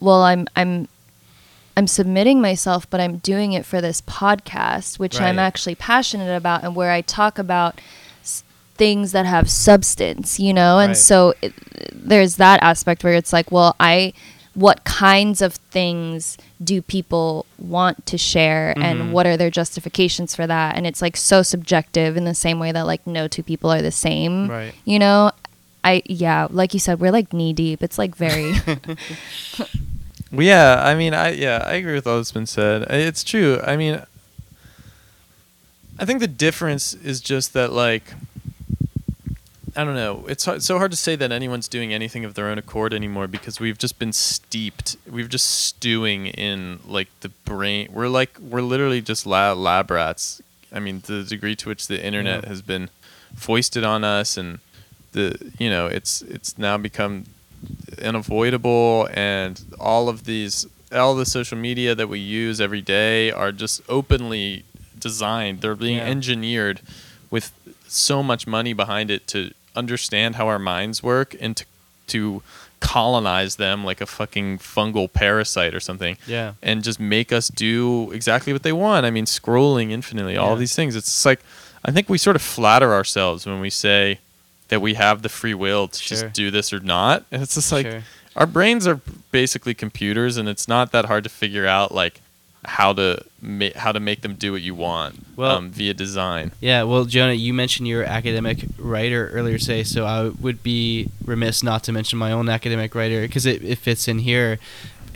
[0.00, 0.88] well, I'm I'm
[1.76, 6.62] I'm submitting myself, but I'm doing it for this podcast, which I'm actually passionate about,
[6.62, 7.80] and where I talk about
[8.76, 10.78] things that have substance, you know.
[10.78, 10.96] And Right.
[10.96, 11.52] so it,
[11.92, 14.12] there's that aspect where it's like, well, I
[14.54, 18.82] what kinds of things do people want to share Mhm.
[18.84, 22.60] and what are their justifications for that and it's like so subjective in the same
[22.60, 25.32] way that like no two people are the same right you know
[25.82, 28.54] i yeah like you said we're like knee deep it's like very
[30.30, 32.82] Well, yeah, I mean, I yeah, I agree with all that's been said.
[32.90, 33.60] It's true.
[33.64, 34.02] I mean,
[35.98, 38.14] I think the difference is just that like
[39.76, 40.24] I don't know.
[40.28, 43.26] It's hard, so hard to say that anyone's doing anything of their own accord anymore
[43.26, 44.96] because we've just been steeped.
[45.10, 47.88] We've just stewing in like the brain.
[47.92, 50.40] We're like we're literally just lab, lab rats.
[50.72, 52.48] I mean, the degree to which the internet Yeah.
[52.50, 52.88] has been
[53.34, 54.60] foisted on us, and
[55.12, 57.24] the you know it's it's now become
[58.02, 63.50] unavoidable, and all of these all the social media that we use every day are
[63.50, 64.64] just openly
[64.98, 65.60] designed.
[65.60, 66.04] They're being Yeah.
[66.04, 66.80] engineered
[67.30, 67.50] with
[67.88, 71.64] so much money behind it to understand how our minds work and to
[72.06, 72.42] to
[72.80, 76.52] colonize them like a fucking fungal parasite or something Yeah.
[76.62, 79.06] and just make us do exactly what they want.
[79.06, 80.56] I mean, scrolling infinitely, all Yeah.
[80.56, 80.94] these things.
[80.94, 81.40] It's like
[81.86, 84.18] I think we sort of flatter ourselves when we say
[84.68, 86.18] that we have the free will to Sure.
[86.18, 87.24] just do this or not.
[87.32, 88.02] And it's just like Sure.
[88.36, 89.00] our brains are
[89.32, 92.20] basically computers, and it's not that hard to figure out like
[92.66, 96.52] how to ma- how to make them do what you want Well- um, via design.
[96.60, 101.62] Yeah, well, Jonah, you mentioned you're academic writer earlier today, so I would be remiss
[101.62, 104.58] not to mention my own academic writer because it, it fits in here,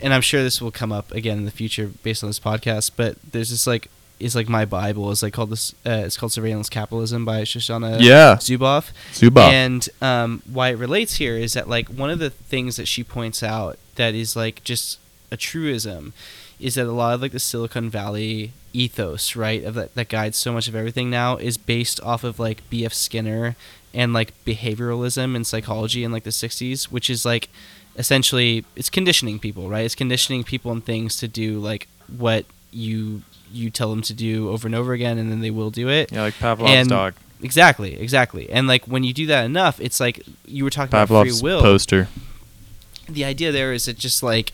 [0.01, 2.91] and I'm sure this will come up again in the future based on this podcast.
[2.95, 3.89] But there's this like
[4.19, 5.73] is like my Bible is like called this.
[5.85, 8.35] Uh, it's called Surveillance Capitalism by Shoshana Yeah.
[8.35, 8.91] Zuboff.
[9.13, 9.41] Zuba.
[9.43, 13.01] And um, why it relates here is that like one of the things that she
[13.03, 14.99] points out that is like just
[15.31, 16.11] a truism
[16.59, 20.37] is that a lot of like the Silicon Valley ethos, right, of that, that guides
[20.37, 22.93] so much of everything now is based off of like B.F.
[22.93, 23.55] Skinner
[23.93, 27.49] and like behavioralism and psychology in like the 60s, which is like
[27.97, 29.85] essentially it's conditioning people, right?
[29.85, 31.87] It's conditioning people and things to do like
[32.17, 35.71] what you you tell them to do over and over again and then they will
[35.71, 36.11] do it.
[36.11, 37.13] yeah, like Pavlov's and- dog.
[37.41, 38.49] Exactly, exactly.
[38.49, 41.41] And like when you do that enough, it's like you were talking about free Pavlov's
[41.41, 41.61] will.
[41.61, 42.09] poster.
[43.07, 44.51] The idea there is that just like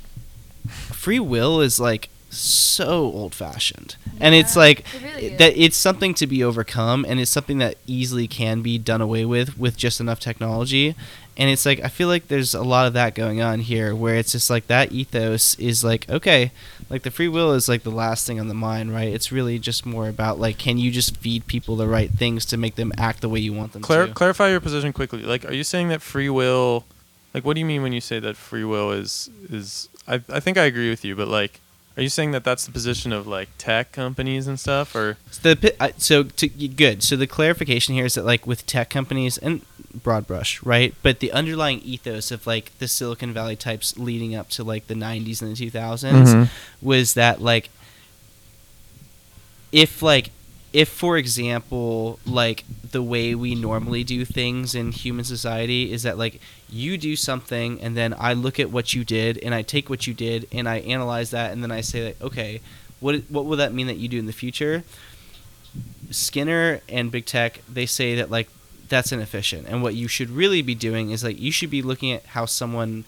[0.92, 3.96] free will is like so old fashioned.
[4.20, 7.76] And it's like it really that it's something to be overcome and it's something that
[7.88, 10.96] easily can be done away with with just enough technology.
[11.38, 14.16] And it's like I feel like there's a lot of that going on here where
[14.16, 16.52] it's just like that ethos is like okay,
[16.90, 19.14] like the free will is like the last thing on the mind, right?
[19.14, 22.58] It's really just more about like can you just feed people the right things to
[22.58, 24.14] make them act the way you want them Clar- to.
[24.14, 25.24] clarify your position quickly.
[25.24, 26.86] Like, are you saying that free will?
[27.34, 29.90] Like, what do you mean when you say that free will is is?
[30.08, 31.60] I I think I agree with you, but like,
[31.98, 35.54] are you saying that that's the position of like tech companies and stuff, or So
[35.54, 37.04] the uh, so to, good.
[37.04, 39.62] So the clarification here is that like with tech companies and
[40.04, 40.94] broad brush, right?
[41.02, 44.94] But the underlying ethos of like the Silicon Valley types leading up to like the
[44.94, 46.50] 90s and the 2000s Mhm.
[46.82, 47.70] was that like
[49.72, 50.32] if like
[50.76, 56.18] if for example like the way we normally do things in human society is that
[56.18, 59.90] like you do something and then I look at what you did and I take
[59.90, 62.60] what you did and I analyze that and then I say like okay
[63.00, 64.84] what what will that mean that you do in the future?
[66.12, 68.50] Skinner and big tech they say that like
[68.90, 69.68] that's inefficient.
[69.70, 72.46] And what you should really be doing is like you should be looking at how
[72.46, 73.06] someone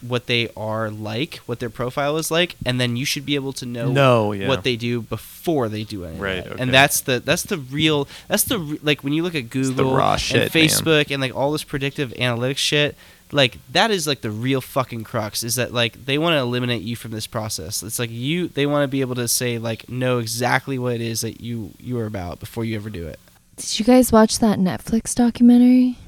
[0.00, 3.52] what they are like what their profile is like and then you should be able
[3.52, 4.46] to know No, yeah.
[4.48, 6.56] what they do before they do anything Right, okay.
[6.62, 9.94] and that's the that's the real that's the re- like when you look at google
[9.96, 10.64] raw and shit, man.
[10.64, 12.96] facebook and like all this predictive analytics shit
[13.32, 16.80] like that is like the real fucking crux is that like they want to eliminate
[16.82, 19.88] you from this process it's like you they want to be able to say like
[19.88, 23.18] know exactly what it is that you you are about before you ever do it
[23.56, 25.98] Did you guys watch that Netflix documentary?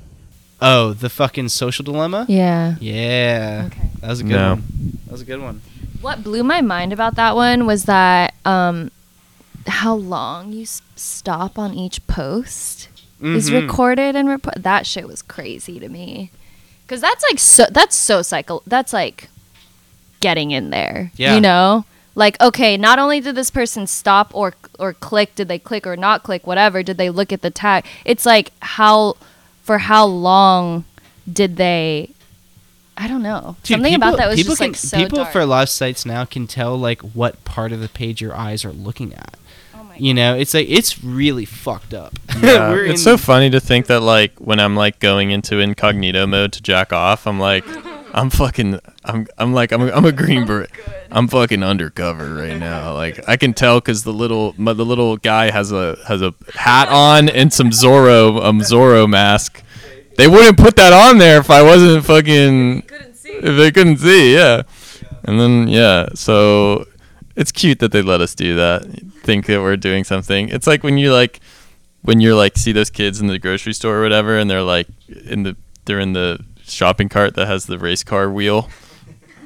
[0.62, 2.74] Oh the fucking social dilemma Yeah.
[2.80, 3.88] yeah Okay.
[4.00, 4.54] that was a good No.
[4.54, 4.64] one
[5.06, 5.60] that was a good one
[6.00, 8.90] What blew my mind about that one was that um,
[9.66, 12.88] how long you s- stop on each post
[13.22, 13.62] is Mhm.
[13.62, 14.62] recorded and report.
[14.62, 16.30] That shit was crazy to me,
[16.86, 17.66] because that's like so.
[17.70, 18.62] That's so cycle.
[18.66, 19.28] That's like
[20.20, 21.12] getting in there.
[21.16, 21.34] Yeah.
[21.34, 21.84] You know,
[22.14, 25.96] like okay, not only did this person stop or or click, did they click or
[25.96, 26.82] not click, whatever.
[26.82, 27.84] Did they look at the tag?
[28.06, 29.16] It's like how
[29.62, 30.84] for how long
[31.30, 32.10] did they?
[32.96, 33.56] I don't know.
[33.62, 35.32] Dude, Something people- about that was people just can, like so people dark.
[35.32, 38.34] for a lot of sites now can tell like what part of the page your
[38.36, 39.36] eyes are looking at
[39.74, 42.12] Oh my you know it's like it's really fucked up
[42.42, 46.52] Yeah, it's so funny to think that like when I'm like going into incognito mode
[46.54, 47.64] to jack off, I'm like,
[48.12, 50.70] I'm fucking, I'm, I'm like, I'm, a, I'm a green beret.
[51.10, 52.94] I'm fucking undercover right now.
[52.94, 56.34] Like I can tell because the little, my, the little guy has a has a
[56.54, 59.62] hat on and some Zorro, um, Zorro mask.
[60.16, 62.84] They wouldn't put that on there if I wasn't fucking.
[63.24, 64.62] If they couldn't see, yeah.
[65.24, 66.86] And then yeah, so
[67.36, 68.84] it's cute that they let us do that.
[69.22, 70.48] Think that we're doing something.
[70.48, 71.40] It's like when you like
[72.02, 74.88] when you're like see those kids in the grocery store or whatever and they're like
[75.08, 78.68] in the they're in the shopping cart that has the race car wheel.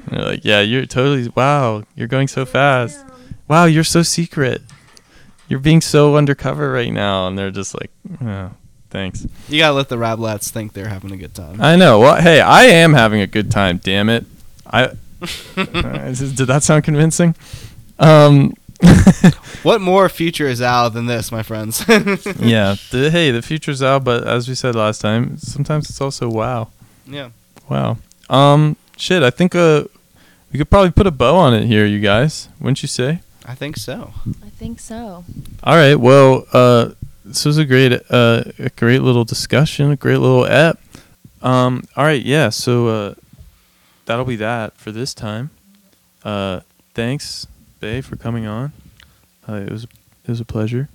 [0.07, 3.05] And they're like, "Yeah, you're totally wow, you're going so fast.
[3.49, 4.63] Wow, you're so secret.
[5.49, 7.91] You're being so undercover right now." And they're just like,
[8.23, 8.51] "Oh,
[8.91, 12.01] thanks." you gotta let the rablats think they're having a good time I know.
[12.01, 13.79] Well, hey, I am having a good time.
[13.79, 14.25] Damn it.
[14.67, 14.85] I
[15.57, 17.35] uh, did that sound convincing?
[17.99, 18.55] Um,
[19.63, 21.85] what more future is out than this, my friends?
[21.89, 22.77] yeah.
[22.91, 26.71] The, hey, the future's out, but as we said last time, sometimes it's also wow.
[27.07, 27.31] Yeah.
[27.69, 27.99] Wow.
[28.29, 29.23] Um, shit.
[29.23, 29.85] I think uh,
[30.53, 32.49] we could probably put a bow on it here, you guys.
[32.61, 33.21] Wouldn't you say?
[33.47, 34.13] I think so.
[34.45, 35.25] I think so.
[35.63, 35.97] All right.
[35.97, 36.91] Well, uh,
[37.25, 40.79] this was a great, uh, a great little discussion, a great little app.
[41.43, 42.23] Um, all right.
[42.23, 42.49] Yeah.
[42.49, 43.15] So, uh,
[44.07, 45.51] that'll be that for this time.
[46.23, 46.61] Uh,
[46.95, 47.47] thanks,
[47.81, 48.73] Bae, for coming on.
[49.47, 50.89] Uh, it was, it was a pleasure.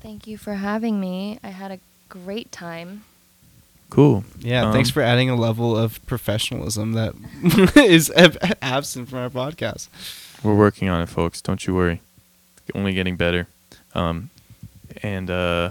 [0.00, 1.38] Thank you for having me.
[1.42, 1.78] I had a
[2.10, 3.04] great time.
[3.90, 4.24] Cool.
[4.40, 7.14] Yeah, thanks Um, for adding a level of professionalism that
[7.76, 9.88] is ab- absent from our podcast.
[10.42, 11.40] We're working on it, folks.
[11.40, 12.00] Don't you worry.
[12.74, 13.46] Only getting better.
[13.94, 14.30] Um,
[15.02, 15.70] and uh,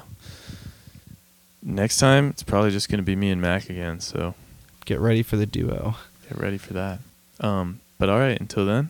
[1.62, 4.00] next time it's probably just gonna be me and Mac again.
[4.00, 4.36] So
[4.86, 5.96] Get ready for the duo.
[6.30, 7.00] get ready for that.
[7.40, 8.40] Um, but all right.
[8.40, 8.90] Until then.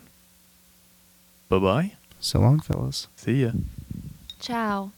[1.50, 1.91] Bye bye.
[2.20, 3.08] So long, fellas.
[3.16, 3.52] See ya.
[4.40, 4.91] Ciao.